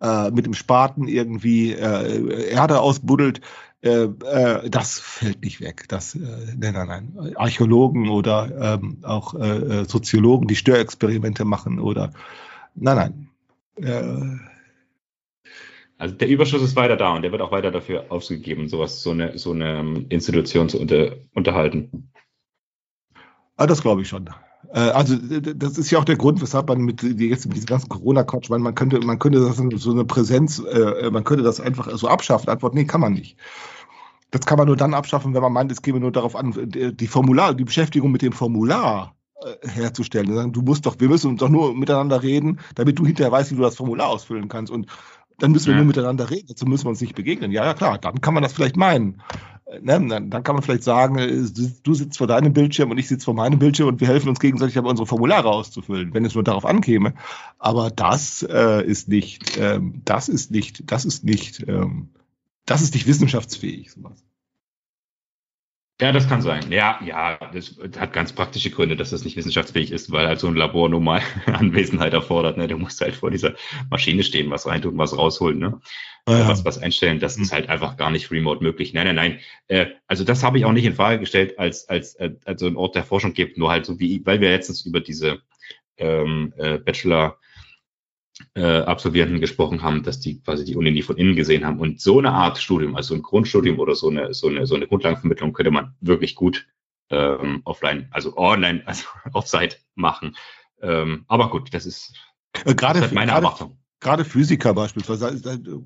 äh, 0.00 0.30
mit 0.30 0.46
dem 0.46 0.54
Spaten 0.54 1.06
irgendwie 1.06 1.72
äh, 1.72 2.50
Erde 2.50 2.80
ausbuddelt. 2.80 3.42
Äh, 3.82 4.04
äh, 4.04 4.70
das 4.70 5.00
fällt 5.00 5.42
nicht 5.42 5.60
weg. 5.60 5.84
Das, 5.88 6.14
äh, 6.14 6.20
nein, 6.56 6.72
nein, 6.72 6.86
nein. 7.14 7.36
Archäologen 7.36 8.08
oder 8.08 8.78
ähm, 8.80 9.00
auch 9.02 9.34
äh, 9.34 9.80
äh, 9.80 9.84
Soziologen, 9.84 10.48
die 10.48 10.56
Störexperimente 10.56 11.44
machen 11.44 11.78
oder 11.78 12.10
nein, 12.74 12.96
nein. 12.96 13.28
Äh, 13.76 14.38
Also 15.96 16.14
der 16.16 16.28
Überschuss 16.28 16.62
ist 16.62 16.76
weiter 16.76 16.96
da 16.96 17.14
und 17.14 17.22
der 17.22 17.32
wird 17.32 17.40
auch 17.40 17.52
weiter 17.52 17.70
dafür 17.70 18.06
ausgegeben, 18.10 18.68
sowas, 18.68 19.02
so 19.02 19.10
eine, 19.10 19.38
so 19.38 19.52
eine 19.52 19.78
ähm, 19.78 20.06
Institution 20.08 20.68
zu 20.68 20.80
unter, 20.80 21.16
unterhalten. 21.34 22.10
Ah, 23.56 23.66
das 23.66 23.82
glaube 23.82 24.02
ich 24.02 24.08
schon. 24.08 24.28
Äh, 24.72 24.80
Also 24.80 25.16
das 25.16 25.78
ist 25.78 25.90
ja 25.90 25.98
auch 25.98 26.04
der 26.04 26.16
Grund, 26.16 26.42
weshalb 26.42 26.68
man 26.68 26.80
mit 26.80 27.02
jetzt 27.02 27.46
mit 27.46 27.56
diesem 27.56 27.66
ganzen 27.66 27.88
Corona-Quatsch, 27.88 28.50
man, 28.50 28.62
man 28.62 28.74
könnte, 28.74 28.98
man 29.00 29.18
könnte 29.18 29.40
das 29.40 29.56
so 29.56 29.92
eine 29.92 30.04
Präsenz, 30.04 30.58
äh, 30.58 31.10
man 31.10 31.24
könnte 31.24 31.44
das 31.44 31.60
einfach 31.60 31.88
so 31.96 32.08
abschaffen. 32.08 32.48
Antwort, 32.48 32.74
nee, 32.74 32.84
kann 32.84 33.00
man 33.00 33.12
nicht. 33.12 33.36
Das 34.30 34.46
kann 34.46 34.58
man 34.58 34.66
nur 34.66 34.76
dann 34.76 34.94
abschaffen, 34.94 35.32
wenn 35.32 35.42
man 35.42 35.52
meint, 35.52 35.70
es 35.70 35.80
käme 35.80 36.00
nur 36.00 36.10
darauf 36.10 36.34
an, 36.34 36.52
die 36.56 37.06
Formular, 37.06 37.54
die 37.54 37.64
Beschäftigung 37.64 38.10
mit 38.10 38.20
dem 38.20 38.32
Formular 38.32 39.13
äh, 39.13 39.13
herzustellen. 39.62 40.26
Die 40.26 40.34
sagen, 40.34 40.52
Du 40.52 40.62
musst 40.62 40.86
doch, 40.86 40.96
wir 40.98 41.08
müssen 41.08 41.30
uns 41.30 41.40
doch 41.40 41.48
nur 41.48 41.74
miteinander 41.74 42.22
reden, 42.22 42.60
damit 42.74 42.98
du 42.98 43.06
hinterher 43.06 43.32
weißt, 43.32 43.50
wie 43.52 43.56
du 43.56 43.62
das 43.62 43.76
Formular 43.76 44.08
ausfüllen 44.08 44.48
kannst. 44.48 44.72
Und 44.72 44.86
dann 45.38 45.52
müssen 45.52 45.66
wir 45.66 45.72
Ja. 45.72 45.78
nur 45.78 45.86
miteinander 45.86 46.30
reden, 46.30 46.46
dazu 46.48 46.64
müssen 46.66 46.84
wir 46.84 46.90
uns 46.90 47.00
nicht 47.00 47.14
begegnen. 47.14 47.50
Ja, 47.50 47.64
ja, 47.64 47.74
klar, 47.74 47.98
dann 47.98 48.20
kann 48.20 48.34
man 48.34 48.42
das 48.42 48.52
vielleicht 48.52 48.76
meinen. 48.76 49.20
Äh, 49.66 49.80
Ne? 49.80 50.06
Dann, 50.08 50.30
dann 50.30 50.42
kann 50.44 50.54
man 50.54 50.62
vielleicht 50.62 50.84
sagen, 50.84 51.16
äh, 51.18 51.42
du 51.82 51.94
sitzt 51.94 52.18
vor 52.18 52.26
deinem 52.26 52.52
Bildschirm 52.52 52.90
und 52.90 52.98
ich 52.98 53.08
sitze 53.08 53.24
vor 53.24 53.34
meinem 53.34 53.58
Bildschirm 53.58 53.88
und 53.88 54.00
wir 54.00 54.06
helfen 54.08 54.28
uns 54.28 54.38
gegenseitig 54.38 54.74
dabei, 54.74 54.90
unsere 54.90 55.06
Formulare 55.06 55.48
auszufüllen, 55.48 56.12
wenn 56.14 56.24
es 56.24 56.34
nur 56.34 56.44
darauf 56.44 56.64
ankäme. 56.66 57.14
Aber 57.58 57.90
das 57.90 58.42
äh, 58.48 58.84
ist 58.86 59.08
nicht, 59.08 59.56
ähm, 59.58 60.02
das 60.04 60.28
ist 60.28 60.50
nicht, 60.50 60.90
das 60.92 61.04
ist 61.06 61.24
nicht, 61.24 61.64
ähm, 61.66 62.10
das 62.66 62.82
ist 62.82 62.94
nicht 62.94 63.06
wissenschaftsfähig. 63.06 63.90
Sowas. 63.90 64.22
Ja, 66.00 66.10
das 66.10 66.28
kann 66.28 66.42
sein. 66.42 66.72
Ja, 66.72 66.98
ja, 67.04 67.38
das 67.52 67.78
hat 68.00 68.12
ganz 68.12 68.32
praktische 68.32 68.70
Gründe, 68.70 68.96
dass 68.96 69.10
das 69.10 69.24
nicht 69.24 69.36
wissenschaftsfähig 69.36 69.92
ist, 69.92 70.10
weil 70.10 70.26
halt 70.26 70.40
so 70.40 70.48
ein 70.48 70.56
Labor 70.56 70.88
nun 70.88 71.04
mal 71.04 71.22
Anwesenheit 71.46 72.12
erfordert. 72.12 72.56
Ne? 72.56 72.66
Du 72.66 72.76
musst 72.76 73.00
halt 73.00 73.14
vor 73.14 73.30
dieser 73.30 73.54
Maschine 73.90 74.24
stehen, 74.24 74.50
was 74.50 74.66
reintun, 74.66 74.98
was 74.98 75.16
rausholen, 75.16 75.58
ne? 75.58 75.80
Ja. 76.28 76.48
was, 76.48 76.64
was 76.64 76.78
einstellen. 76.78 77.20
Das 77.20 77.36
ist 77.36 77.52
halt 77.52 77.68
einfach 77.68 77.96
gar 77.96 78.10
nicht 78.10 78.30
remote 78.32 78.62
möglich. 78.62 78.92
Nein, 78.92 79.06
nein, 79.06 79.14
nein. 79.14 79.40
Äh, 79.68 79.86
also 80.08 80.24
das 80.24 80.42
habe 80.42 80.58
ich 80.58 80.64
auch 80.64 80.72
nicht 80.72 80.84
in 80.84 80.94
Frage 80.94 81.20
gestellt, 81.20 81.60
als, 81.60 81.88
als, 81.88 82.16
äh, 82.16 82.32
als 82.44 82.60
so 82.60 82.66
ein 82.66 82.76
Ort 82.76 82.96
der 82.96 83.04
Forschung 83.04 83.32
gibt, 83.32 83.56
nur 83.56 83.70
halt 83.70 83.86
so 83.86 84.00
wie, 84.00 84.20
weil 84.26 84.40
wir 84.40 84.50
letztens 84.50 84.84
über 84.84 85.00
diese 85.00 85.42
ähm, 85.98 86.52
äh, 86.56 86.78
Bachelor 86.78 87.38
äh, 88.54 88.62
Absolvierenden 88.80 89.40
gesprochen 89.40 89.82
haben, 89.82 90.02
dass 90.02 90.20
die 90.20 90.40
quasi 90.40 90.64
die 90.64 90.76
Uni 90.76 90.90
nie 90.90 91.02
von 91.02 91.16
innen 91.16 91.36
gesehen 91.36 91.64
haben. 91.64 91.78
Und 91.80 92.00
so 92.00 92.18
eine 92.18 92.32
Art 92.32 92.58
Studium, 92.58 92.96
also 92.96 93.14
ein 93.14 93.22
Grundstudium 93.22 93.78
oder 93.78 93.94
so 93.94 94.08
eine, 94.08 94.34
so 94.34 94.48
eine, 94.48 94.66
so 94.66 94.74
eine 94.74 94.86
Grundlagenvermittlung 94.86 95.52
könnte 95.52 95.70
man 95.70 95.94
wirklich 96.00 96.34
gut 96.34 96.66
ähm, 97.10 97.62
offline, 97.64 98.08
also 98.10 98.36
online, 98.36 98.82
also 98.86 99.06
offsite 99.32 99.76
machen. 99.94 100.36
Ähm, 100.82 101.24
aber 101.28 101.50
gut, 101.50 101.72
das 101.72 101.86
ist, 101.86 102.14
Äh, 102.54 102.64
das 102.64 102.76
Gerade, 102.76 102.98
ist 102.98 103.04
halt 103.06 103.12
meine 103.14 103.32
gerade, 103.32 103.46
Erwartung. 103.46 103.78
Gerade 104.04 104.24
Physiker 104.24 104.72
beispielsweise. 104.74 105.40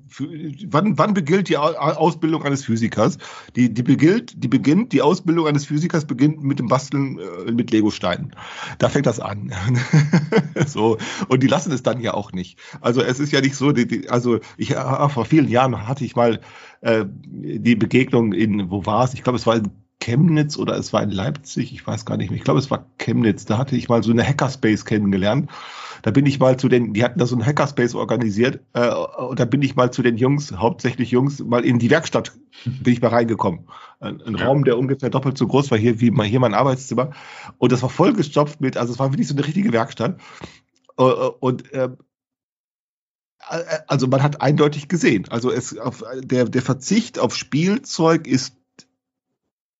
für- 0.07 0.29
Wann, 0.67 0.97
wann 0.99 1.15
beginnt 1.15 1.49
die 1.49 1.57
Au- 1.57 1.73
Ausbildung 1.73 2.43
eines 2.43 2.63
Physikers? 2.63 3.17
Die, 3.55 3.73
die, 3.73 3.81
beginnt, 3.81 4.43
die 4.43 4.47
beginnt, 4.47 4.93
die 4.93 5.01
Ausbildung 5.01 5.47
eines 5.47 5.65
Physikers 5.65 6.05
beginnt 6.05 6.43
mit 6.43 6.59
dem 6.59 6.67
Basteln 6.67 7.17
äh, 7.19 7.51
mit 7.51 7.71
Legosteinen. 7.71 8.35
Da 8.77 8.89
fängt 8.89 9.07
das 9.07 9.19
an. 9.19 9.51
so. 10.67 10.97
Und 11.27 11.41
die 11.41 11.47
lassen 11.47 11.71
es 11.71 11.81
dann 11.81 11.99
ja 12.01 12.13
auch 12.13 12.31
nicht. 12.31 12.59
Also 12.81 13.01
es 13.01 13.19
ist 13.19 13.31
ja 13.31 13.41
nicht 13.41 13.55
so, 13.55 13.71
die, 13.71 13.87
die, 13.87 14.09
also 14.09 14.39
ich 14.57 14.71
äh, 14.75 15.09
vor 15.09 15.25
vielen 15.25 15.47
Jahren 15.47 15.87
hatte 15.87 16.05
ich 16.05 16.15
mal 16.15 16.39
äh, 16.81 17.05
die 17.07 17.75
Begegnung 17.75 18.33
in, 18.33 18.69
wo 18.69 18.85
war 18.85 19.05
es? 19.05 19.13
Ich 19.13 19.23
glaube, 19.23 19.37
es 19.37 19.47
war 19.47 19.55
in 19.55 19.69
Chemnitz 20.01 20.57
oder 20.57 20.77
es 20.77 20.93
war 20.93 21.03
in 21.03 21.11
Leipzig, 21.11 21.73
ich 21.73 21.85
weiß 21.85 22.05
gar 22.05 22.15
nicht 22.17 22.29
mehr. 22.29 22.37
Ich 22.37 22.43
glaube, 22.45 22.59
es 22.59 22.71
war 22.71 22.85
Chemnitz. 22.97 23.45
Da 23.45 23.57
hatte 23.57 23.75
ich 23.75 23.89
mal 23.89 24.01
so 24.03 24.11
eine 24.11 24.25
Hackerspace 24.25 24.85
kennengelernt. 24.85 25.49
Da 26.01 26.11
bin 26.11 26.25
ich 26.25 26.39
mal 26.39 26.57
zu 26.57 26.69
den, 26.69 26.93
die 26.93 27.03
hatten 27.03 27.19
da 27.19 27.25
so 27.25 27.35
einen 27.35 27.45
Hackerspace 27.45 27.95
organisiert, 27.95 28.61
äh, 28.73 28.89
und 28.89 29.39
da 29.39 29.45
bin 29.45 29.61
ich 29.61 29.75
mal 29.75 29.91
zu 29.91 30.01
den 30.01 30.17
Jungs, 30.17 30.51
hauptsächlich 30.51 31.11
Jungs, 31.11 31.39
mal 31.39 31.65
in 31.65 31.79
die 31.79 31.89
Werkstatt 31.89 32.33
bin 32.65 32.93
ich 32.93 33.01
mal 33.01 33.09
reingekommen. 33.09 33.67
Ein, 33.99 34.21
ein 34.21 34.35
Ja. 34.37 34.45
Raum, 34.45 34.63
der 34.63 34.77
ungefähr 34.77 35.09
doppelt 35.09 35.37
so 35.37 35.47
groß 35.47 35.71
war 35.71 35.77
hier 35.77 35.99
wie 35.99 36.11
mein, 36.11 36.29
hier 36.29 36.39
mein 36.39 36.53
Arbeitszimmer. 36.53 37.11
Und 37.57 37.71
das 37.71 37.81
war 37.81 37.89
vollgestopft 37.89 38.61
mit, 38.61 38.77
also 38.77 38.93
es 38.93 38.99
war 38.99 39.11
wirklich 39.11 39.27
so 39.27 39.35
eine 39.35 39.45
richtige 39.45 39.73
Werkstatt. 39.73 40.19
Äh, 40.97 41.03
äh, 41.03 41.31
Und 41.39 41.71
äh, 41.73 41.89
äh, 43.49 43.79
also 43.87 44.07
man 44.07 44.23
hat 44.23 44.41
eindeutig 44.41 44.87
gesehen, 44.87 45.25
also 45.29 45.51
es 45.51 45.77
auf, 45.77 46.03
der, 46.21 46.45
der 46.45 46.61
Verzicht 46.61 47.19
auf 47.19 47.35
Spielzeug 47.35 48.27
ist, 48.27 48.55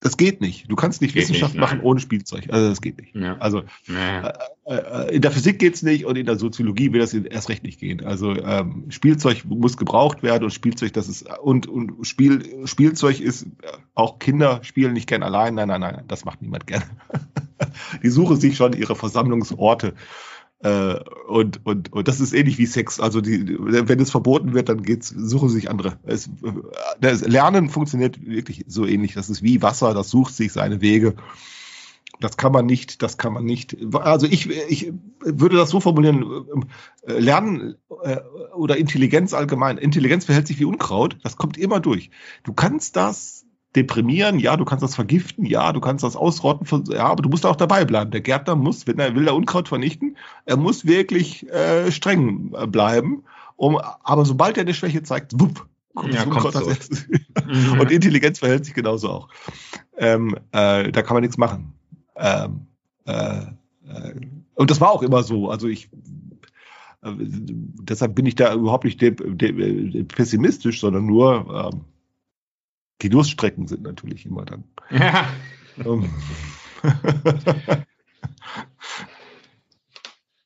das 0.02 0.16
geht 0.16 0.40
nicht. 0.40 0.72
Du 0.72 0.76
kannst 0.78 1.02
nicht 1.02 1.14
Geht 1.14 1.24
Wissenschaft 1.24 1.56
nicht, 1.56 1.62
machen 1.62 1.80
nein. 1.80 1.86
ohne 1.86 2.00
Spielzeug. 2.00 2.48
Also 2.50 2.70
das 2.70 2.82
geht 2.82 2.98
nicht. 3.00 3.16
Ja. 3.16 3.38
Also 3.40 3.64
Ja. 3.88 4.34
äh, 4.66 5.16
in 5.16 5.22
der 5.22 5.32
Physik 5.32 5.60
geht's 5.60 5.82
nicht 5.84 6.06
und 6.06 6.16
in 6.18 6.26
der 6.26 6.38
Soziologie 6.38 6.94
will 6.94 7.02
das 7.02 7.14
erst 7.14 7.50
recht 7.50 7.64
nicht 7.64 7.80
gehen. 7.80 8.06
Also 8.06 8.34
ähm, 8.34 8.86
Spielzeug 8.90 9.44
muss 9.46 9.76
gebraucht 9.76 10.24
werden 10.24 10.46
und 10.46 10.52
Spielzeug, 10.52 10.94
das 10.94 11.10
ist 11.10 11.28
und 11.40 11.68
und 11.68 12.08
Spiel 12.08 12.66
Spielzeug 12.66 13.20
ist 13.20 13.44
äh, 13.44 13.48
auch 13.94 14.20
Kinder 14.20 14.60
spielen 14.64 14.94
nicht 14.94 15.08
gern 15.08 15.22
allein. 15.24 15.56
Nein, 15.56 15.68
nein, 15.68 15.82
nein, 15.82 16.04
das 16.08 16.24
macht 16.24 16.42
niemand 16.42 16.66
gern. 16.66 16.84
Die 18.04 18.10
suchen 18.10 18.40
sich 18.40 18.56
schon 18.56 18.72
ihre 18.74 18.96
Versammlungsorte. 18.96 19.94
Äh, 20.62 21.00
und, 21.28 21.66
und, 21.66 21.94
und 21.94 22.08
das 22.08 22.20
ist 22.20 22.34
ähnlich 22.34 22.58
wie 22.58 22.66
Sex. 22.66 23.00
Also 23.00 23.22
die, 23.22 23.58
wenn 23.60 24.00
es 24.00 24.12
verboten 24.12 24.54
wird, 24.54 24.68
dann 24.68 24.84
geht's, 24.84 25.10
suchen 25.10 25.50
sich 25.50 25.70
andere. 25.70 25.98
Es, 26.04 26.28
äh, 26.28 26.52
das 27.00 27.22
Lernen 27.22 27.70
funktioniert 27.70 28.26
wirklich 28.26 28.66
so 28.68 28.86
ähnlich. 28.86 29.14
Das 29.14 29.30
ist 29.30 29.42
wie 29.42 29.62
Wasser, 29.62 29.94
das 29.94 30.10
sucht 30.10 30.34
sich 30.34 30.52
seine 30.52 30.82
Wege. 30.82 31.16
Das 32.20 32.36
kann 32.36 32.52
man 32.52 32.66
nicht, 32.66 33.02
das 33.02 33.18
kann 33.18 33.32
man 33.32 33.46
nicht. 33.46 33.78
Also 33.94 34.28
ich, 34.28 34.50
ich 34.50 34.92
würde 35.22 35.56
das 35.56 35.70
so 35.70 35.80
formulieren, 35.80 36.46
äh, 37.08 37.18
Lernen 37.18 37.76
äh, 38.04 38.18
oder 38.54 38.76
Intelligenz 38.76 39.34
allgemein. 39.34 39.78
Intelligenz 39.78 40.26
verhält 40.26 40.48
sich 40.48 40.60
wie 40.60 40.66
Unkraut, 40.66 41.18
das 41.24 41.38
kommt 41.38 41.58
immer 41.58 41.80
durch. 41.80 42.10
Du 42.44 42.52
kannst 42.52 42.98
das 42.98 43.46
deprimieren, 43.76 44.40
ja, 44.40 44.58
du 44.58 44.66
kannst 44.66 44.84
das 44.84 44.96
vergiften, 44.96 45.46
ja, 45.46 45.72
du 45.74 45.80
kannst 45.80 46.04
das 46.04 46.16
ausrotten, 46.16 46.84
ja, 46.92 47.06
aber 47.06 47.22
du 47.22 47.30
musst 47.30 47.46
auch 47.46 47.56
dabei 47.56 47.86
bleiben. 47.86 48.12
Der 48.12 48.22
Gärtner 48.22 48.56
muss, 48.56 48.88
wenn 48.88 48.98
er 49.00 49.16
will, 49.16 49.26
der 49.26 49.36
Unkraut 49.36 49.68
vernichten, 49.68 50.18
er 50.46 50.58
muss 50.58 50.86
wirklich 50.86 51.48
äh, 51.50 51.92
streng 51.92 52.54
äh, 52.58 52.66
bleiben. 52.66 53.24
Um, 53.58 53.78
aber 53.78 54.26
sobald 54.26 54.58
er 54.58 54.62
eine 54.62 54.74
Schwäche 54.74 55.04
zeigt, 55.04 55.40
wupp, 55.40 55.68
kommt 55.94 56.14
Ja, 56.14 56.24
Unkraut 56.24 56.56
erstes. 56.56 57.08
Mhm. 57.46 57.80
Und 57.80 57.92
Intelligenz 57.92 58.40
verhält 58.40 58.66
sich 58.66 58.74
genauso 58.74 59.10
auch. 59.10 59.30
Ähm, 59.98 60.36
äh, 60.52 60.92
da 60.92 61.02
kann 61.02 61.16
man 61.16 61.22
nichts 61.22 61.38
machen. 61.38 61.74
Ähm, 62.16 62.68
äh, 63.06 63.42
äh, 63.88 64.16
und 64.56 64.72
das 64.72 64.82
war 64.82 64.92
auch 64.92 65.04
immer 65.04 65.24
so. 65.24 65.50
Also 65.50 65.68
ich, 65.68 65.90
äh, 67.04 67.12
deshalb 67.18 68.16
bin 68.16 68.26
ich 68.26 68.36
da 68.36 68.54
überhaupt 68.54 68.86
nicht 68.86 69.00
pessimistisch, 70.08 70.80
sondern 70.80 71.06
nur 71.06 71.72
ähm, 71.74 71.82
die 73.02 73.10
Durststrecken 73.10 73.68
sind 73.68 73.84
natürlich 73.84 74.26
immer 74.26 74.46
dann. 74.46 74.64
Ja. 74.90 75.28
Ähm, 75.86 76.10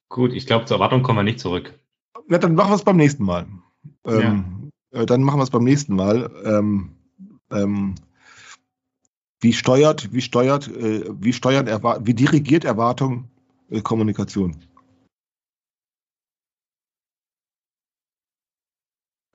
Gut, 0.10 0.34
ich 0.34 0.45
glaube, 0.45 0.66
zur 0.66 0.78
Erwartung 0.78 1.01
kommen 1.01 1.20
wir 1.20 1.24
nicht 1.24 1.39
zurück. 1.39 1.74
Na, 2.28 2.38
dann 2.38 2.54
machen 2.56 2.70
wir 2.72 2.76
es 2.76 2.84
beim 2.84 2.97
nächsten 2.97 3.24
Mal. 3.24 3.47
Ähm, 4.06 4.70
äh, 4.91 5.06
dann 5.06 5.24
machen 5.24 5.39
wir 5.39 5.43
es 5.43 5.49
beim 5.49 5.64
nächsten 5.64 5.95
Mal. 5.95 6.30
Ähm, 6.45 6.95
ähm, 7.51 7.95
wie 9.41 9.54
steuert, 9.54 10.14
wie 10.14 10.22
steuert, 10.22 10.68
äh, 10.68 11.06
wie 11.20 11.34
steuern, 11.34 11.68
Erwa- 11.68 11.99
wie 12.06 12.14
dirigiert 12.14 12.64
Erwartung 12.64 13.30
äh, 13.70 13.82
Kommunikation? 13.82 14.56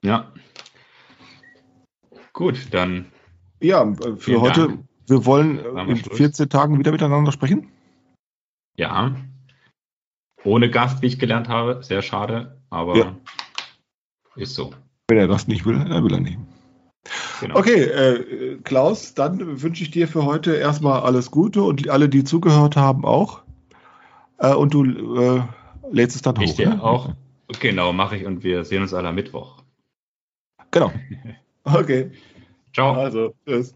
Ja. 0.01 0.31
Gut, 2.39 2.67
dann 2.71 3.07
Ja, 3.61 3.83
äh, 3.83 4.15
für 4.15 4.39
heute, 4.39 4.67
Dank. 4.69 4.85
wir 5.07 5.25
wollen 5.25 5.59
äh, 5.59 5.75
wir 5.75 5.89
in 5.89 5.97
Schluss. 5.97 6.15
14 6.15 6.47
Tagen 6.47 6.79
wieder 6.79 6.93
miteinander 6.93 7.33
sprechen. 7.33 7.69
ja. 8.77 9.13
ohne 10.45 10.69
Gast, 10.69 11.01
wie 11.01 11.07
ich 11.07 11.19
gelernt 11.19 11.49
habe. 11.49 11.83
Sehr 11.83 12.01
schade, 12.01 12.61
aber 12.69 12.95
Ja. 12.95 13.17
ist 14.37 14.55
so. 14.55 14.73
Wenn 15.09 15.17
er 15.17 15.27
das 15.27 15.49
nicht 15.49 15.65
will, 15.65 15.79
dann 15.79 16.01
will 16.01 16.13
er 16.13 16.21
nicht. 16.21 16.37
Genau. 17.41 17.57
Okay, 17.59 17.81
äh, 17.83 18.57
Klaus, 18.63 19.13
dann 19.15 19.61
wünsche 19.61 19.83
ich 19.83 19.91
dir 19.91 20.07
für 20.07 20.23
heute 20.23 20.55
erstmal 20.55 21.01
alles 21.01 21.31
Gute 21.31 21.61
und 21.61 21.89
alle, 21.89 22.07
die 22.07 22.23
zugehört 22.23 22.77
haben, 22.77 23.03
auch. 23.03 23.43
Äh, 24.37 24.53
und 24.53 24.73
du 24.73 24.85
äh, 24.85 25.41
lädst 25.91 26.15
es 26.15 26.21
dann 26.21 26.37
hoch. 26.37 26.43
Ich 26.43 26.55
dir 26.55 26.69
ne? 26.69 26.81
auch. 26.81 27.09
Genau, 27.59 27.91
mache 27.91 28.15
ich 28.15 28.25
und 28.25 28.45
wir 28.45 28.63
sehen 28.63 28.81
uns 28.81 28.93
alle 28.93 29.09
am 29.09 29.15
Mittwoch. 29.15 29.61
Genau. 30.71 30.93
Okay, 31.73 32.11
Ciao. 32.73 32.93
also, 32.95 33.33
tschüss. 33.45 33.75